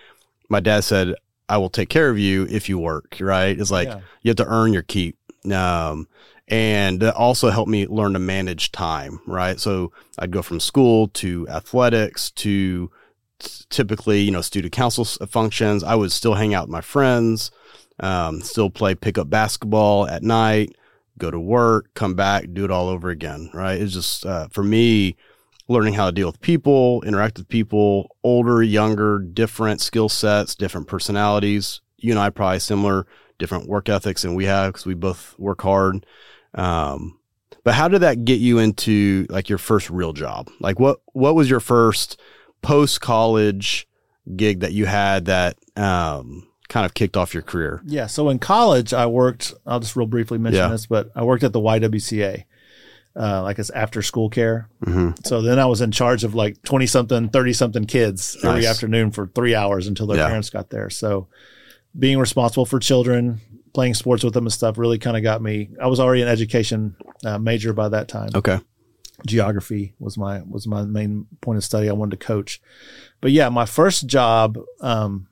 my 0.49 0.59
dad 0.59 0.83
said, 0.83 1.15
I 1.49 1.59
will 1.59 1.71
take 1.71 1.89
care 1.89 2.09
of 2.11 2.19
you 2.19 2.47
if 2.51 2.69
you 2.69 2.79
work, 2.79 3.17
right? 3.21 3.59
It's 3.59 3.71
like 3.71 3.89
Yeah. 3.89 4.01
you 4.23 4.31
have 4.31 4.37
to 4.37 4.47
earn 4.47 4.73
your 4.73 4.83
keep. 4.83 5.17
Um, 5.53 6.07
and 6.49 7.01
that 7.01 7.15
also 7.15 7.51
helped 7.51 7.71
me 7.71 7.87
learn 7.87 8.13
to 8.13 8.19
manage 8.19 8.73
time, 8.73 9.21
right? 9.27 9.59
So 9.59 9.93
I'd 10.19 10.31
go 10.31 10.43
from 10.43 10.61
school 10.61 11.09
to 11.09 11.47
athletics 11.49 12.31
to 12.33 12.91
t- 13.39 13.65
typically, 13.71 14.21
you 14.23 14.31
know, 14.31 14.41
student 14.41 14.73
council 14.73 15.03
s- 15.05 15.19
functions. 15.29 15.83
I 15.83 15.95
would 15.95 16.13
still 16.13 16.35
hang 16.35 16.55
out 16.55 16.65
with 16.65 16.73
my 16.73 16.81
friends, 16.81 17.51
um, 18.01 18.41
still 18.41 18.71
play 18.71 18.95
pickup 18.95 19.31
basketball 19.31 20.07
at 20.09 20.23
night, 20.23 20.75
go 21.19 21.31
to 21.31 21.41
work, 21.41 21.87
come 21.95 22.15
back, 22.15 22.47
do 22.53 22.65
it 22.65 22.71
all 22.71 22.89
over 22.89 23.11
again, 23.11 23.51
right? 23.53 23.81
It's 23.81 23.93
just, 23.95 24.25
uh, 24.27 24.49
for 24.51 24.63
me, 24.63 25.17
learning 25.69 25.95
how 25.95 26.07
to 26.07 26.13
deal 26.13 26.27
with 26.27 26.41
people, 26.41 27.03
interact 27.07 27.39
with 27.39 27.49
people, 27.49 28.17
older, 28.23 28.63
younger, 28.63 29.19
different 29.19 29.81
skill 29.81 30.09
sets, 30.09 30.55
different 30.55 30.87
personalities. 30.87 31.81
You 31.99 32.11
and 32.13 32.19
I 32.19 32.31
probably 32.31 32.59
similar, 32.59 33.07
different 33.39 33.69
work 33.69 33.89
ethics 33.89 34.23
than 34.23 34.35
we 34.35 34.45
have 34.47 34.73
because 34.73 34.87
we 34.87 34.95
both 34.95 35.35
work 35.39 35.63
hard. 35.63 36.05
Um, 36.55 37.19
But 37.65 37.75
how 37.75 37.89
did 37.89 38.01
that 38.03 38.25
get 38.25 38.41
you 38.41 38.59
into 38.59 39.27
like 39.31 39.49
your 39.49 39.59
first 39.59 39.89
real 39.89 40.13
job? 40.13 40.51
Like 40.61 40.81
what 40.81 41.01
what 41.13 41.35
was 41.35 41.49
your 41.49 41.61
first 41.61 42.21
post 42.61 43.01
college 43.01 43.87
gig 44.37 44.61
that 44.61 44.73
you 44.73 44.87
had 44.87 45.27
that 45.27 45.57
um, 45.77 46.49
kind 46.69 46.85
of 46.87 46.95
kicked 46.95 47.17
off 47.17 47.35
your 47.35 47.43
career? 47.45 47.81
Yeah. 47.87 48.09
So 48.09 48.29
in 48.31 48.39
college, 48.41 48.93
I 48.93 49.07
worked. 49.07 49.55
I'll 49.65 49.81
just 49.81 49.95
real 49.97 50.07
briefly 50.09 50.39
mention 50.39 50.59
Yeah. 50.63 50.69
this, 50.69 50.87
but 50.87 51.11
I 51.15 51.23
worked 51.23 51.45
at 51.45 51.53
the 51.53 51.61
YWCA, 51.61 52.45
uh, 53.15 53.43
like 53.43 53.59
it's 53.59 53.71
after 53.71 54.01
school 54.03 54.31
care. 54.31 54.69
hmm 54.85 55.11
So 55.25 55.43
then 55.43 55.59
I 55.59 55.67
was 55.67 55.81
in 55.81 55.91
charge 55.91 56.25
of 56.25 56.35
like 56.35 56.61
20 56.63 56.87
something, 56.87 57.29
30 57.29 57.53
something 57.53 57.85
kids 57.85 58.37
every 58.45 58.67
afternoon 58.67 59.11
for 59.11 59.27
three 59.29 59.55
hours 59.55 59.87
until 59.87 60.07
their 60.07 60.17
Yeah. 60.19 60.29
parents 60.29 60.51
got 60.51 60.71
there. 60.71 60.89
So 60.91 61.29
being 61.99 62.19
responsible 62.19 62.65
for 62.65 62.79
children, 62.79 63.41
playing 63.75 63.95
sports 63.95 64.25
with 64.25 64.33
them 64.35 64.45
and 64.47 64.53
stuff 64.53 64.79
really 64.79 64.99
kind 64.99 65.17
of 65.17 65.23
got 65.23 65.43
me. 65.43 65.71
I 65.81 65.87
was 65.89 66.01
already 66.01 66.23
an 66.23 66.29
education 66.29 66.97
uh, 67.25 67.39
major 67.39 67.73
by 67.73 67.89
that 67.91 68.09
time. 68.09 68.31
Okay. 68.35 68.59
Geography 69.27 69.95
was 69.99 70.17
my, 70.19 70.43
was 70.43 70.67
my 70.67 70.83
main 70.83 71.27
point 71.43 71.57
of 71.59 71.65
study. 71.65 71.89
I 71.89 71.93
wanted 71.93 72.19
to 72.19 72.27
coach. 72.27 72.61
But 73.21 73.31
yeah, 73.33 73.49
my 73.51 73.67
first 73.67 74.07
job, 74.07 74.59
um, 74.81 75.29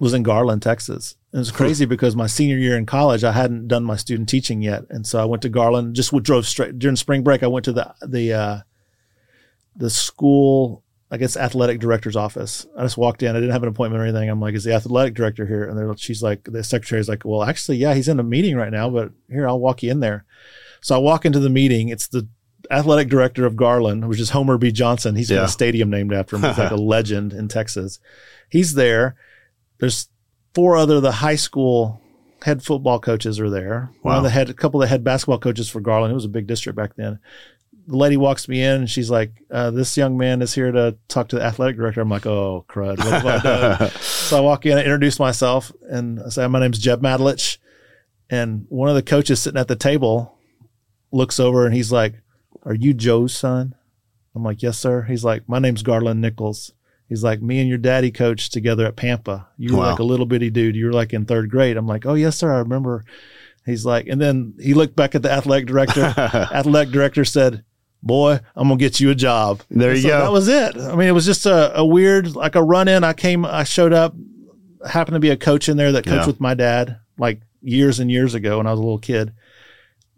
was 0.00 0.12
in 0.12 0.22
Garland, 0.24 0.60
Texas. 0.60 1.14
It 1.34 1.38
was 1.38 1.50
crazy 1.50 1.84
because 1.94 2.14
my 2.14 2.28
senior 2.28 2.56
year 2.56 2.78
in 2.78 2.86
college, 2.86 3.24
I 3.24 3.32
hadn't 3.32 3.66
done 3.66 3.84
my 3.84 3.96
student 3.96 4.28
teaching 4.28 4.62
yet, 4.62 4.84
and 4.88 5.06
so 5.06 5.20
I 5.20 5.24
went 5.24 5.42
to 5.42 5.48
Garland. 5.48 5.96
Just 5.96 6.12
would 6.12 6.22
drove 6.22 6.46
straight 6.46 6.78
during 6.78 6.96
spring 6.96 7.22
break. 7.22 7.42
I 7.42 7.48
went 7.48 7.64
to 7.64 7.72
the 7.72 7.92
the 8.06 8.32
uh, 8.32 8.58
the 9.74 9.90
school, 9.90 10.84
I 11.10 11.16
guess, 11.16 11.36
athletic 11.36 11.80
director's 11.80 12.14
office. 12.14 12.66
I 12.78 12.84
just 12.84 12.96
walked 12.96 13.24
in. 13.24 13.30
I 13.30 13.40
didn't 13.40 13.50
have 13.50 13.64
an 13.64 13.68
appointment 13.68 14.00
or 14.00 14.06
anything. 14.06 14.30
I'm 14.30 14.40
like, 14.40 14.54
"Is 14.54 14.64
the 14.64 14.74
athletic 14.74 15.14
director 15.14 15.44
here?" 15.44 15.64
And 15.64 15.76
they're, 15.76 15.96
she's 15.96 16.22
like, 16.22 16.44
the 16.44 16.62
secretary's 16.62 17.08
like, 17.08 17.24
"Well, 17.24 17.42
actually, 17.42 17.78
yeah, 17.78 17.94
he's 17.94 18.08
in 18.08 18.20
a 18.20 18.24
meeting 18.24 18.54
right 18.54 18.72
now, 18.72 18.88
but 18.88 19.10
here, 19.28 19.48
I'll 19.48 19.60
walk 19.60 19.82
you 19.82 19.90
in 19.90 19.98
there." 19.98 20.24
So 20.80 20.94
I 20.94 20.98
walk 20.98 21.24
into 21.24 21.40
the 21.40 21.50
meeting. 21.50 21.88
It's 21.88 22.06
the 22.06 22.28
athletic 22.70 23.08
director 23.08 23.44
of 23.44 23.56
Garland, 23.56 24.08
which 24.08 24.20
is 24.20 24.30
Homer 24.30 24.56
B. 24.56 24.70
Johnson. 24.70 25.16
He's 25.16 25.30
got 25.30 25.44
a 25.44 25.48
stadium 25.48 25.90
named 25.90 26.12
after 26.12 26.36
him. 26.36 26.42
He's 26.42 26.58
like 26.58 26.70
a 26.70 26.76
legend 26.94 27.32
in 27.32 27.48
Texas. 27.48 27.98
He's 28.48 28.74
there. 28.74 29.16
There's 29.78 30.08
four 30.54 30.76
other 30.76 31.00
the 31.00 31.12
high 31.12 31.36
school 31.36 32.00
head 32.42 32.62
football 32.62 32.98
coaches 33.00 33.40
are 33.40 33.50
there. 33.50 33.90
One 34.02 34.12
Wow. 34.12 34.18
of 34.18 34.24
the 34.24 34.30
head, 34.30 34.50
a 34.50 34.54
couple 34.54 34.80
of 34.80 34.84
the 34.86 34.88
head 34.90 35.02
basketball 35.04 35.38
coaches 35.38 35.68
for 35.68 35.80
Garland. 35.80 36.12
It 36.12 36.14
was 36.14 36.24
a 36.24 36.28
big 36.28 36.46
district 36.46 36.76
back 36.76 36.94
then. 36.96 37.18
The 37.86 37.96
lady 37.96 38.16
walks 38.16 38.48
me 38.48 38.62
in 38.62 38.76
and 38.80 38.90
she's 38.90 39.10
like, 39.10 39.32
uh, 39.50 39.70
"This 39.70 39.96
young 39.96 40.16
man 40.16 40.40
is 40.40 40.54
here 40.54 40.72
to 40.72 40.96
talk 41.08 41.28
to 41.28 41.36
the 41.36 41.42
athletic 41.42 41.76
director." 41.76 42.00
I'm 42.00 42.08
like, 42.08 42.26
"Oh 42.26 42.64
crud, 42.68 42.98
what 42.98 43.06
have 43.22 43.26
I 43.26 43.38
done?" 43.78 43.90
so 44.00 44.38
I 44.38 44.40
walk 44.40 44.64
in, 44.64 44.78
I 44.78 44.82
introduce 44.82 45.18
myself, 45.18 45.70
and 45.90 46.20
I 46.22 46.28
say, 46.30 46.46
"My 46.46 46.60
name's 46.60 46.78
Jeb 46.78 47.02
Matulich." 47.02 47.58
And 48.30 48.64
one 48.70 48.88
of 48.88 48.94
the 48.94 49.02
coaches 49.02 49.40
sitting 49.40 49.60
at 49.60 49.68
the 49.68 49.76
table 49.76 50.38
looks 51.12 51.38
over 51.38 51.66
and 51.66 51.74
he's 51.74 51.92
like, 51.92 52.14
"Are 52.62 52.74
you 52.74 52.94
Joe's 52.94 53.34
son?" 53.34 53.74
I'm 54.34 54.42
like, 54.42 54.62
"Yes, 54.62 54.78
sir." 54.78 55.02
He's 55.02 55.24
like, 55.24 55.46
"My 55.48 55.58
name's 55.58 55.82
Garland 55.82 56.20
Nichols." 56.22 56.72
He's 57.08 57.22
like, 57.22 57.42
"Me 57.42 57.60
and 57.60 57.68
your 57.68 57.78
daddy 57.78 58.10
coached 58.10 58.52
together 58.52 58.86
at 58.86 58.96
Pampa. 58.96 59.46
You 59.58 59.72
were 59.74 59.80
Wow. 59.82 59.90
like 59.90 59.98
a 59.98 60.04
little 60.04 60.26
bitty 60.26 60.50
dude. 60.50 60.74
You 60.76 60.86
were 60.86 60.92
like 60.92 61.12
in 61.12 61.24
third 61.26 61.50
grade." 61.50 61.76
I'm 61.76 61.86
like, 61.86 62.06
"Oh 62.06 62.14
yes, 62.14 62.36
sir. 62.36 62.52
I 62.52 62.58
remember." 62.58 63.04
He's 63.66 63.86
like, 63.86 64.06
and 64.08 64.20
then 64.20 64.54
he 64.60 64.74
looked 64.74 64.94
back 64.94 65.14
at 65.14 65.22
the 65.22 65.30
athletic 65.32 65.66
director. 65.66 66.02
athletic 66.52 66.92
director 66.92 67.24
said, 67.24 67.64
"Boy, 68.02 68.40
I'm 68.56 68.68
gonna 68.68 68.78
get 68.78 69.00
you 69.00 69.10
a 69.10 69.14
job." 69.14 69.62
There 69.70 69.90
And 69.90 69.96
you 69.98 70.02
so 70.02 70.08
go. 70.08 70.18
That 70.20 70.32
was 70.32 70.48
it. 70.48 70.76
I 70.76 70.94
mean, 70.96 71.08
it 71.08 71.12
was 71.12 71.24
just 71.26 71.46
a, 71.46 71.78
a 71.78 71.84
weird, 71.84 72.34
like 72.36 72.54
a 72.56 72.62
run 72.62 72.88
in. 72.88 73.04
I 73.04 73.12
came, 73.14 73.44
I 73.44 73.64
showed 73.64 73.92
up, 73.92 74.14
happened 74.86 75.14
to 75.14 75.20
be 75.20 75.30
a 75.30 75.36
coach 75.36 75.68
in 75.68 75.76
there 75.76 75.92
that 75.92 76.04
coached 76.04 76.22
Yeah. 76.22 76.26
with 76.26 76.40
my 76.40 76.52
dad 76.54 76.98
like 77.16 77.40
years 77.62 78.00
and 78.00 78.10
years 78.10 78.34
ago 78.34 78.58
when 78.58 78.66
I 78.66 78.70
was 78.70 78.80
a 78.80 78.82
little 78.82 78.98
kid. 78.98 79.32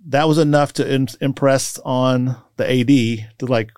That 0.08 0.26
was 0.28 0.38
enough 0.38 0.72
to 0.74 0.92
im- 0.94 1.06
impress 1.20 1.78
on 1.84 2.36
the 2.56 2.64
AD 2.68 3.28
to 3.38 3.46
like, 3.46 3.70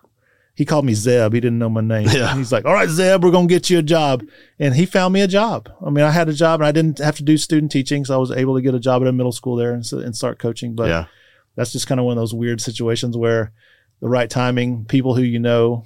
he 0.58 0.64
called 0.64 0.84
me 0.84 0.92
Zeb. 0.92 1.34
He 1.34 1.38
didn't 1.38 1.60
know 1.60 1.68
my 1.68 1.80
name. 1.80 2.08
Yeah. 2.10 2.34
He's 2.34 2.50
like, 2.50 2.64
all 2.64 2.72
right, 2.72 2.88
Zeb, 2.88 3.22
we're 3.22 3.30
going 3.30 3.46
to 3.46 3.54
get 3.54 3.70
you 3.70 3.78
a 3.78 3.82
job. 3.82 4.24
And 4.58 4.74
he 4.74 4.86
found 4.86 5.14
me 5.14 5.20
a 5.20 5.28
job. 5.28 5.70
I 5.86 5.90
mean, 5.90 6.04
I 6.04 6.10
had 6.10 6.28
a 6.28 6.32
job 6.32 6.58
and 6.58 6.66
I 6.66 6.72
didn't 6.72 6.98
have 6.98 7.14
to 7.18 7.22
do 7.22 7.36
student 7.36 7.70
teaching. 7.70 8.04
So 8.04 8.12
I 8.12 8.16
was 8.16 8.32
able 8.32 8.56
to 8.56 8.60
get 8.60 8.74
a 8.74 8.80
job 8.80 9.00
at 9.02 9.06
a 9.06 9.12
middle 9.12 9.30
school 9.30 9.54
there 9.54 9.72
and, 9.72 9.84
and 9.92 10.16
start 10.16 10.40
coaching. 10.40 10.74
But 10.74 10.88
yeah. 10.88 11.04
that's 11.54 11.70
just 11.70 11.86
kind 11.86 12.00
of 12.00 12.06
one 12.06 12.18
of 12.18 12.20
those 12.20 12.34
weird 12.34 12.60
situations 12.60 13.16
where 13.16 13.52
the 14.00 14.08
right 14.08 14.28
timing, 14.28 14.84
people 14.86 15.14
who 15.14 15.22
you 15.22 15.38
know 15.38 15.84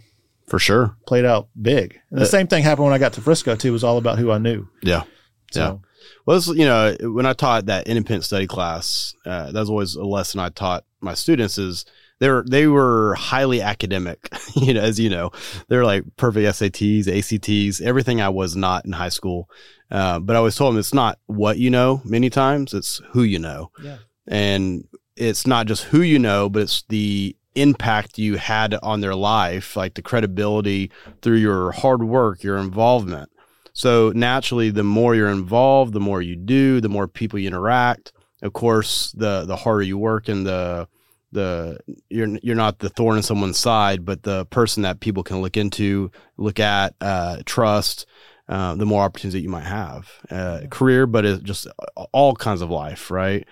For 0.48 0.58
sure. 0.58 0.96
played 1.06 1.26
out 1.26 1.48
big. 1.60 2.00
And 2.10 2.20
the 2.20 2.24
Uh, 2.24 2.28
same 2.28 2.46
thing 2.46 2.62
happened 2.62 2.86
when 2.86 2.94
I 2.94 2.98
got 2.98 3.12
to 3.12 3.20
Frisco 3.20 3.54
too. 3.54 3.68
It 3.68 3.72
was 3.72 3.84
all 3.84 3.98
about 3.98 4.18
who 4.18 4.30
I 4.30 4.38
knew. 4.38 4.68
Yeah. 4.82 5.02
So 5.50 5.82
Well, 6.24 6.38
this, 6.38 6.48
you 6.48 6.64
know, 6.64 6.96
when 7.02 7.26
I 7.26 7.34
taught 7.34 7.66
that 7.66 7.88
independent 7.88 8.24
study 8.24 8.46
class, 8.46 9.14
uh, 9.26 9.52
that 9.52 9.60
was 9.60 9.68
always 9.68 9.94
a 9.96 10.04
lesson 10.04 10.40
I 10.40 10.48
taught 10.48 10.84
my 11.02 11.12
students 11.12 11.58
is 11.58 11.84
they 12.22 12.28
were, 12.28 12.44
they 12.48 12.68
were 12.68 13.16
highly 13.16 13.60
academic, 13.60 14.28
you 14.54 14.72
know, 14.72 14.80
as 14.80 15.00
you 15.00 15.10
know, 15.10 15.32
they're 15.66 15.84
like 15.84 16.04
perfect 16.16 16.46
SATs, 16.56 17.08
ACTs, 17.08 17.80
everything 17.80 18.20
I 18.20 18.28
was 18.28 18.54
not 18.54 18.84
in 18.84 18.92
high 18.92 19.08
school. 19.08 19.50
Uh, 19.90 20.20
but 20.20 20.36
I 20.36 20.38
always 20.38 20.54
told 20.54 20.72
them 20.72 20.78
it's 20.78 20.94
not 20.94 21.18
what 21.26 21.58
you 21.58 21.68
know 21.68 22.00
many 22.04 22.30
times, 22.30 22.74
it's 22.74 23.00
who 23.10 23.24
you 23.24 23.40
know. 23.40 23.72
Yeah. 23.82 23.98
And 24.28 24.86
it's 25.16 25.48
not 25.48 25.66
just 25.66 25.82
who 25.82 26.00
you 26.00 26.20
know, 26.20 26.48
but 26.48 26.62
it's 26.62 26.84
the 26.88 27.34
impact 27.56 28.18
you 28.18 28.36
had 28.36 28.76
on 28.84 29.00
their 29.00 29.16
life, 29.16 29.74
like 29.74 29.94
the 29.94 30.02
credibility 30.02 30.92
through 31.22 31.38
your 31.38 31.72
hard 31.72 32.04
work, 32.04 32.44
your 32.44 32.56
involvement. 32.56 33.30
So 33.72 34.12
naturally, 34.14 34.70
the 34.70 34.84
more 34.84 35.16
you're 35.16 35.28
involved, 35.28 35.92
the 35.92 35.98
more 35.98 36.22
you 36.22 36.36
do, 36.36 36.80
the 36.80 36.88
more 36.88 37.08
people 37.08 37.40
you 37.40 37.48
interact. 37.48 38.12
Of 38.42 38.52
course, 38.52 39.10
the 39.10 39.44
the 39.44 39.56
harder 39.56 39.82
you 39.82 39.98
work 39.98 40.28
and 40.28 40.46
the 40.46 40.86
the 41.32 41.78
you're 42.08 42.28
you're 42.42 42.56
not 42.56 42.78
the 42.78 42.88
thorn 42.88 43.16
in 43.16 43.22
someone's 43.22 43.58
side, 43.58 44.04
but 44.04 44.22
the 44.22 44.46
person 44.46 44.82
that 44.82 45.00
people 45.00 45.22
can 45.22 45.40
look 45.40 45.56
into, 45.56 46.10
look 46.36 46.60
at, 46.60 46.94
uh, 47.00 47.38
trust. 47.44 48.06
Uh, 48.48 48.74
the 48.74 48.84
more 48.84 49.04
opportunities 49.04 49.32
that 49.32 49.40
you 49.40 49.48
might 49.48 49.64
have, 49.64 50.10
uh, 50.28 50.60
career, 50.68 51.06
but 51.06 51.24
it's 51.24 51.42
just 51.42 51.68
all 52.12 52.34
kinds 52.34 52.60
of 52.60 52.68
life, 52.68 53.10
right? 53.10 53.46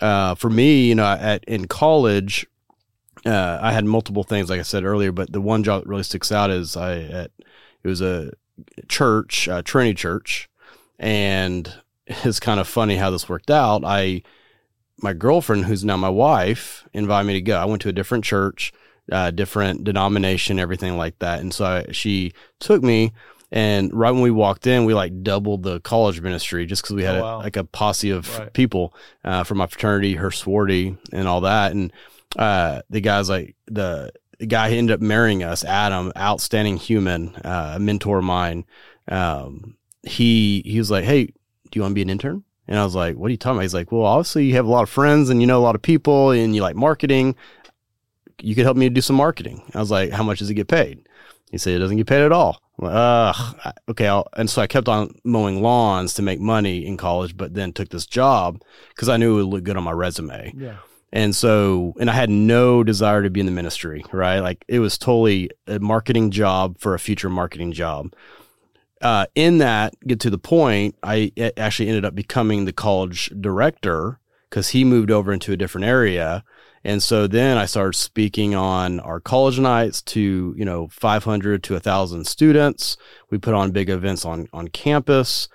Uh, 0.00 0.36
for 0.36 0.48
me, 0.48 0.86
you 0.86 0.94
know, 0.94 1.04
at 1.04 1.44
in 1.44 1.66
college, 1.66 2.46
uh, 3.26 3.58
I 3.60 3.72
had 3.72 3.84
multiple 3.84 4.22
things, 4.22 4.48
like 4.48 4.60
I 4.60 4.62
said 4.62 4.84
earlier, 4.84 5.12
but 5.12 5.32
the 5.32 5.40
one 5.40 5.64
job 5.64 5.82
that 5.82 5.88
really 5.88 6.04
sticks 6.04 6.32
out 6.32 6.50
is 6.50 6.76
I 6.76 7.00
at 7.00 7.30
it 7.82 7.88
was 7.88 8.00
a 8.00 8.32
church, 8.88 9.48
uh, 9.48 9.62
Trinity 9.62 9.94
Church, 9.94 10.48
and 10.98 11.72
it's 12.06 12.40
kind 12.40 12.60
of 12.60 12.68
funny 12.68 12.96
how 12.96 13.10
this 13.10 13.28
worked 13.28 13.50
out. 13.50 13.82
I, 13.84 14.22
my 15.00 15.12
girlfriend, 15.12 15.64
who's 15.66 15.84
now 15.84 15.96
my 15.96 16.08
wife, 16.08 16.86
invited 16.92 17.26
me 17.26 17.34
to 17.34 17.40
go. 17.40 17.56
I 17.58 17.64
went 17.64 17.82
to 17.82 17.88
a 17.88 17.92
different 17.92 18.24
church, 18.24 18.72
uh, 19.12 19.30
different 19.30 19.84
denomination, 19.84 20.58
everything 20.58 20.96
like 20.96 21.18
that, 21.20 21.40
and 21.40 21.52
so 21.54 21.64
I, 21.64 21.92
she 21.92 22.32
took 22.60 22.82
me. 22.82 23.12
And 23.50 23.90
right 23.94 24.10
when 24.10 24.20
we 24.20 24.30
walked 24.30 24.66
in, 24.66 24.84
we 24.84 24.92
like 24.92 25.22
doubled 25.22 25.62
the 25.62 25.80
college 25.80 26.20
ministry 26.20 26.66
just 26.66 26.82
because 26.82 26.94
we 26.94 27.04
had 27.04 27.14
Oh, 27.14 27.24
a, 27.24 27.38
like 27.38 27.56
a 27.56 27.64
posse 27.64 28.10
of 28.10 28.28
Right. 28.38 28.52
people 28.52 28.92
uh, 29.24 29.42
from 29.44 29.56
my 29.58 29.66
fraternity, 29.66 30.14
her 30.16 30.30
sorority, 30.30 30.98
and 31.12 31.26
all 31.26 31.40
that. 31.40 31.72
And 31.72 31.90
uh, 32.36 32.82
the 32.90 33.00
guys 33.00 33.30
like 33.30 33.56
the, 33.66 34.12
the 34.38 34.44
guy 34.46 34.68
who 34.70 34.76
ended 34.76 34.94
up 34.94 35.00
marrying 35.00 35.42
us, 35.42 35.64
Adam, 35.64 36.12
outstanding 36.14 36.76
human, 36.76 37.34
uh, 37.36 37.72
a 37.76 37.78
mentor 37.78 38.18
of 38.18 38.24
mine. 38.24 38.66
Um, 39.08 39.78
he 40.02 40.62
he 40.66 40.78
was 40.78 40.90
like, 40.90 41.04
"Hey, 41.04 41.24
do 41.26 41.32
you 41.74 41.80
want 41.80 41.92
to 41.92 41.94
be 41.94 42.02
an 42.02 42.10
intern?" 42.10 42.44
And 42.68 42.78
I 42.78 42.84
was 42.84 42.94
like, 42.94 43.16
"What 43.16 43.28
are 43.28 43.30
you 43.30 43.36
talking 43.36 43.56
about?" 43.56 43.62
He's 43.62 43.74
like, 43.74 43.90
"Well, 43.90 44.04
obviously 44.04 44.44
you 44.44 44.54
have 44.54 44.66
a 44.66 44.70
lot 44.70 44.82
of 44.82 44.90
friends 44.90 45.30
and 45.30 45.40
you 45.40 45.46
know 45.46 45.58
a 45.58 45.64
lot 45.64 45.74
of 45.74 45.82
people 45.82 46.30
and 46.30 46.54
you 46.54 46.62
like 46.62 46.76
marketing. 46.76 47.34
You 48.40 48.54
could 48.54 48.64
help 48.64 48.76
me 48.76 48.88
do 48.88 49.00
some 49.00 49.16
marketing." 49.16 49.62
I 49.74 49.80
was 49.80 49.90
like, 49.90 50.10
"How 50.10 50.22
much 50.22 50.38
does 50.38 50.50
it 50.50 50.54
get 50.54 50.68
paid?" 50.68 51.00
He 51.50 51.58
said, 51.58 51.74
"It 51.74 51.78
doesn't 51.78 51.96
get 51.96 52.06
paid 52.06 52.22
at 52.22 52.32
all." 52.32 52.60
Like, 52.78 52.92
Ugh, 52.94 53.56
okay. 53.88 54.06
I'll, 54.06 54.28
and 54.36 54.48
so 54.48 54.62
I 54.62 54.66
kept 54.68 54.88
on 54.88 55.12
mowing 55.24 55.62
lawns 55.62 56.14
to 56.14 56.22
make 56.22 56.38
money 56.38 56.86
in 56.86 56.96
college, 56.96 57.36
but 57.36 57.54
then 57.54 57.72
took 57.72 57.88
this 57.88 58.06
job 58.06 58.62
because 58.90 59.08
I 59.08 59.16
knew 59.16 59.32
it 59.32 59.42
would 59.42 59.52
look 59.52 59.64
good 59.64 59.76
on 59.76 59.82
my 59.82 59.90
resume. 59.90 60.52
yeah, 60.56 60.76
And 61.12 61.34
so, 61.34 61.94
and 61.98 62.08
I 62.08 62.12
had 62.12 62.30
no 62.30 62.84
desire 62.84 63.24
to 63.24 63.30
be 63.30 63.40
in 63.40 63.46
the 63.46 63.52
ministry, 63.52 64.04
right? 64.12 64.38
Like 64.38 64.64
it 64.68 64.78
was 64.78 64.96
totally 64.96 65.50
a 65.66 65.80
marketing 65.80 66.30
job 66.30 66.78
for 66.78 66.94
a 66.94 67.00
future 67.00 67.28
marketing 67.30 67.72
job. 67.72 68.12
Uh, 69.00 69.26
in 69.34 69.58
that, 69.58 69.94
get 70.06 70.20
to 70.20 70.30
the 70.30 70.38
point, 70.38 70.96
I 71.02 71.32
actually 71.56 71.88
ended 71.88 72.04
up 72.04 72.14
becoming 72.14 72.64
the 72.64 72.72
college 72.72 73.32
director 73.40 74.18
because 74.50 74.70
he 74.70 74.84
moved 74.84 75.10
over 75.10 75.32
into 75.32 75.52
a 75.52 75.56
different 75.56 75.86
area. 75.86 76.44
And 76.84 77.02
so 77.02 77.26
then 77.26 77.58
I 77.58 77.66
started 77.66 77.98
speaking 77.98 78.54
on 78.54 79.00
our 79.00 79.20
college 79.20 79.58
nights 79.58 80.00
to, 80.02 80.54
you 80.56 80.64
know, 80.64 80.88
500 80.88 81.62
to 81.64 81.72
1,000 81.74 82.26
students. 82.26 82.96
We 83.30 83.38
put 83.38 83.54
on 83.54 83.72
big 83.72 83.90
events 83.90 84.24
on, 84.24 84.48
on 84.52 84.68
campus. 84.68 85.48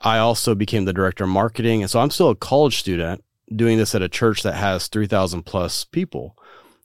I 0.00 0.18
also 0.18 0.54
became 0.54 0.84
the 0.84 0.92
director 0.92 1.24
of 1.24 1.30
marketing. 1.30 1.82
And 1.82 1.90
so 1.90 2.00
I'm 2.00 2.10
still 2.10 2.30
a 2.30 2.36
college 2.36 2.78
student 2.78 3.24
doing 3.54 3.78
this 3.78 3.94
at 3.94 4.02
a 4.02 4.08
church 4.08 4.42
that 4.42 4.54
has 4.54 4.88
3,000 4.88 5.42
plus 5.42 5.84
people. 5.84 6.36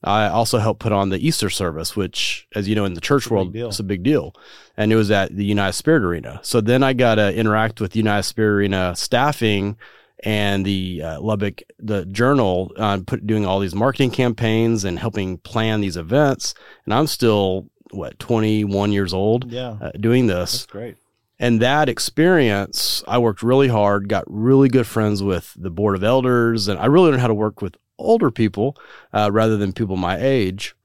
I 0.04 0.28
also 0.28 0.58
helped 0.60 0.80
put 0.82 0.92
on 0.92 1.10
the 1.10 1.26
Easter 1.26 1.50
service, 1.50 1.96
which, 1.96 2.48
as 2.56 2.68
you 2.68 2.76
know, 2.76 2.86
in 2.86 2.94
the 2.94 3.02
church 3.02 3.30
world, 3.30 3.56
it's 3.70 3.80
a 3.80 3.84
big 3.84 4.04
deal. 4.04 4.36
And 4.76 4.92
it 4.92 4.96
was 4.96 5.12
at 5.12 5.36
the 5.36 5.46
United 5.46 5.74
Spirit 5.74 6.04
Arena. 6.04 6.40
So 6.44 6.60
then 6.62 6.84
I 6.84 6.94
got 6.94 7.16
to 7.16 7.34
interact 7.34 7.80
with 7.80 7.96
United 7.96 8.24
Spirit 8.24 8.56
Arena 8.56 8.96
staffing 8.96 9.78
and 10.26 10.66
the 10.66 11.02
uh, 11.04 11.22
Lubbock 11.22 11.62
the 11.80 12.06
Journal 12.06 12.72
uh, 12.78 13.00
put 13.06 13.28
doing 13.28 13.46
all 13.46 13.60
these 13.60 13.76
marketing 13.76 14.12
campaigns 14.12 14.84
and 14.86 14.98
helping 14.98 15.38
plan 15.38 15.82
these 15.82 15.98
events. 15.98 16.54
And 16.86 16.94
I'm 16.94 17.08
still 17.08 17.70
what 17.92 18.18
21 18.20 18.92
years 18.92 19.14
old 19.14 19.52
Yeah. 19.52 19.78
uh, 19.82 19.92
doing 20.00 20.28
That's 20.28 20.52
this. 20.54 20.66
great. 20.66 20.96
And 21.40 21.62
that 21.62 21.90
experience, 21.90 23.04
I 23.08 23.18
worked 23.18 23.44
really 23.44 23.68
hard, 23.68 24.08
got 24.08 24.24
really 24.28 24.70
good 24.70 24.88
friends 24.88 25.22
with 25.22 25.54
the 25.58 25.70
board 25.70 25.96
of 25.96 26.04
elders, 26.04 26.68
and 26.68 26.80
I 26.80 26.86
really 26.86 27.10
learned 27.10 27.22
how 27.22 27.28
to 27.28 27.34
work 27.34 27.62
with 27.62 27.76
older 27.98 28.32
people 28.32 28.78
uh, 29.12 29.30
rather 29.32 29.58
than 29.58 29.74
people 29.74 29.98
my 29.98 30.18
age. 30.20 30.76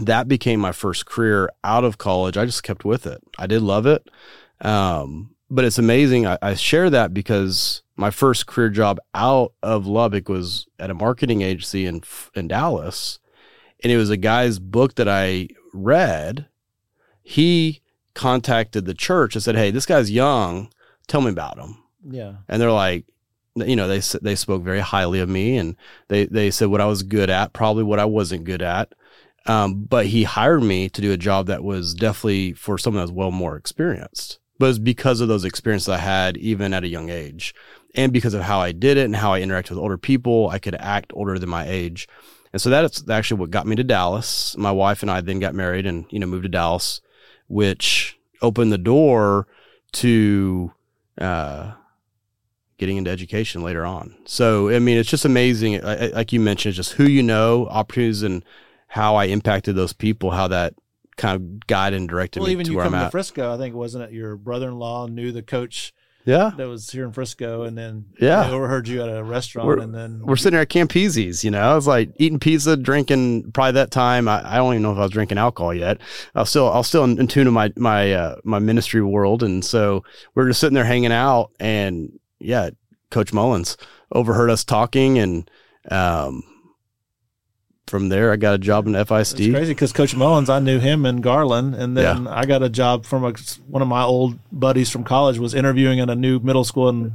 That 0.00 0.28
became 0.28 0.60
my 0.60 0.72
first 0.72 1.06
career 1.06 1.50
out 1.64 1.84
of 1.84 1.98
college. 1.98 2.36
I 2.36 2.46
just 2.46 2.62
kept 2.62 2.84
with 2.84 3.06
it. 3.06 3.22
I 3.38 3.46
did 3.46 3.62
love 3.62 3.86
it. 3.86 4.08
Um, 4.60 5.34
but 5.50 5.64
it's 5.64 5.78
amazing. 5.78 6.26
I, 6.26 6.38
I 6.40 6.54
share 6.54 6.90
that 6.90 7.12
because 7.12 7.82
my 7.96 8.10
first 8.10 8.46
career 8.46 8.70
job 8.70 8.98
out 9.14 9.52
of 9.62 9.86
Lubbock 9.86 10.28
was 10.28 10.66
at 10.78 10.90
a 10.90 10.94
marketing 10.94 11.42
agency 11.42 11.86
in 11.86 12.02
in 12.34 12.48
Dallas, 12.48 13.18
and 13.82 13.92
it 13.92 13.96
was 13.96 14.10
a 14.10 14.16
guy's 14.16 14.58
book 14.58 14.94
that 14.94 15.08
I 15.08 15.48
read. 15.74 16.46
He 17.22 17.82
contacted 18.14 18.86
the 18.86 18.94
church 18.94 19.34
and 19.34 19.42
said, 19.42 19.56
"Hey, 19.56 19.70
this 19.70 19.86
guy's 19.86 20.10
young. 20.10 20.70
Tell 21.08 21.20
me 21.20 21.30
about 21.30 21.58
him." 21.58 21.82
Yeah. 22.08 22.34
And 22.48 22.60
they're 22.60 22.72
like, 22.72 23.06
you 23.66 23.76
know, 23.76 23.88
they 23.88 24.00
they 24.20 24.34
spoke 24.34 24.62
very 24.62 24.80
highly 24.80 25.20
of 25.20 25.28
me, 25.28 25.56
and 25.56 25.76
they 26.08 26.26
they 26.26 26.50
said 26.50 26.68
what 26.68 26.80
I 26.80 26.86
was 26.86 27.02
good 27.02 27.30
at, 27.30 27.52
probably 27.52 27.84
what 27.84 27.98
I 27.98 28.04
wasn't 28.04 28.44
good 28.44 28.62
at. 28.62 28.92
Um, 29.46 29.84
but 29.84 30.06
he 30.06 30.24
hired 30.24 30.62
me 30.62 30.88
to 30.90 31.00
do 31.00 31.12
a 31.12 31.16
job 31.16 31.46
that 31.46 31.64
was 31.64 31.94
definitely 31.94 32.52
for 32.52 32.76
someone 32.76 33.00
that 33.00 33.12
was 33.12 33.16
well 33.16 33.30
more 33.30 33.56
experienced. 33.56 34.38
But 34.58 34.70
it's 34.70 34.78
because 34.78 35.20
of 35.20 35.28
those 35.28 35.44
experiences 35.44 35.88
I 35.88 35.98
had 35.98 36.36
even 36.36 36.74
at 36.74 36.84
a 36.84 36.88
young 36.88 37.08
age, 37.08 37.54
and 37.94 38.12
because 38.12 38.34
of 38.34 38.42
how 38.42 38.60
I 38.60 38.72
did 38.72 38.96
it 38.96 39.04
and 39.04 39.16
how 39.16 39.32
I 39.32 39.40
interacted 39.40 39.70
with 39.70 39.78
older 39.78 39.98
people, 39.98 40.48
I 40.50 40.58
could 40.58 40.76
act 40.76 41.12
older 41.14 41.38
than 41.38 41.48
my 41.48 41.66
age. 41.66 42.08
And 42.52 42.60
so 42.60 42.68
that's 42.68 43.08
actually 43.08 43.40
what 43.40 43.50
got 43.50 43.66
me 43.66 43.76
to 43.76 43.84
Dallas. 43.84 44.56
My 44.56 44.72
wife 44.72 45.02
and 45.02 45.10
I 45.10 45.20
then 45.20 45.38
got 45.40 45.54
married 45.54 45.86
and 45.86 46.04
you 46.10 46.18
know 46.18 46.26
moved 46.26 46.42
to 46.42 46.48
Dallas, 46.48 47.00
which 47.48 48.18
opened 48.42 48.72
the 48.72 48.78
door 48.78 49.46
to 49.92 50.72
uh, 51.18 51.72
getting 52.80 52.96
into 52.96 53.10
education 53.10 53.62
later 53.62 53.84
on. 53.86 54.14
So, 54.24 54.70
I 54.70 54.78
mean, 54.80 54.96
it's 54.98 55.08
just 55.10 55.24
amazing. 55.24 55.84
I- 55.84 56.06
I- 56.06 56.12
Like 56.12 56.32
you 56.32 56.40
mentioned, 56.40 56.74
just 56.74 56.94
who 56.94 57.04
you 57.04 57.22
know, 57.22 57.66
opportunities, 57.68 58.22
and 58.22 58.42
how 58.88 59.14
I 59.14 59.26
impacted 59.26 59.76
those 59.76 59.92
people, 59.92 60.30
how 60.32 60.48
that 60.48 60.74
kind 61.16 61.36
of 61.36 61.66
guided 61.66 62.00
and 62.00 62.08
directed 62.08 62.40
Well, 62.40 62.46
me 62.48 62.52
even 62.52 62.64
to 62.64 62.70
you 62.72 62.76
where 62.78 62.86
I'm 62.86 62.92
coming 62.92 63.02
to 63.02 63.06
at. 63.06 63.12
Frisco, 63.12 63.54
I 63.54 63.58
think 63.58 63.74
wasn't 63.74 64.04
it 64.04 64.12
your 64.12 64.34
brother-in-law 64.36 65.08
knew 65.08 65.30
the 65.32 65.42
coach 65.42 65.92
yeah. 66.24 66.52
that 66.56 66.66
was 66.68 66.90
here 66.90 67.04
in 67.04 67.12
Frisco, 67.12 67.62
and 67.64 67.76
then 67.76 68.06
Yeah. 68.20 68.44
they 68.48 68.54
overheard 68.54 68.88
you 68.88 69.02
at 69.02 69.08
a 69.08 69.22
restaurant, 69.22 69.68
We're- 69.68 69.82
and 69.82 69.94
then 69.94 70.22
We're 70.24 70.36
sitting 70.36 70.52
there 70.52 70.62
at 70.62 70.70
Campisi's, 70.70 71.44
you 71.44 71.50
know, 71.50 71.60
I 71.60 71.74
was 71.74 71.86
like 71.86 72.10
eating 72.16 72.38
pizza, 72.38 72.76
drinking. 72.76 73.52
Probably 73.52 73.72
that 73.72 73.90
time, 73.90 74.26
I, 74.28 74.54
I 74.54 74.56
don't 74.56 74.72
even 74.72 74.82
know 74.82 74.92
if 74.92 74.98
I 74.98 75.02
was 75.02 75.10
drinking 75.10 75.38
alcohol 75.38 75.74
yet. 75.74 75.98
I 76.34 76.40
was 76.40 76.48
still, 76.50 76.70
I 76.72 76.76
was 76.78 76.86
still 76.88 77.04
in, 77.04 77.18
in 77.20 77.26
tune 77.28 77.44
to 77.44 77.50
my 77.50 77.70
my 77.76 78.12
uh, 78.14 78.36
my 78.44 78.58
ministry 78.58 79.02
world, 79.02 79.42
and 79.42 79.62
so 79.64 80.02
we 80.34 80.42
are 80.42 80.48
just 80.48 80.60
sitting 80.60 80.74
there 80.74 80.84
hanging 80.84 81.12
out, 81.12 81.50
and 81.60 82.18
yeah, 82.40 82.70
Coach 83.10 83.32
Mullins 83.32 83.76
overheard 84.12 84.50
us 84.50 84.64
talking, 84.64 85.18
and 85.18 85.50
um, 85.90 86.42
from 87.86 88.08
there, 88.08 88.30
I 88.32 88.36
got 88.36 88.54
a 88.54 88.58
job 88.58 88.86
in 88.86 88.94
It's 88.94 89.10
FISD. 89.10 89.52
crazy 89.52 89.74
because 89.74 89.92
Coach 89.92 90.14
Mullins, 90.14 90.48
I 90.48 90.60
knew 90.60 90.78
him 90.78 91.04
in 91.06 91.20
Garland, 91.20 91.74
and 91.74 91.96
then 91.96 92.26
I 92.28 92.44
got 92.46 92.62
a 92.62 92.68
job 92.68 93.04
from 93.04 93.24
a, 93.24 93.32
one 93.66 93.82
of 93.82 93.88
my 93.88 94.02
old 94.02 94.38
buddies 94.52 94.90
from 94.90 95.02
college 95.04 95.38
was 95.38 95.54
interviewing 95.54 95.98
at 96.00 96.08
a 96.08 96.14
new 96.14 96.38
middle 96.38 96.64
school 96.64 96.88
in 96.88 97.14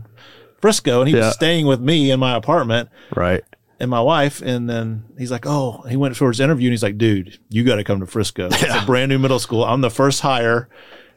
Frisco, 0.62 1.02
and 1.02 1.10
he 1.10 1.16
Yeah. 1.16 1.28
was 1.28 1.34
staying 1.36 1.66
with 1.66 1.80
me 1.80 2.12
in 2.12 2.20
my 2.20 2.36
apartment 2.36 2.90
Right. 3.16 3.44
and 3.80 3.90
my 3.90 4.02
wife. 4.02 4.42
And 4.42 4.70
then 4.70 5.06
he's 5.18 5.32
like, 5.32 5.46
"Oh," 5.46 5.84
he 5.88 5.96
went 5.96 6.16
towards 6.16 6.40
interview, 6.42 6.68
and 6.68 6.74
he's 6.74 6.84
like, 6.84 6.98
"Dude, 6.98 7.38
you 7.50 7.64
got 7.64 7.76
to 7.76 7.84
come 7.84 8.00
to 8.02 8.06
Frisco. 8.06 8.48
It's 8.52 8.64
a 8.64 8.84
brand 8.86 9.10
new 9.10 9.20
middle 9.20 9.40
school. 9.40 9.64
I'm 9.64 9.82
the 9.82 9.90
first 9.90 10.22
hire." 10.22 10.68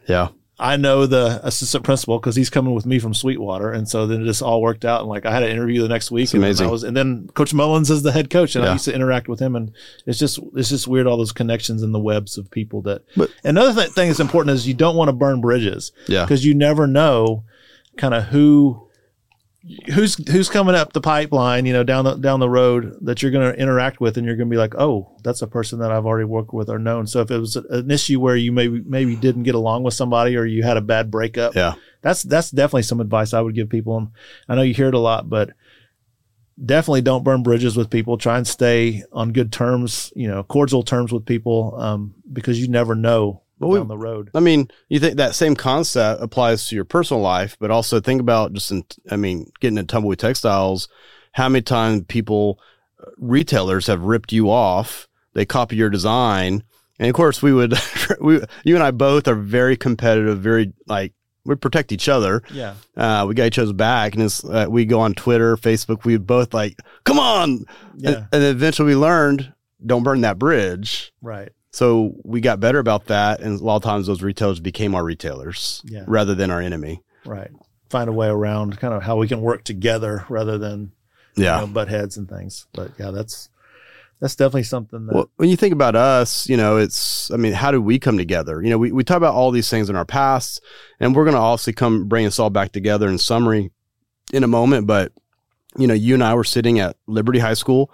Yeah. 0.07 0.29
I 0.61 0.75
know 0.75 1.05
the 1.05 1.39
assistant 1.43 1.85
principal 1.85 2.19
because 2.19 2.35
he's 2.35 2.49
coming 2.49 2.73
with 2.73 2.85
me 2.85 2.99
from 2.99 3.13
Sweetwater, 3.13 3.71
and 3.71 3.87
so 3.87 4.05
then 4.05 4.21
it 4.21 4.25
just 4.25 4.41
all 4.41 4.61
worked 4.61 4.83
out. 4.83 4.99
And 5.01 5.09
like 5.09 5.25
I 5.25 5.31
had 5.31 5.43
an 5.43 5.49
interview 5.49 5.81
the 5.81 5.87
next 5.87 6.11
week, 6.11 6.33
and 6.33 6.43
amazing. 6.43 6.67
I 6.67 6.69
was, 6.71 6.83
and 6.83 6.97
then 6.97 7.29
Coach 7.33 7.53
Mullins 7.53 7.89
is 7.89 8.03
the 8.03 8.11
head 8.11 8.29
coach, 8.29 8.55
and 8.57 8.65
I 8.65 8.73
used 8.73 8.85
to 8.85 8.93
interact 8.93 9.29
with 9.29 9.39
him, 9.39 9.55
and 9.55 9.71
it's 10.05 10.19
just 10.19 10.37
it's 10.55 10.67
just 10.69 10.87
weird 10.87 11.07
all 11.07 11.15
those 11.17 11.31
connections 11.31 11.81
and 11.81 11.93
the 11.93 11.99
webs 11.99 12.37
of 12.37 12.51
people 12.51 12.81
that. 12.81 13.03
But- 13.15 13.31
another 13.45 13.73
th- 13.73 13.93
thing 13.93 14.09
that's 14.09 14.19
important 14.19 14.53
is 14.53 14.67
you 14.67 14.73
don't 14.73 14.97
want 14.97 15.07
to 15.07 15.13
burn 15.13 15.39
bridges 15.39 15.91
Yeah. 16.07 16.25
because 16.25 16.43
you 16.45 16.53
never 16.53 16.87
know 16.87 17.45
kind 17.95 18.13
of 18.13 18.25
who 18.25 18.88
who's 19.93 20.15
who's 20.29 20.49
coming 20.49 20.73
up 20.75 20.93
the 20.93 21.01
pipeline, 21.01 21.65
you 21.65 21.73
know, 21.73 21.83
down 21.83 22.05
the 22.05 22.15
down 22.15 22.39
the 22.39 22.49
road 22.49 22.97
that 23.01 23.21
you're 23.21 23.31
going 23.31 23.51
to 23.53 23.59
interact 23.59 23.99
with, 23.99 24.17
and 24.17 24.25
you're 24.25 24.35
going 24.37 24.47
to 24.49 24.53
be 24.53 24.57
like, 24.57 24.75
oh, 24.75 25.11
that's 25.23 25.41
a 25.41 25.47
person 25.47 25.79
that 25.79 25.91
I've 25.91 26.05
already 26.05 26.25
worked 26.25 26.53
with 26.53 26.69
or 26.69 26.79
known. 26.79 27.07
So 27.07 27.21
if 27.21 27.29
it 27.31 27.37
was 27.37 27.55
an 27.55 27.91
issue 27.91 28.19
where 28.19 28.35
you 28.35 28.51
maybe 28.51 28.81
maybe 28.85 29.15
didn't 29.15 29.43
get 29.43 29.55
along 29.55 29.83
with 29.83 29.93
somebody 29.93 30.35
or 30.37 30.45
you 30.45 30.63
had 30.63 30.77
a 30.77 30.81
bad 30.81 31.11
breakup, 31.11 31.55
Yeah. 31.55 31.73
that's 32.01 32.23
that's 32.23 32.51
definitely 32.51 32.83
some 32.83 33.01
advice 33.01 33.33
I 33.33 33.41
would 33.41 33.55
give 33.55 33.69
people. 33.69 33.97
And 33.97 34.09
I 34.47 34.55
know 34.55 34.61
you 34.61 34.73
hear 34.73 34.87
it 34.87 34.93
a 34.93 34.99
lot, 34.99 35.29
but 35.29 35.51
definitely 36.63 37.01
don't 37.01 37.23
burn 37.23 37.43
bridges 37.43 37.77
with 37.77 37.89
people. 37.89 38.17
Try 38.17 38.37
and 38.37 38.47
stay 38.47 39.03
on 39.11 39.31
good 39.33 39.51
terms, 39.51 40.11
you 40.15 40.27
know, 40.27 40.43
cordial 40.43 40.83
terms 40.83 41.11
with 41.11 41.25
people, 41.25 41.75
um, 41.79 42.15
because 42.31 42.59
you 42.61 42.67
never 42.67 42.95
know 42.95 43.41
Well, 43.59 43.69
we- 43.71 43.79
down 43.79 43.87
the 43.87 43.97
road. 43.97 44.29
I 44.33 44.39
mean, 44.39 44.69
you 44.87 44.99
think 44.99 45.17
that 45.17 45.35
same 45.35 45.55
concept 45.55 46.21
applies 46.21 46.67
to 46.67 46.75
your 46.75 46.85
personal 46.85 47.21
life, 47.21 47.57
but 47.59 47.71
also 47.71 47.99
think 47.99 48.21
about 48.21 48.53
just 48.53 48.71
in, 48.71 48.83
I 49.11 49.15
mean, 49.17 49.51
getting 49.59 49.77
into 49.77 49.91
tumbleweed 49.91 50.19
textiles, 50.19 50.87
how 51.33 51.49
many 51.49 51.61
times 51.61 52.03
people, 52.07 52.59
uh, 53.01 53.09
retailers 53.17 53.87
have 53.87 54.01
ripped 54.01 54.31
you 54.31 54.49
off, 54.49 55.07
they 55.33 55.45
copy 55.45 55.75
your 55.75 55.89
design. 55.89 56.63
And 56.99 57.07
of 57.07 57.13
course, 57.15 57.41
we 57.41 57.53
would, 57.53 57.73
we, 58.21 58.41
you 58.63 58.75
and 58.75 58.83
I 58.83 58.91
both 58.91 59.27
are 59.27 59.35
very 59.35 59.77
competitive, 59.77 60.39
very 60.39 60.73
like, 60.87 61.13
we 61.45 61.55
protect 61.55 61.91
each 61.91 62.09
other. 62.09 62.43
Yeah, 62.53 62.75
Uh, 62.97 63.25
we 63.27 63.33
got 63.33 63.45
each 63.47 63.57
other's 63.57 63.71
back, 63.73 64.13
and 64.13 64.23
it's, 64.23 64.43
uh, 64.43 64.67
we 64.69 64.85
go 64.85 64.99
on 64.99 65.13
Twitter, 65.13 65.55
Facebook. 65.57 66.03
We 66.03 66.17
both 66.17 66.53
like, 66.53 66.77
come 67.05 67.17
on, 67.19 67.65
yeah, 67.97 68.09
and, 68.09 68.27
and 68.33 68.43
eventually 68.43 68.87
we 68.93 68.95
learned, 68.95 69.51
don't 69.85 70.03
burn 70.03 70.21
that 70.21 70.37
bridge. 70.37 71.11
right. 71.21 71.49
So 71.71 72.15
we 72.23 72.41
got 72.41 72.59
better 72.59 72.79
about 72.79 73.05
that, 73.05 73.41
and 73.41 73.59
a 73.59 73.63
lot 73.63 73.75
of 73.77 73.83
times 73.83 74.07
those 74.07 74.23
retailers 74.23 74.59
became 74.59 74.95
our 74.95 75.03
retailers 75.03 75.81
Yeah. 75.85 76.03
rather 76.07 76.33
than 76.33 76.49
our 76.51 76.61
enemy. 76.61 77.03
Right. 77.25 77.51
Find 77.89 78.09
a 78.09 78.13
way 78.13 78.27
around 78.27 78.79
kind 78.79 78.93
of 78.93 79.03
how 79.03 79.17
we 79.17 79.27
can 79.27 79.41
work 79.41 79.63
together 79.63 80.25
rather 80.29 80.57
than 80.57 80.93
Yeah. 81.35 81.61
you 81.61 81.67
know, 81.67 81.73
butt 81.73 81.87
heads 81.87 82.17
and 82.17 82.27
things. 82.27 82.65
But 82.73 82.91
yeah, 82.99 83.11
that's 83.11 83.49
that's 84.19 84.35
definitely 84.35 84.63
something 84.63 85.05
that 85.05 85.15
Well, 85.15 85.29
when 85.37 85.47
you 85.49 85.55
think 85.55 85.71
about 85.71 85.95
us, 85.95 86.49
you 86.49 86.57
know, 86.57 86.75
it's, 86.75 87.31
I 87.31 87.37
mean, 87.37 87.53
how 87.53 87.71
do 87.71 87.81
we 87.81 87.99
come 87.99 88.17
together? 88.17 88.61
You 88.61 88.69
know, 88.69 88.77
we, 88.77 88.91
we 88.91 89.03
talk 89.05 89.15
about 89.15 89.33
all 89.33 89.49
these 89.49 89.69
things 89.69 89.89
in 89.89 89.95
our 89.95 90.03
past, 90.03 90.61
and 90.99 91.15
we're 91.15 91.23
going 91.23 91.35
to 91.35 91.39
obviously 91.41 91.71
come 91.71 92.05
bring 92.09 92.25
us 92.25 92.37
all 92.37 92.49
back 92.49 92.73
together 92.73 93.07
in 93.07 93.17
summary 93.17 93.71
in 94.33 94.43
a 94.43 94.47
moment. 94.47 94.87
But, 94.87 95.13
you 95.77 95.87
know, 95.87 95.93
you 95.93 96.15
and 96.15 96.23
I 96.23 96.33
were 96.33 96.43
sitting 96.43 96.79
at 96.79 96.97
Liberty 97.07 97.39
High 97.39 97.53
School, 97.53 97.91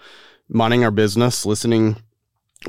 minding 0.50 0.84
our 0.84 0.90
business, 0.90 1.46
listening 1.46 1.98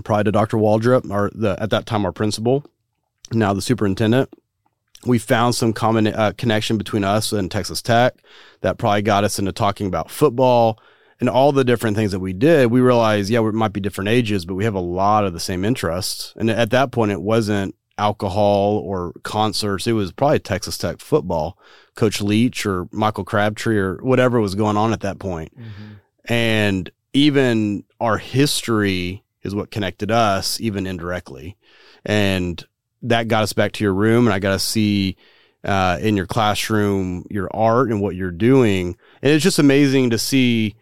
probably 0.05 0.25
to 0.25 0.33
Dr. 0.33 0.57
Waldrip, 0.57 1.11
our, 1.11 1.31
the, 1.35 1.57
at 1.61 1.71
that 1.71 1.87
time, 1.87 2.05
our 2.05 2.13
principal, 2.13 2.65
now 3.33 3.53
the 3.53 3.63
superintendent. 3.63 4.33
We 5.05 5.19
found 5.19 5.55
some 5.55 5.73
common 5.73 6.09
uh, 6.09 6.33
connection 6.37 6.79
between 6.79 7.05
us 7.05 7.33
and 7.33 7.51
Texas 7.51 7.83
Tech 7.83 8.15
that 8.63 8.79
probably 8.79 9.03
got 9.03 9.25
us 9.25 9.39
into 9.39 9.53
talking 9.53 9.87
about 9.87 10.11
football 10.11 10.81
and 11.21 11.29
all 11.29 11.53
the 11.53 11.65
different 11.65 11.97
things 11.97 12.13
that 12.13 12.21
we 12.21 12.33
did, 12.33 12.71
we 12.71 12.81
realized, 12.81 13.31
yeah, 13.31 13.41
we 13.41 13.53
might 13.53 13.73
be 13.73 13.81
different 13.81 14.09
ages, 14.09 14.45
but 14.45 14.55
we 14.55 14.65
have 14.65 14.75
a 14.75 14.81
lot 14.81 15.25
of 15.25 15.33
the 15.33 15.41
same 15.41 15.65
interests. 15.65 16.35
And 16.37 16.51
at 16.51 16.71
that 16.71 16.93
point, 16.93 17.11
it 17.11 17.23
wasn't 17.23 17.75
alcohol 17.99 18.79
or 18.85 19.15
concerts. 19.23 19.87
It 19.87 19.93
was 19.93 20.13
probably 20.13 20.41
Texas 20.41 20.77
Tech 20.77 21.01
football, 21.01 21.59
Coach 21.95 22.21
Leach 22.21 22.67
or 22.67 22.89
Michael 22.93 23.25
Crabtree 23.25 23.79
or 23.79 23.97
whatever 24.03 24.41
was 24.41 24.55
going 24.55 24.77
on 24.77 24.93
at 24.93 25.01
that 25.01 25.19
point. 25.19 25.53
And 26.27 26.91
even 27.15 27.85
our 27.99 28.19
history 28.19 29.25
is 29.47 29.55
what 29.55 29.71
connected 29.71 30.11
us, 30.11 30.61
even 30.61 30.87
indirectly. 30.87 31.57
And 32.05 32.63
that 33.03 33.29
got 33.29 33.43
us 33.43 33.53
back 33.53 33.73
to 33.73 33.85
your 33.85 33.95
room, 33.95 34.27
and 34.27 34.35
I 34.35 34.39
got 34.39 34.53
to 34.53 34.59
see 34.59 35.17
uh, 35.65 35.99
in 36.01 36.17
your 36.17 36.27
classroom 36.27 37.25
your 37.31 37.49
art 37.53 37.91
and 37.91 38.01
what 38.01 38.15
you're 38.15 38.31
doing. 38.31 38.97
And 39.23 39.33
it's 39.33 39.45
just 39.45 39.59
amazing 39.59 40.11
to 40.11 40.19
see 40.19 40.77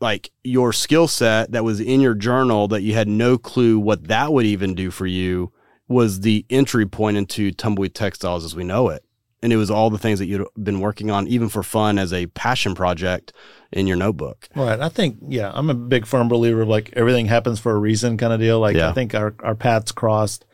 like 0.00 0.30
your 0.44 0.72
skill 0.72 1.08
set 1.08 1.52
that 1.52 1.64
was 1.64 1.80
in 1.80 2.00
your 2.00 2.14
journal 2.14 2.68
that 2.68 2.82
you 2.82 2.94
had 2.94 3.08
no 3.08 3.36
clue 3.38 3.78
what 3.78 4.08
that 4.08 4.32
would 4.32 4.46
even 4.46 4.74
do 4.74 4.90
for 4.90 5.06
you 5.06 5.52
was 5.88 6.20
the 6.20 6.44
entry 6.50 6.86
point 6.86 7.16
into 7.16 7.50
tumbleweed 7.50 7.94
textiles 7.94 8.44
as 8.44 8.54
we 8.54 8.62
know 8.62 8.90
it. 8.90 9.04
And 9.40 9.52
it 9.52 9.56
was 9.56 9.70
all 9.70 9.88
the 9.88 9.98
things 9.98 10.18
that 10.18 10.26
you'd 10.26 10.46
been 10.60 10.80
working 10.80 11.10
on, 11.12 11.28
even 11.28 11.48
for 11.48 11.62
fun 11.62 11.98
as 11.98 12.12
a 12.12 12.26
passion 12.26 12.74
project 12.74 13.32
in 13.72 13.86
your 13.86 13.96
notebook. 13.96 14.48
Right. 14.56 14.80
I 14.80 14.88
think, 14.88 15.18
yeah, 15.28 15.52
I'm 15.54 15.70
a 15.70 15.74
big 15.74 16.06
firm 16.06 16.28
believer 16.28 16.62
of 16.62 16.68
like 16.68 16.92
everything 16.94 17.26
happens 17.26 17.60
for 17.60 17.70
a 17.70 17.78
reason 17.78 18.16
kind 18.16 18.32
of 18.32 18.40
deal. 18.40 18.58
Like 18.58 18.76
Yeah. 18.76 18.88
I 18.88 18.92
think 18.92 19.14
our, 19.14 19.36
our 19.40 19.54
paths 19.54 19.92
crossed. 19.92 20.44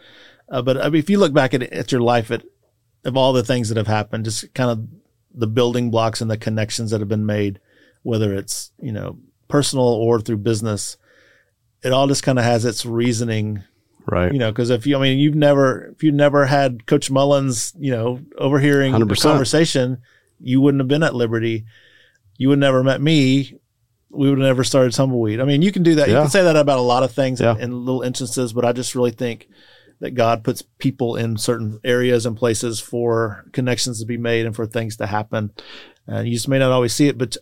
Uh, 0.50 0.60
but 0.60 0.76
I 0.76 0.90
mean, 0.90 0.96
if 0.98 1.08
you 1.08 1.18
look 1.18 1.32
back 1.32 1.54
at, 1.54 1.62
at 1.62 1.92
your 1.92 2.02
life, 2.02 2.30
at, 2.30 2.42
of 3.04 3.16
all 3.16 3.32
the 3.32 3.42
things 3.42 3.68
that 3.68 3.78
have 3.78 3.86
happened, 3.86 4.24
just 4.26 4.52
kind 4.54 4.70
of 4.70 4.86
the 5.34 5.46
building 5.46 5.90
blocks 5.90 6.20
and 6.20 6.30
the 6.30 6.36
connections 6.36 6.90
that 6.90 7.00
have 7.00 7.08
been 7.08 7.26
made, 7.26 7.60
whether 8.02 8.34
it's 8.34 8.70
you 8.80 8.92
know 8.92 9.18
personal 9.48 9.86
or 9.86 10.20
through 10.20 10.38
business. 10.38 10.96
It 11.82 11.92
all 11.92 12.06
just 12.06 12.22
kind 12.22 12.38
of 12.38 12.44
has 12.44 12.64
its 12.64 12.86
reasoning 12.86 13.64
Right. 14.06 14.32
you 14.32 14.38
know 14.38 14.50
because 14.52 14.70
if 14.70 14.86
you 14.86 14.96
i 14.96 15.00
mean 15.00 15.18
you've 15.18 15.34
never 15.34 15.86
if 15.96 16.02
you 16.02 16.12
never 16.12 16.44
had 16.46 16.86
coach 16.86 17.10
mullins 17.10 17.72
you 17.78 17.90
know 17.90 18.20
overhearing 18.38 18.92
100%. 18.92 19.22
conversation 19.22 20.02
you 20.40 20.60
wouldn't 20.60 20.80
have 20.80 20.88
been 20.88 21.02
at 21.02 21.14
liberty 21.14 21.64
you 22.36 22.48
would 22.50 22.58
never 22.58 22.84
met 22.84 23.00
me 23.00 23.54
we 24.10 24.28
would 24.28 24.38
have 24.38 24.46
never 24.46 24.62
started 24.62 24.92
tumbleweed 24.92 25.40
i 25.40 25.44
mean 25.44 25.62
you 25.62 25.72
can 25.72 25.82
do 25.82 25.94
that 25.94 26.08
you 26.08 26.14
can 26.14 26.28
say 26.28 26.42
that 26.42 26.54
about 26.56 26.78
a 26.78 26.82
lot 26.82 27.02
of 27.02 27.12
things 27.12 27.40
Yeah. 27.40 27.54
in, 27.54 27.62
in 27.62 27.84
little 27.84 28.02
instances 28.02 28.52
but 28.52 28.64
i 28.64 28.72
just 28.72 28.94
really 28.94 29.10
think 29.10 29.48
that 30.00 30.10
god 30.10 30.44
puts 30.44 30.60
people 30.78 31.16
in 31.16 31.36
certain 31.38 31.80
areas 31.82 32.26
and 32.26 32.36
places 32.36 32.80
for 32.80 33.46
connections 33.52 34.00
to 34.00 34.06
be 34.06 34.18
made 34.18 34.44
and 34.44 34.54
for 34.54 34.66
things 34.66 34.96
to 34.98 35.06
happen 35.06 35.50
and 36.06 36.28
you 36.28 36.34
just 36.34 36.48
may 36.48 36.58
not 36.58 36.72
always 36.72 36.94
see 36.94 37.08
it 37.08 37.16
but 37.16 37.36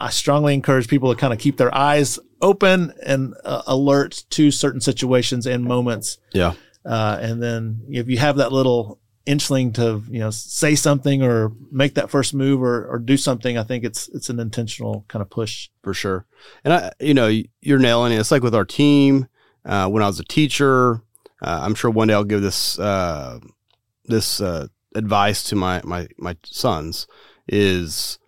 i 0.00 0.10
strongly 0.10 0.54
encourage 0.54 0.88
people 0.88 1.12
to 1.12 1.20
kind 1.20 1.32
of 1.32 1.38
keep 1.38 1.56
their 1.56 1.74
eyes 1.74 2.18
open 2.42 2.92
and 3.04 3.34
uh, 3.44 3.62
alert 3.66 4.24
to 4.30 4.50
certain 4.50 4.80
situations 4.80 5.46
and 5.46 5.64
moments 5.64 6.18
yeah. 6.32 6.54
uh, 6.84 7.18
and 7.20 7.42
then 7.42 7.80
if 7.88 8.08
you 8.08 8.18
have 8.18 8.36
that 8.36 8.52
little 8.52 8.98
inchling 9.26 9.72
to 9.74 10.02
you 10.10 10.18
know 10.18 10.30
say 10.30 10.74
something 10.74 11.22
or 11.22 11.52
make 11.70 11.94
that 11.94 12.10
first 12.10 12.32
move 12.34 12.62
or, 12.62 12.86
or 12.86 12.98
do 12.98 13.16
something 13.16 13.58
i 13.58 13.62
think 13.62 13.84
it's 13.84 14.08
it's 14.08 14.30
an 14.30 14.40
intentional 14.40 15.04
kind 15.08 15.20
of 15.20 15.28
push 15.28 15.68
for 15.82 15.94
sure. 15.94 16.26
And 16.64 16.72
I, 16.72 16.92
you 17.00 17.14
know, 17.14 17.30
you're 17.60 17.78
nailing 17.78 18.12
it. 18.12 18.18
It's 18.18 18.30
like 18.30 18.42
with 18.42 18.54
our 18.54 18.64
team. 18.64 19.28
Uh, 19.64 19.88
when 19.88 20.02
I 20.02 20.06
was 20.06 20.18
a 20.18 20.24
teacher, 20.24 21.02
uh, 21.42 21.60
I'm 21.62 21.74
sure 21.74 21.90
one 21.90 22.08
day 22.08 22.14
I'll 22.14 22.24
give 22.24 22.42
this 22.42 22.78
uh, 22.78 23.40
this 24.04 24.40
uh, 24.40 24.68
advice 24.94 25.44
to 25.44 25.56
my 25.56 25.80
my 25.84 26.08
my 26.18 26.36
sons. 26.44 27.06
Is 27.46 28.18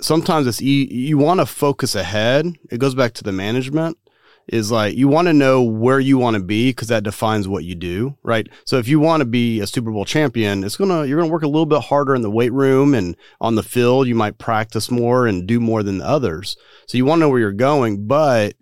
sometimes 0.00 0.46
it's 0.46 0.62
e- 0.62 0.92
you 0.92 1.18
want 1.18 1.40
to 1.40 1.46
focus 1.46 1.94
ahead. 1.94 2.46
It 2.70 2.78
goes 2.78 2.94
back 2.94 3.12
to 3.14 3.24
the 3.24 3.32
management. 3.32 3.98
Is 4.46 4.70
like 4.70 4.94
you 4.94 5.08
want 5.08 5.26
to 5.28 5.32
know 5.32 5.62
where 5.62 5.98
you 5.98 6.18
want 6.18 6.36
to 6.36 6.42
be 6.42 6.68
because 6.68 6.88
that 6.88 7.02
defines 7.02 7.48
what 7.48 7.64
you 7.64 7.74
do, 7.74 8.18
right? 8.22 8.46
So 8.66 8.76
if 8.76 8.86
you 8.86 9.00
want 9.00 9.22
to 9.22 9.24
be 9.24 9.60
a 9.60 9.66
Super 9.66 9.90
Bowl 9.90 10.04
champion, 10.04 10.64
it's 10.64 10.76
gonna 10.76 11.06
you're 11.06 11.18
gonna 11.18 11.32
work 11.32 11.44
a 11.44 11.48
little 11.48 11.64
bit 11.64 11.80
harder 11.80 12.14
in 12.14 12.20
the 12.20 12.30
weight 12.30 12.52
room 12.52 12.92
and 12.92 13.16
on 13.40 13.54
the 13.54 13.62
field. 13.62 14.06
You 14.06 14.14
might 14.14 14.36
practice 14.36 14.90
more 14.90 15.26
and 15.26 15.46
do 15.46 15.60
more 15.60 15.82
than 15.82 15.96
the 15.96 16.06
others. 16.06 16.58
So 16.86 16.98
you 16.98 17.06
want 17.06 17.20
to 17.20 17.20
know 17.20 17.30
where 17.30 17.40
you're 17.40 17.52
going, 17.52 18.06
but 18.06 18.54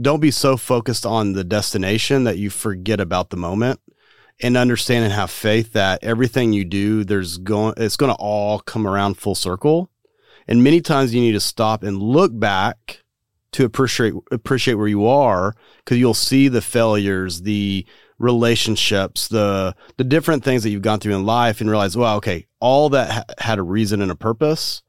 don't 0.00 0.20
be 0.20 0.30
so 0.30 0.56
focused 0.56 1.04
on 1.04 1.32
the 1.32 1.42
destination 1.44 2.22
that 2.24 2.38
you 2.38 2.48
forget 2.48 3.00
about 3.00 3.30
the 3.30 3.36
moment 3.36 3.80
and 4.40 4.56
understand 4.56 5.04
and 5.04 5.12
have 5.12 5.30
faith 5.30 5.72
that 5.72 6.02
everything 6.02 6.52
you 6.52 6.64
do, 6.64 7.04
there's 7.04 7.38
going, 7.38 7.74
it's 7.76 7.96
going 7.96 8.12
to 8.14 8.20
all 8.20 8.60
come 8.60 8.86
around 8.86 9.18
full 9.18 9.34
circle. 9.34 9.90
And 10.48 10.64
many 10.64 10.80
times 10.80 11.14
you 11.14 11.20
need 11.20 11.32
to 11.32 11.40
stop 11.40 11.82
and 11.82 12.02
look 12.02 12.36
back 12.38 13.02
to 13.52 13.64
appreciate, 13.64 14.14
appreciate 14.30 14.74
where 14.74 14.88
you 14.88 15.06
are 15.06 15.54
because 15.78 15.98
you'll 15.98 16.14
see 16.14 16.48
the 16.48 16.62
failures, 16.62 17.42
the 17.42 17.86
relationships, 18.18 19.28
the, 19.28 19.74
the 19.96 20.04
different 20.04 20.42
things 20.42 20.62
that 20.62 20.70
you've 20.70 20.82
gone 20.82 21.00
through 21.00 21.14
in 21.14 21.24
life 21.24 21.60
and 21.60 21.70
realize, 21.70 21.96
well, 21.96 22.16
okay, 22.16 22.46
all 22.60 22.88
that 22.88 23.10
ha- 23.10 23.24
had 23.38 23.58
a 23.58 23.62
reason 23.62 24.02
and 24.02 24.10
a 24.10 24.16
purpose 24.16 24.82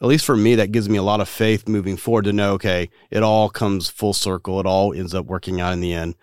at 0.00 0.08
least 0.08 0.26
for 0.26 0.36
me, 0.36 0.56
that 0.56 0.72
gives 0.72 0.88
me 0.88 0.98
a 0.98 1.02
lot 1.02 1.20
of 1.20 1.28
faith 1.28 1.68
moving 1.68 1.96
forward 1.96 2.26
to 2.26 2.32
know, 2.32 2.52
okay, 2.54 2.90
it 3.10 3.22
all 3.22 3.48
comes 3.48 3.88
full 3.88 4.12
circle. 4.12 4.60
It 4.60 4.66
all 4.66 4.92
ends 4.92 5.14
up 5.14 5.26
working 5.26 5.60
out 5.60 5.72
in 5.72 5.80
the 5.80 5.94
end. 5.94 6.14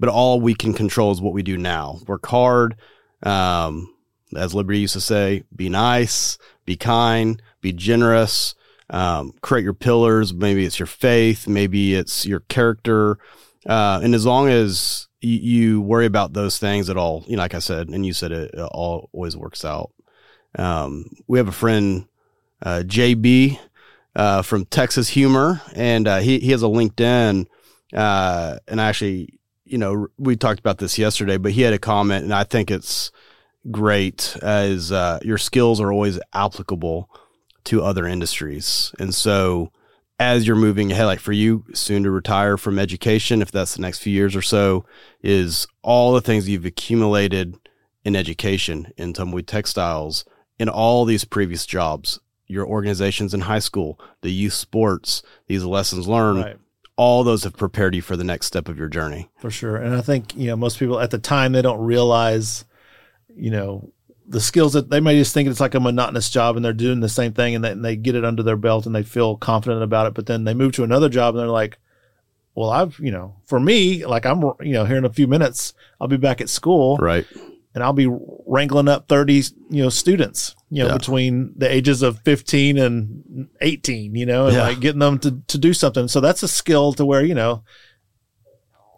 But 0.00 0.08
all 0.08 0.40
we 0.40 0.54
can 0.54 0.72
control 0.72 1.10
is 1.10 1.20
what 1.20 1.34
we 1.34 1.42
do 1.42 1.58
now. 1.58 1.98
Work 2.06 2.26
hard. 2.26 2.76
Um, 3.22 3.94
as 4.36 4.54
Liberty 4.54 4.80
used 4.80 4.94
to 4.94 5.00
say, 5.00 5.44
be 5.54 5.68
nice, 5.68 6.38
be 6.64 6.76
kind, 6.76 7.40
be 7.60 7.72
generous, 7.72 8.54
um, 8.90 9.32
create 9.40 9.64
your 9.64 9.74
pillars. 9.74 10.32
Maybe 10.32 10.64
it's 10.64 10.78
your 10.78 10.86
faith, 10.86 11.46
maybe 11.46 11.94
it's 11.94 12.26
your 12.26 12.40
character. 12.40 13.18
Uh, 13.66 14.00
and 14.02 14.14
as 14.14 14.24
long 14.24 14.48
as 14.48 15.08
you, 15.20 15.36
you 15.36 15.80
worry 15.80 16.06
about 16.06 16.32
those 16.32 16.58
things, 16.58 16.88
it 16.88 16.96
all, 16.96 17.24
you 17.26 17.36
know, 17.36 17.42
like 17.42 17.54
I 17.54 17.58
said, 17.58 17.88
and 17.88 18.04
you 18.04 18.12
said 18.12 18.32
it, 18.32 18.54
it 18.54 18.60
all 18.60 19.10
always 19.12 19.36
works 19.36 19.64
out. 19.64 19.90
Um, 20.56 21.10
we 21.26 21.38
have 21.38 21.48
a 21.48 21.52
friend, 21.52 22.06
uh, 22.62 22.82
JB 22.84 23.58
uh, 24.16 24.42
from 24.42 24.64
Texas 24.66 25.10
Humor, 25.10 25.62
and 25.74 26.08
uh, 26.08 26.18
he 26.18 26.40
he 26.40 26.50
has 26.50 26.62
a 26.62 26.66
LinkedIn. 26.66 27.46
Uh, 27.92 28.58
and 28.66 28.80
actually, 28.80 29.38
you 29.64 29.78
know, 29.78 30.08
we 30.18 30.36
talked 30.36 30.60
about 30.60 30.78
this 30.78 30.98
yesterday, 30.98 31.36
but 31.36 31.52
he 31.52 31.62
had 31.62 31.72
a 31.72 31.78
comment, 31.78 32.24
and 32.24 32.34
I 32.34 32.44
think 32.44 32.70
it's 32.70 33.10
great. 33.70 34.36
As 34.42 34.92
uh, 34.92 35.18
your 35.22 35.38
skills 35.38 35.80
are 35.80 35.92
always 35.92 36.18
applicable 36.34 37.10
to 37.64 37.82
other 37.82 38.06
industries, 38.06 38.92
and 38.98 39.14
so 39.14 39.72
as 40.20 40.46
you're 40.46 40.56
moving 40.56 40.90
ahead, 40.90 41.06
like 41.06 41.20
for 41.20 41.32
you, 41.32 41.64
soon 41.74 42.02
to 42.02 42.10
retire 42.10 42.56
from 42.56 42.78
education, 42.78 43.40
if 43.40 43.52
that's 43.52 43.74
the 43.74 43.82
next 43.82 44.00
few 44.00 44.12
years 44.12 44.34
or 44.34 44.42
so, 44.42 44.84
is 45.22 45.66
all 45.82 46.12
the 46.12 46.20
things 46.20 46.48
you've 46.48 46.64
accumulated 46.64 47.56
in 48.04 48.16
education 48.16 48.92
in 48.96 49.12
Tumbleweed 49.12 49.46
Textiles 49.46 50.24
in 50.58 50.68
all 50.68 51.04
these 51.04 51.24
previous 51.24 51.66
jobs 51.66 52.20
your 52.50 52.66
organizations 52.66 53.34
in 53.34 53.42
high 53.42 53.58
school, 53.58 54.00
the 54.22 54.30
youth 54.30 54.54
sports, 54.54 55.22
these 55.48 55.64
lessons 55.64 56.08
learned, 56.08 56.38
right 56.38 56.56
all 56.98 57.22
those 57.22 57.44
have 57.44 57.56
prepared 57.56 57.94
you 57.94 58.02
for 58.02 58.16
the 58.16 58.24
next 58.24 58.46
step 58.46 58.68
of 58.68 58.76
your 58.76 58.88
journey. 58.88 59.30
for 59.38 59.50
sure 59.50 59.76
and 59.76 59.94
i 59.94 60.02
think 60.02 60.36
you 60.36 60.48
know 60.48 60.56
most 60.56 60.78
people 60.78 60.98
at 60.98 61.10
the 61.10 61.18
time 61.18 61.52
they 61.52 61.62
don't 61.62 61.80
realize 61.80 62.64
you 63.38 63.50
know 63.50 63.92
the 64.26 64.40
skills 64.40 64.74
that 64.74 64.90
they 64.90 65.00
may 65.00 65.18
just 65.18 65.32
think 65.32 65.48
it's 65.48 65.60
like 65.60 65.74
a 65.74 65.80
monotonous 65.80 66.28
job 66.28 66.54
and 66.56 66.62
they're 66.64 66.72
doing 66.74 67.00
the 67.00 67.08
same 67.08 67.32
thing 67.32 67.54
and 67.54 67.64
they, 67.64 67.70
and 67.70 67.82
they 67.84 67.96
get 67.96 68.14
it 68.14 68.24
under 68.24 68.42
their 68.42 68.56
belt 68.56 68.84
and 68.84 68.94
they 68.94 69.02
feel 69.02 69.36
confident 69.36 69.82
about 69.82 70.06
it 70.06 70.14
but 70.14 70.26
then 70.26 70.44
they 70.44 70.52
move 70.54 70.72
to 70.72 70.84
another 70.84 71.08
job 71.08 71.34
and 71.34 71.40
they're 71.40 71.48
like 71.48 71.78
well 72.54 72.68
i've 72.70 72.98
you 72.98 73.10
know 73.10 73.36
for 73.46 73.58
me 73.58 74.04
like 74.04 74.26
i'm 74.26 74.42
you 74.60 74.72
know 74.74 74.84
here 74.84 74.98
in 74.98 75.04
a 75.06 75.12
few 75.12 75.26
minutes 75.26 75.72
i'll 76.00 76.08
be 76.08 76.16
back 76.18 76.40
at 76.42 76.48
school 76.50 76.98
Right. 76.98 77.26
and 77.74 77.82
I'll 77.84 77.92
be 77.92 78.08
wrangling 78.46 78.88
up 78.88 79.08
30, 79.08 79.34
you 79.70 79.82
know, 79.84 79.88
students, 79.90 80.56
you 80.70 80.82
know, 80.82 80.88
Yeah. 80.88 80.96
between 80.96 81.52
the 81.56 81.70
ages 81.72 82.02
of 82.02 82.18
15 82.20 82.76
and 82.78 83.48
18, 83.60 84.14
you 84.16 84.26
know, 84.26 84.46
and 84.46 84.54
Yeah. 84.56 84.62
like 84.62 84.80
getting 84.80 84.98
them 85.00 85.18
to, 85.20 85.40
to 85.46 85.58
do 85.58 85.72
something. 85.74 86.08
So 86.08 86.20
that's 86.20 86.42
a 86.42 86.48
skill 86.48 86.92
to 86.94 87.04
where, 87.04 87.22
you 87.24 87.34
know, 87.34 87.62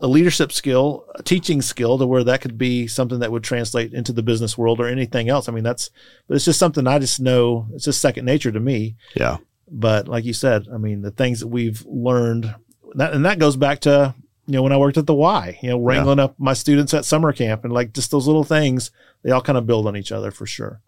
a 0.00 0.06
leadership 0.06 0.50
skill, 0.50 1.06
a 1.14 1.22
teaching 1.22 1.60
skill 1.60 1.98
to 1.98 2.06
where 2.06 2.24
that 2.24 2.40
could 2.40 2.56
be 2.56 2.86
something 2.86 3.18
that 3.20 3.30
would 3.30 3.44
translate 3.44 3.92
into 3.92 4.12
the 4.12 4.22
business 4.22 4.56
world 4.56 4.80
or 4.80 4.86
anything 4.86 5.28
else. 5.28 5.48
I 5.48 5.52
mean, 5.52 5.64
that's, 5.64 5.90
but 6.26 6.36
it's 6.36 6.44
just 6.44 6.58
something 6.58 6.86
I 6.86 6.98
just 6.98 7.20
know 7.20 7.68
it's 7.74 7.84
just 7.84 8.00
second 8.00 8.24
nature 8.24 8.50
to 8.50 8.60
me. 8.60 8.96
Yeah. 9.14 9.38
But 9.68 10.08
like 10.08 10.24
you 10.24 10.32
said, 10.32 10.66
I 10.72 10.78
mean, 10.78 11.02
the 11.02 11.10
things 11.10 11.40
that 11.40 11.48
we've 11.48 11.84
learned 11.86 12.54
that, 12.94 13.12
and 13.12 13.24
that 13.24 13.38
goes 13.38 13.56
back 13.56 13.80
to, 13.80 14.14
you 14.46 14.54
know, 14.54 14.62
when 14.62 14.72
I 14.72 14.78
worked 14.78 14.96
at 14.96 15.06
the 15.06 15.14
Y, 15.14 15.58
you 15.62 15.70
know, 15.70 15.78
wrangling 15.78 16.18
up 16.18 16.34
my 16.38 16.54
students 16.54 16.92
at 16.94 17.04
summer 17.04 17.32
camp 17.32 17.64
and 17.64 17.72
like 17.72 17.92
just 17.92 18.10
those 18.10 18.26
little 18.26 18.42
things, 18.42 18.90
they 19.22 19.30
all 19.30 19.42
kind 19.42 19.58
of 19.58 19.66
build 19.66 19.86
on 19.86 19.96
each 19.96 20.10
other 20.10 20.30
for 20.30 20.46
sure. 20.46 20.80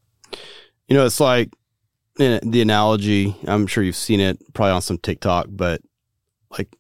You 0.88 0.96
know, 0.96 1.06
it's 1.06 1.20
like 1.20 1.50
the 2.16 2.60
analogy, 2.60 3.36
I'm 3.46 3.66
sure 3.66 3.84
you've 3.84 3.94
seen 3.94 4.20
it 4.20 4.38
probably 4.52 4.72
on 4.72 4.82
some 4.82 4.98
TikTok, 4.98 5.46
but 5.48 5.80
like 6.50 6.74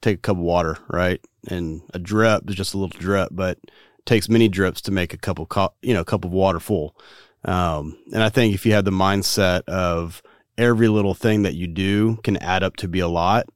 take 0.00 0.18
a 0.18 0.20
cup 0.20 0.36
of 0.36 0.42
water, 0.42 0.78
right? 0.88 1.20
And 1.48 1.82
a 1.94 1.98
drip 1.98 2.48
is 2.48 2.56
just 2.56 2.74
a 2.74 2.78
little 2.78 2.98
drip, 2.98 3.30
but 3.32 3.58
takes 4.04 4.28
many 4.28 4.48
drips 4.48 4.80
to 4.82 4.90
make 4.90 5.12
a 5.12 5.18
cup 5.18 5.38
of, 5.38 5.48
co- 5.48 5.74
you 5.82 5.94
know, 5.94 6.00
a 6.00 6.04
cup 6.04 6.24
of 6.24 6.30
water 6.30 6.60
full. 6.60 6.96
Um, 7.44 7.98
and 8.12 8.22
I 8.22 8.28
think 8.28 8.54
if 8.54 8.66
you 8.66 8.72
have 8.72 8.84
the 8.84 8.90
mindset 8.90 9.62
of 9.68 10.22
every 10.56 10.88
little 10.88 11.14
thing 11.14 11.42
that 11.42 11.54
you 11.54 11.66
do 11.66 12.16
can 12.24 12.36
add 12.38 12.62
up 12.62 12.76
to 12.76 12.88
be 12.88 13.00
a 13.00 13.08
lot, 13.08 13.46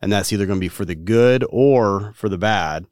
and 0.00 0.12
that's 0.12 0.32
either 0.32 0.46
going 0.46 0.58
to 0.58 0.64
be 0.64 0.68
for 0.68 0.84
the 0.84 0.94
good 0.94 1.44
or 1.48 2.12
for 2.14 2.28
the 2.28 2.38
bad, 2.38 2.86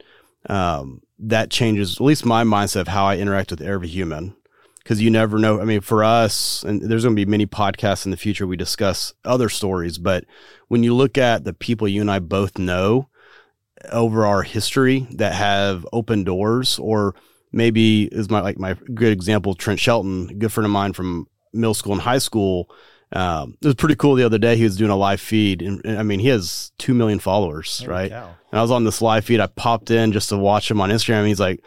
um, 0.49 1.03
that 1.19 1.51
changes 1.51 1.97
at 1.97 2.01
least 2.01 2.25
my 2.25 2.43
mindset 2.43 2.81
of 2.81 2.89
how 2.89 3.05
I 3.05 3.19
interact 3.19 3.51
with 3.51 3.63
every 3.63 3.89
human. 3.89 4.35
Because 4.79 5.01
you 5.01 5.11
never 5.11 5.39
know. 5.39 5.61
I 5.61 5.65
mean, 5.65 5.81
for 5.81 6.03
us, 6.03 6.65
and 6.65 6.83
there's 6.83 7.05
going 7.05 7.15
to 7.15 7.25
be 7.25 7.31
many 7.31 7.47
podcasts 7.47 8.05
in 8.05 8.11
the 8.11 8.17
future 8.17 8.49
we 8.49 8.57
discuss 8.57 9.15
other 9.25 9.49
stories, 9.49 9.97
but 9.97 10.25
when 10.67 10.83
you 10.83 10.93
look 10.93 11.17
at 11.17 11.45
the 11.45 11.53
people 11.53 11.87
you 11.87 12.01
and 12.01 12.11
I 12.11 12.19
both 12.19 12.59
know 12.59 13.09
over 13.91 14.27
our 14.27 14.43
history 14.43 15.07
that 15.13 15.33
have 15.35 15.87
opened 15.93 16.27
doors, 16.27 16.79
or 16.79 17.15
maybe 17.53 18.05
is 18.05 18.31
my 18.31 18.41
like 18.41 18.59
my 18.59 18.75
good 18.95 19.13
example, 19.13 19.55
Trent 19.55 19.81
Shelton, 19.81 20.29
a 20.31 20.35
good 20.35 20.53
friend 20.53 20.65
of 20.67 20.71
mine 20.71 20.93
from 20.93 21.27
middle 21.53 21.75
school 21.75 21.93
and 21.93 22.03
high 22.03 22.19
school. 22.19 22.71
Um, 23.15 23.59
it 23.61 23.67
was 23.67 23.75
pretty 23.75 23.95
cool 23.97 24.15
the 24.15 24.25
other 24.25 24.39
day. 24.39 24.57
He 24.57 24.65
was 24.65 24.77
doing 24.79 24.91
a 24.91 24.97
live 24.97 25.21
feed, 25.21 25.61
and, 25.61 25.85
and 25.85 25.99
I 25.99 26.03
mean, 26.03 26.19
he 26.21 26.29
has 26.29 26.73
two 26.79 26.95
million 26.95 27.19
followers, 27.19 27.81
Holy 27.81 27.91
right? 27.91 28.11
cow. 28.11 28.35
And 28.51 28.59
I 28.59 28.63
was 28.63 28.71
on 28.71 28.85
this 28.85 29.03
live 29.03 29.25
feed. 29.27 29.39
I 29.41 29.49
popped 29.49 29.91
in 29.91 30.13
just 30.13 30.31
to 30.31 30.39
watch 30.39 30.71
him 30.71 30.81
on 30.81 30.89
Instagram. 30.91 31.19
And 31.21 31.29
he's 31.29 31.41
like, 31.41 31.63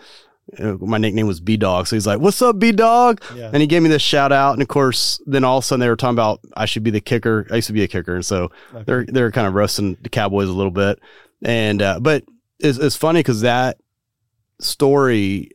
uh, 0.59 0.73
my 0.79 0.97
nickname 0.99 1.25
was 1.27 1.39
B 1.39 1.55
Dog. 1.57 1.85
So 1.87 1.95
he's 1.95 2.05
like, 2.07 2.19
"What's 2.19 2.41
up, 2.41 2.57
B 2.59 2.71
Dog?" 2.71 3.21
Yeah. 3.35 3.49
And 3.51 3.61
he 3.61 3.67
gave 3.67 3.81
me 3.83 3.89
this 3.89 4.01
shout 4.01 4.31
out. 4.31 4.53
And 4.53 4.61
of 4.63 4.67
course, 4.67 5.19
then 5.27 5.43
all 5.43 5.57
of 5.59 5.63
a 5.63 5.67
sudden 5.67 5.79
they 5.81 5.89
were 5.89 5.95
talking 5.95 6.13
about 6.15 6.39
I 6.55 6.65
should 6.65 6.83
be 6.83 6.91
the 6.91 7.01
kicker. 7.01 7.45
I 7.51 7.55
used 7.57 7.67
to 7.67 7.73
be 7.73 7.83
a 7.83 7.87
kicker, 7.87 8.13
and 8.15 8.25
so 8.25 8.51
Okay. 8.73 8.83
they're 8.85 9.05
they're 9.07 9.31
kind 9.31 9.47
of 9.47 9.53
roasting 9.53 9.97
the 10.01 10.09
Cowboys 10.09 10.47
a 10.49 10.53
little 10.53 10.71
bit. 10.71 10.99
And 11.43 11.81
uh, 11.81 11.99
but 11.99 12.23
it's, 12.59 12.77
it's 12.77 12.95
funny 12.95 13.19
because 13.19 13.41
that 13.41 13.77
story 14.59 15.51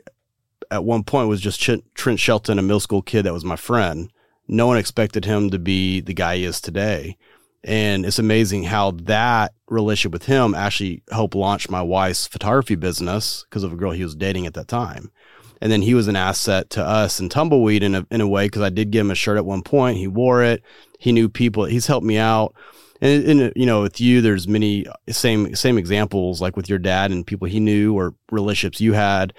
at 0.70 0.84
one 0.84 1.02
point 1.02 1.28
was 1.28 1.40
just 1.40 1.60
Ch- 1.60 1.82
Trent 1.94 2.20
Shelton, 2.20 2.58
a 2.58 2.62
middle 2.62 2.80
school 2.80 3.02
kid 3.02 3.22
that 3.24 3.32
was 3.32 3.44
my 3.44 3.56
friend. 3.56 4.10
no 4.46 4.66
one 4.66 4.78
expected 4.78 5.24
him 5.24 5.50
to 5.50 5.58
be 5.58 6.00
the 6.00 6.14
guy 6.14 6.36
he 6.36 6.44
is 6.44 6.60
today. 6.60 7.16
And 7.62 8.04
it's 8.06 8.18
amazing 8.18 8.64
how 8.64 8.92
that 9.02 9.52
relationship 9.68 10.12
with 10.12 10.24
him 10.24 10.54
actually 10.54 11.02
helped 11.10 11.34
launch 11.34 11.68
my 11.68 11.82
wife's 11.82 12.26
photography 12.26 12.74
business 12.74 13.44
because 13.48 13.62
of 13.62 13.72
a 13.72 13.76
girl 13.76 13.92
he 13.92 14.02
was 14.02 14.16
dating 14.16 14.46
at 14.46 14.54
that 14.54 14.66
time. 14.66 15.12
And 15.60 15.70
then 15.70 15.82
he 15.82 15.94
was 15.94 16.08
an 16.08 16.16
asset 16.16 16.70
to 16.70 16.84
us 16.84 17.20
and 17.20 17.30
Tumbleweed 17.30 17.82
in 17.82 17.94
a, 17.94 18.06
in 18.10 18.20
a 18.22 18.28
way 18.28 18.46
because 18.46 18.62
I 18.62 18.70
did 18.70 18.90
give 18.90 19.02
him 19.02 19.10
a 19.10 19.14
shirt 19.14 19.36
at 19.36 19.44
one 19.44 19.62
point. 19.62 19.98
He 19.98 20.08
wore 20.08 20.42
it. 20.42 20.62
He 20.98 21.12
knew 21.12 21.28
people. 21.28 21.66
He's 21.66 21.86
helped 21.86 22.06
me 22.06 22.16
out. 22.16 22.54
And, 23.00 23.24
and 23.24 23.42
uh, 23.42 23.50
you 23.56 23.66
know, 23.66 23.82
with 23.82 24.00
you, 24.00 24.20
there's 24.20 24.46
many 24.46 24.86
uh, 24.86 24.92
same 25.08 25.54
same 25.54 25.78
examples 25.78 26.40
like 26.40 26.56
with 26.56 26.68
your 26.68 26.78
dad 26.78 27.10
and 27.10 27.26
people 27.26 27.48
he 27.48 27.60
knew 27.60 27.94
or 27.94 28.14
relationships 28.30 28.80
you 28.80 28.92
had. 28.92 29.32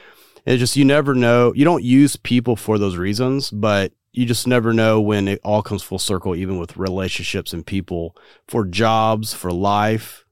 It's 0.46 0.60
just 0.60 0.76
you 0.76 0.86
never 0.86 1.14
know. 1.14 1.54
You 1.54 1.66
don't 1.66 1.84
use 1.84 2.16
people 2.16 2.56
for 2.56 2.78
those 2.78 2.98
reasons, 2.98 3.52
but 3.52 3.94
you 4.14 4.26
just 4.26 4.48
never 4.48 4.74
know 4.74 5.00
when 5.00 5.28
it 5.28 5.40
all 5.44 5.62
comes 5.62 5.84
full 5.84 6.00
circle, 6.00 6.36
even 6.36 6.58
with 6.58 6.78
relationships 6.78 7.54
and 7.54 7.66
people 7.66 8.16
for 8.48 8.66
jobs, 8.66 9.34
for 9.34 9.52
life. 9.52 10.26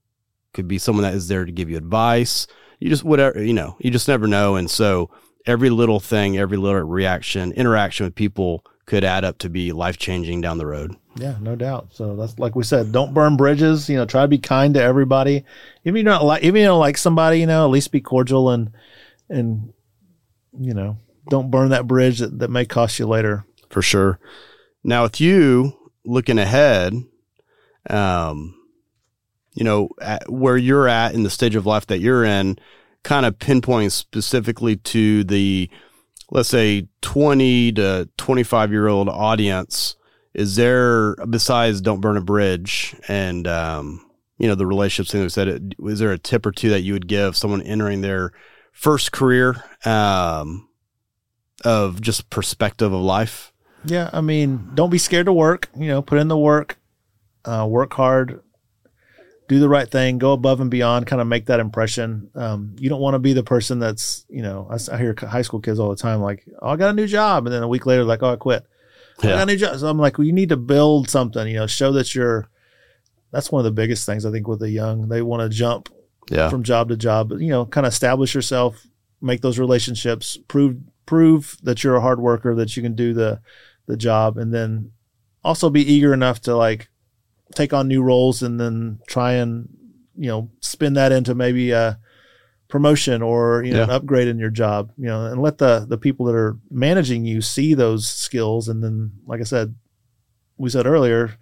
Could 0.53 0.67
be 0.67 0.79
someone 0.79 1.03
that 1.03 1.13
is 1.13 1.27
there 1.27 1.45
to 1.45 1.51
give 1.51 1.69
you 1.69 1.77
advice. 1.77 2.47
You 2.79 2.89
just, 2.89 3.03
whatever, 3.03 3.41
you 3.41 3.53
know, 3.53 3.77
you 3.79 3.91
just 3.91 4.07
never 4.07 4.27
know. 4.27 4.55
And 4.55 4.69
so 4.69 5.11
every 5.45 5.69
little 5.69 5.99
thing, 5.99 6.37
every 6.37 6.57
little 6.57 6.81
reaction, 6.81 7.51
interaction 7.53 8.05
with 8.05 8.15
people 8.15 8.65
could 8.85 9.03
add 9.03 9.23
up 9.23 9.37
to 9.39 9.49
be 9.49 9.71
life 9.71 9.97
changing 9.97 10.41
down 10.41 10.57
the 10.57 10.65
road. 10.65 10.95
Yeah, 11.19 11.35
no 11.41 11.55
doubt. 11.55 11.89
So 11.91 12.15
that's 12.15 12.39
like 12.39 12.55
we 12.55 12.63
said, 12.63 12.91
don't 12.91 13.13
burn 13.13 13.35
bridges. 13.35 13.89
You 13.89 13.97
know, 13.97 14.05
try 14.05 14.21
to 14.21 14.27
be 14.27 14.37
kind 14.37 14.73
to 14.75 14.81
everybody. 14.81 15.43
Even 15.83 15.97
you 15.97 16.03
don't 16.03 16.23
like, 16.23 16.43
even 16.43 16.61
you 16.61 16.67
don't 16.67 16.79
like 16.79 16.97
somebody, 16.97 17.39
you 17.39 17.45
know, 17.45 17.65
at 17.65 17.71
least 17.71 17.91
be 17.91 18.01
cordial 18.01 18.49
and 18.49 18.71
and 19.27 19.73
you 20.57 20.73
know, 20.73 20.97
don't 21.29 21.51
burn 21.51 21.69
that 21.69 21.87
bridge 21.87 22.19
that, 22.19 22.39
that 22.39 22.49
may 22.49 22.65
cost 22.65 22.99
you 22.99 23.07
later 23.07 23.45
for 23.69 23.81
sure. 23.81 24.19
Now, 24.83 25.03
with 25.03 25.19
you 25.19 25.73
looking 26.05 26.39
ahead, 26.39 26.93
um, 27.89 28.55
you 29.53 29.63
know, 29.63 29.89
where 30.27 30.57
you're 30.57 30.87
at 30.87 31.13
in 31.13 31.23
the 31.23 31.29
stage 31.29 31.55
of 31.55 31.65
life 31.65 31.87
that 31.87 31.99
you're 31.99 32.23
in, 32.23 32.57
kind 33.03 33.25
of 33.25 33.37
pinpointing 33.39 33.91
specifically 33.91 34.77
to 34.77 35.23
the, 35.25 35.69
let's 36.31 36.49
say, 36.49 36.87
20 37.01 37.73
to 37.73 38.09
25 38.17 38.71
year 38.71 38.87
old 38.87 39.09
audience, 39.09 39.95
is 40.33 40.55
there, 40.55 41.15
besides 41.15 41.81
Don't 41.81 42.01
Burn 42.01 42.17
a 42.17 42.21
Bridge 42.21 42.95
and, 43.07 43.47
um, 43.47 44.05
you 44.37 44.47
know, 44.47 44.55
the 44.55 44.65
relationships 44.65 45.11
thing 45.11 45.23
that 45.23 45.29
said, 45.31 45.75
was 45.77 45.99
there 45.99 46.11
a 46.11 46.17
tip 46.17 46.45
or 46.45 46.51
two 46.51 46.69
that 46.69 46.81
you 46.81 46.93
would 46.93 47.07
give 47.07 47.35
someone 47.35 47.61
entering 47.61 48.01
their 48.01 48.31
first 48.71 49.11
career 49.11 49.63
um, 49.85 50.69
of 51.65 52.01
just 52.01 52.29
perspective 52.29 52.93
of 52.93 53.01
life? 53.01 53.51
Yeah, 53.85 54.09
I 54.13 54.21
mean, 54.21 54.71
don't 54.73 54.89
be 54.89 54.97
scared 54.97 55.25
to 55.25 55.33
work. 55.33 55.69
You 55.75 55.87
know, 55.87 56.01
put 56.01 56.19
in 56.19 56.27
the 56.27 56.37
work, 56.37 56.77
uh, 57.45 57.65
work 57.69 57.93
hard, 57.93 58.41
do 59.47 59.59
the 59.59 59.69
right 59.69 59.89
thing, 59.89 60.17
go 60.17 60.33
above 60.33 60.61
and 60.61 60.69
beyond, 60.69 61.07
kind 61.07 61.21
of 61.21 61.27
make 61.27 61.47
that 61.47 61.59
impression. 61.59 62.29
Um, 62.35 62.75
you 62.77 62.89
don't 62.89 63.01
want 63.01 63.15
to 63.15 63.19
be 63.19 63.33
the 63.33 63.43
person 63.43 63.79
that's, 63.79 64.25
you 64.29 64.41
know, 64.41 64.69
I, 64.69 64.93
I, 64.93 64.97
hear 64.97 65.15
high 65.17 65.41
school 65.41 65.59
kids 65.59 65.79
all 65.79 65.89
the 65.89 65.95
time 65.95 66.21
like, 66.21 66.45
"Oh, 66.61 66.69
I 66.69 66.75
got 66.75 66.91
a 66.91 66.93
new 66.93 67.07
job," 67.07 67.45
and 67.45 67.53
then 67.53 67.63
a 67.63 67.67
week 67.67 67.85
later, 67.85 68.03
like, 68.03 68.21
"Oh, 68.21 68.33
I 68.33 68.35
quit." 68.35 68.65
Yeah. 69.23 69.29
I 69.29 69.33
got 69.33 69.43
a 69.43 69.45
new 69.47 69.57
job. 69.57 69.79
So 69.79 69.87
I'm 69.87 69.97
like, 69.97 70.17
well, 70.17 70.25
you 70.25 70.33
need 70.33 70.49
to 70.49 70.57
build 70.57 71.09
something. 71.09 71.47
You 71.47 71.55
know, 71.55 71.67
show 71.67 71.91
that 71.93 72.13
you're. 72.15 72.49
That's 73.31 73.51
one 73.51 73.59
of 73.59 73.65
the 73.65 73.71
biggest 73.71 74.05
things 74.05 74.25
I 74.25 74.31
think 74.31 74.47
with 74.47 74.59
the 74.59 74.69
young. 74.69 75.07
They 75.07 75.21
want 75.21 75.41
to 75.41 75.55
jump 75.55 75.89
yeah. 76.29 76.49
from 76.49 76.63
job 76.63 76.89
to 76.89 76.97
job. 76.97 77.29
but 77.29 77.39
You 77.39 77.49
know, 77.49 77.65
kind 77.65 77.85
of 77.85 77.93
establish 77.93 78.33
yourself, 78.33 78.87
make 79.21 79.41
those 79.41 79.59
relationships, 79.59 80.37
prove 80.47 80.77
prove 81.05 81.57
that 81.63 81.83
you're 81.83 81.95
a 81.95 82.01
hard 82.01 82.19
worker, 82.19 82.55
that 82.55 82.75
you 82.75 82.83
can 82.83 82.95
do 82.95 83.13
the 83.13 83.41
the 83.87 83.97
job 83.97 84.37
and 84.37 84.53
then 84.53 84.91
also 85.43 85.69
be 85.69 85.81
eager 85.81 86.13
enough 86.13 86.39
to 86.41 86.55
like 86.55 86.89
take 87.55 87.73
on 87.73 87.87
new 87.87 88.03
roles 88.03 88.43
and 88.43 88.59
then 88.59 88.99
try 89.07 89.33
and 89.33 89.67
you 90.15 90.27
know 90.27 90.49
spin 90.61 90.93
that 90.93 91.11
into 91.11 91.33
maybe 91.33 91.71
a 91.71 91.99
promotion 92.69 93.21
or 93.21 93.63
you 93.63 93.71
know 93.71 93.79
yeah. 93.79 93.83
an 93.83 93.89
upgrade 93.89 94.27
in 94.27 94.37
your 94.37 94.51
job 94.51 94.91
you 94.97 95.07
know 95.07 95.25
and 95.25 95.41
let 95.41 95.57
the 95.57 95.85
the 95.89 95.97
people 95.97 96.25
that 96.25 96.35
are 96.35 96.57
managing 96.69 97.25
you 97.25 97.41
see 97.41 97.73
those 97.73 98.07
skills. 98.07 98.67
And 98.69 98.83
then 98.83 99.11
like 99.25 99.41
i 99.41 99.43
said 99.43 99.75
we 100.57 100.69
said 100.69 100.85
earlier 100.85 101.35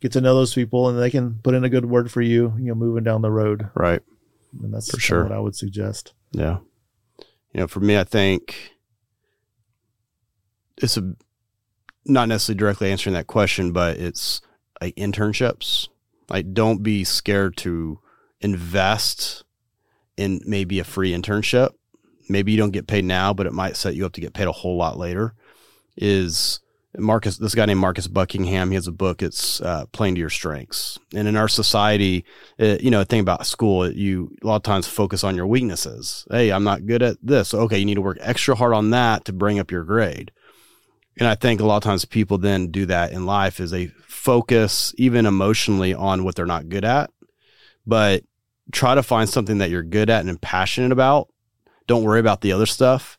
get 0.00 0.12
to 0.12 0.20
know 0.20 0.34
those 0.34 0.54
people 0.54 0.88
and 0.88 0.98
they 0.98 1.10
can 1.10 1.40
put 1.42 1.54
in 1.54 1.64
a 1.64 1.68
good 1.68 1.86
word 1.86 2.10
for 2.10 2.20
you 2.20 2.54
you 2.58 2.66
know 2.66 2.74
moving 2.74 3.04
down 3.04 3.22
the 3.22 3.30
road. 3.30 3.68
Right. 3.74 4.02
And 4.62 4.72
that's 4.72 4.90
for 4.90 5.00
sure. 5.00 5.24
what 5.24 5.32
i 5.32 5.40
would 5.40 5.56
suggest. 5.56 6.14
Yeah. 6.32 6.58
You 7.52 7.60
know 7.60 7.66
for 7.66 7.80
me 7.80 7.98
i 7.98 8.04
think 8.04 8.72
it's 10.76 10.96
a 10.96 11.14
not 12.06 12.28
necessarily 12.28 12.58
directly 12.58 12.90
answering 12.90 13.14
that 13.14 13.26
question, 13.26 13.72
but 13.72 13.96
it's 13.96 14.40
like 14.80 14.94
internships. 14.96 15.88
Like, 16.28 16.52
don't 16.52 16.82
be 16.82 17.04
scared 17.04 17.56
to 17.58 18.00
invest 18.40 19.44
in 20.16 20.40
maybe 20.44 20.78
a 20.78 20.84
free 20.84 21.12
internship. 21.12 21.70
Maybe 22.28 22.52
you 22.52 22.58
don't 22.58 22.70
get 22.70 22.86
paid 22.86 23.04
now, 23.04 23.34
but 23.34 23.46
it 23.46 23.52
might 23.52 23.76
set 23.76 23.94
you 23.94 24.06
up 24.06 24.12
to 24.14 24.20
get 24.20 24.32
paid 24.32 24.48
a 24.48 24.52
whole 24.52 24.76
lot 24.76 24.96
later. 24.96 25.34
Is 25.96 26.60
Marcus, 26.96 27.38
this 27.38 27.54
guy 27.54 27.66
named 27.66 27.80
Marcus 27.80 28.06
Buckingham, 28.06 28.70
he 28.70 28.76
has 28.76 28.86
a 28.86 28.92
book. 28.92 29.22
It's 29.22 29.60
uh, 29.60 29.86
playing 29.92 30.14
to 30.14 30.20
your 30.20 30.30
strengths. 30.30 30.98
And 31.14 31.26
in 31.26 31.36
our 31.36 31.48
society, 31.48 32.24
it, 32.56 32.82
you 32.82 32.90
know, 32.90 33.00
the 33.00 33.04
thing 33.04 33.20
about 33.20 33.46
school, 33.46 33.90
you 33.90 34.34
a 34.42 34.46
lot 34.46 34.56
of 34.56 34.62
times 34.62 34.86
focus 34.86 35.24
on 35.24 35.34
your 35.34 35.46
weaknesses. 35.46 36.26
Hey, 36.30 36.50
I'm 36.50 36.64
not 36.64 36.86
good 36.86 37.02
at 37.02 37.16
this. 37.22 37.52
Okay, 37.52 37.78
you 37.78 37.84
need 37.84 37.96
to 37.96 38.02
work 38.02 38.18
extra 38.20 38.54
hard 38.54 38.74
on 38.74 38.90
that 38.90 39.24
to 39.24 39.32
bring 39.32 39.58
up 39.58 39.70
your 39.70 39.84
grade. 39.84 40.30
And 41.18 41.28
I 41.28 41.34
think 41.34 41.60
a 41.60 41.64
lot 41.64 41.76
of 41.76 41.82
times 41.82 42.04
people 42.04 42.38
then 42.38 42.70
do 42.70 42.86
that 42.86 43.12
in 43.12 43.26
life 43.26 43.60
is 43.60 43.70
they 43.70 43.86
focus 43.86 44.94
even 44.96 45.26
emotionally 45.26 45.94
on 45.94 46.24
what 46.24 46.34
they're 46.34 46.46
not 46.46 46.68
good 46.68 46.84
at, 46.84 47.10
but 47.86 48.24
try 48.72 48.94
to 48.94 49.02
find 49.02 49.28
something 49.28 49.58
that 49.58 49.70
you're 49.70 49.82
good 49.82 50.10
at 50.10 50.24
and 50.24 50.40
passionate 50.40 50.92
about. 50.92 51.28
Don't 51.86 52.04
worry 52.04 52.20
about 52.20 52.40
the 52.40 52.52
other 52.52 52.66
stuff 52.66 53.18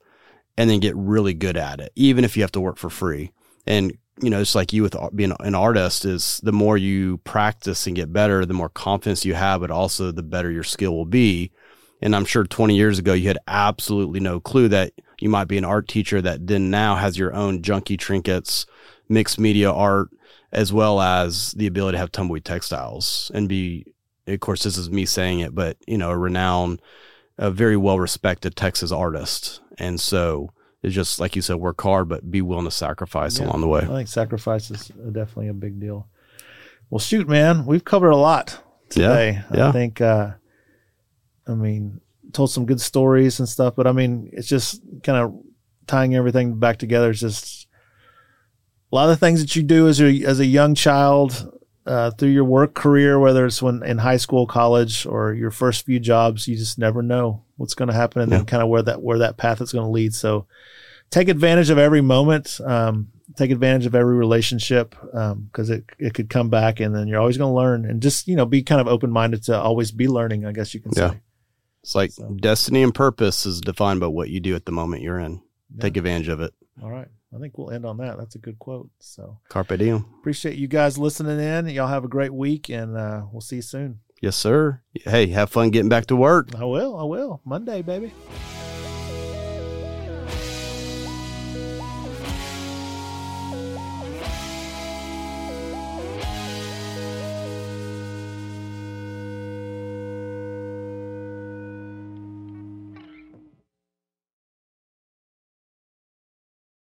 and 0.58 0.70
then 0.70 0.80
get 0.80 0.96
really 0.96 1.34
good 1.34 1.58
at 1.58 1.80
it, 1.80 1.92
even 1.96 2.24
if 2.24 2.36
you 2.36 2.44
have 2.44 2.52
to 2.54 2.62
work 2.62 2.78
for 2.78 2.90
free. 2.90 3.32
And, 3.68 3.98
you 4.22 4.30
know, 4.30 4.40
it's 4.40 4.56
like 4.56 4.74
you 4.74 4.84
with 4.84 4.96
being 5.14 5.34
an 5.40 5.56
artist 5.56 6.06
is 6.06 6.40
the 6.44 6.52
more 6.52 6.78
you 6.78 7.18
practice 7.20 7.86
and 7.88 7.96
get 7.96 8.14
better, 8.14 8.46
the 8.46 8.54
more 8.54 8.70
confidence 8.70 9.26
you 9.26 9.34
have, 9.34 9.62
but 9.62 9.72
also 9.72 10.12
the 10.12 10.24
better 10.24 10.52
your 10.52 10.64
skill 10.64 10.96
will 10.96 11.06
be. 11.06 11.52
And 12.02 12.16
I'm 12.16 12.26
sure 12.26 12.44
20 12.44 12.76
years 12.76 13.00
ago, 13.00 13.14
you 13.14 13.28
had 13.28 13.40
absolutely 13.48 14.20
no 14.20 14.40
clue 14.40 14.68
that 14.70 14.94
you 15.20 15.30
might 15.30 15.48
be 15.48 15.58
an 15.58 15.66
art 15.66 15.88
teacher 15.88 16.22
that 16.22 16.48
then 16.48 16.70
now 16.70 16.96
has 16.96 17.18
your 17.18 17.34
own 17.34 17.62
junky 17.62 17.98
trinkets, 17.98 18.66
mixed 19.10 19.40
media 19.40 19.72
art, 19.72 20.10
as 20.52 20.72
well 20.72 21.02
as 21.02 21.52
the 21.52 21.68
ability 21.68 21.96
to 21.96 22.00
have 22.00 22.12
tumbleweed 22.12 22.46
textiles 22.46 23.32
and 23.34 23.50
be, 23.50 23.86
of 24.28 24.40
course, 24.40 24.64
this 24.64 24.78
is 24.78 24.90
me 24.90 25.06
saying 25.06 25.40
it, 25.40 25.54
but 25.54 25.78
you 25.88 25.98
know, 25.98 26.12
a 26.12 26.18
renowned, 26.18 26.82
a 27.38 27.52
very 27.52 27.78
well 27.78 28.00
respected 28.00 28.56
Texas 28.56 28.92
artist. 28.92 29.62
And 29.78 30.00
so 30.00 30.52
it's 30.82 30.96
just 30.96 31.20
like 31.20 31.36
you 31.36 31.42
said, 31.42 31.58
work 31.58 31.82
hard, 31.82 32.08
but 32.08 32.30
be 32.30 32.42
willing 32.42 32.66
to 32.66 32.72
sacrifice 32.72 33.40
yeah, 33.40 33.46
along 33.46 33.62
the 33.62 33.68
way. 33.68 33.82
I 33.82 33.88
think 33.88 34.08
sacrifice 34.08 34.72
is 34.72 34.88
definitely 34.88 35.50
a 35.50 35.54
big 35.54 35.80
deal. 35.80 36.08
Well, 36.90 37.00
shoot, 37.00 37.28
man, 37.28 37.66
we've 37.66 37.84
covered 37.84 38.12
a 38.12 38.18
lot 38.18 38.62
today. 38.90 39.44
Yeah, 39.52 39.58
yeah. 39.58 39.70
I 39.70 39.72
think, 39.72 40.02
uh, 40.02 40.32
I 41.48 41.52
mean, 41.54 42.02
told 42.34 42.52
some 42.52 42.66
good 42.66 42.82
stories 42.82 43.40
and 43.40 43.50
stuff. 43.50 43.76
But 43.76 43.88
I 43.88 43.92
mean, 43.92 44.30
it's 44.34 44.48
just 44.48 44.82
kind 45.04 45.18
of 45.18 45.40
tying 45.88 46.16
everything 46.16 46.60
back 46.60 46.78
together. 46.78 47.10
It's 47.10 47.20
just 47.20 47.68
a 48.92 48.96
lot 48.96 49.10
of 49.10 49.10
the 49.10 49.26
things 49.26 49.42
that 49.42 49.56
you 49.56 49.64
do 49.64 49.88
as 49.88 50.00
a 50.02 50.24
as 50.24 50.40
a 50.40 50.46
young 50.46 50.76
child 50.76 51.52
uh, 51.86 52.12
through 52.12 52.30
your 52.30 52.44
work 52.44 52.74
career, 52.74 53.20
whether 53.20 53.46
it's 53.46 53.62
when 53.62 53.84
in 53.84 53.98
high 53.98 54.18
school, 54.18 54.48
college, 54.48 55.06
or 55.06 55.34
your 55.34 55.52
first 55.52 55.86
few 55.86 56.00
jobs, 56.00 56.48
you 56.48 56.56
just 56.56 56.80
never 56.80 57.02
know 57.02 57.44
what's 57.58 57.76
going 57.76 57.90
to 57.90 57.94
happen, 57.94 58.22
and 58.22 58.32
yeah. 58.32 58.40
then 58.40 58.46
kind 58.46 58.64
of 58.64 58.70
where 58.70 58.82
that 58.84 59.02
where 59.02 59.20
that 59.20 59.38
path 59.38 59.62
is 59.62 59.72
going 59.72 59.86
to 59.86 59.92
lead. 59.92 60.14
So, 60.14 60.48
take 61.12 61.30
advantage 61.30 61.70
of 61.70 61.78
every 61.78 62.02
moment. 62.02 62.60
Um, 62.62 63.10
take 63.36 63.52
advantage 63.52 63.86
of 63.86 63.96
every 63.96 64.16
relationship 64.16 64.96
because 65.02 65.70
um, 65.70 65.76
it 65.76 65.86
it 66.00 66.14
could 66.14 66.30
come 66.30 66.50
back, 66.50 66.80
and 66.80 66.96
then 66.96 67.08
you're 67.08 67.20
always 67.20 67.38
going 67.38 67.52
to 67.52 67.56
learn. 67.56 67.86
And 67.86 68.02
just 68.02 68.28
you 68.28 68.36
know, 68.36 68.46
be 68.46 68.64
kind 68.64 68.82
of 68.82 68.88
open 68.88 69.12
minded 69.12 69.44
to 69.44 69.60
always 69.60 69.92
be 69.92 70.08
learning. 70.08 70.46
I 70.46 70.52
guess 70.52 70.74
you 70.74 70.80
can 70.80 70.92
yeah. 70.96 71.12
say. 71.12 71.22
It's 71.84 71.94
like 71.94 72.12
so. 72.12 72.30
destiny 72.42 72.82
and 72.82 72.96
purpose 72.96 73.46
is 73.46 73.62
defined 73.62 74.00
by 74.00 74.08
what 74.08 74.30
you 74.30 74.40
do 74.40 74.56
at 74.56 74.66
the 74.66 74.72
moment 74.72 75.04
you're 75.04 75.20
in. 75.20 75.42
Yeah. 75.76 75.82
Take 75.82 75.98
advantage 75.98 76.30
of 76.30 76.42
it. 76.42 76.52
All 76.82 76.90
right. 76.90 77.08
I 77.36 77.40
think 77.40 77.58
we'll 77.58 77.72
end 77.72 77.86
on 77.86 77.98
that. 77.98 78.18
That's 78.18 78.36
a 78.36 78.40
good 78.40 78.60
quote. 78.60 78.90
So 79.00 79.40
carpe 79.50 79.78
diem. 79.78 80.06
Appreciate 80.20 80.58
you 80.58 80.68
guys 80.68 80.98
listening 80.98 81.40
in. 81.40 81.68
Y'all 81.70 81.88
have 81.88 82.06
a 82.06 82.10
great 82.10 82.34
week, 82.34 82.70
and 82.70 82.96
uh, 82.98 83.24
we'll 83.32 83.42
see 83.42 83.58
you 83.58 83.62
soon. 83.62 84.00
Yes, 84.22 84.36
sir. 84.36 84.82
Hey, 84.94 85.28
have 85.28 85.50
fun 85.50 85.70
getting 85.70 85.90
back 85.90 86.06
to 86.08 86.16
work. 86.16 86.50
I 86.56 86.64
will. 86.66 86.98
I 86.98 87.04
will. 87.04 87.42
Monday, 87.46 87.82
baby. 87.82 88.12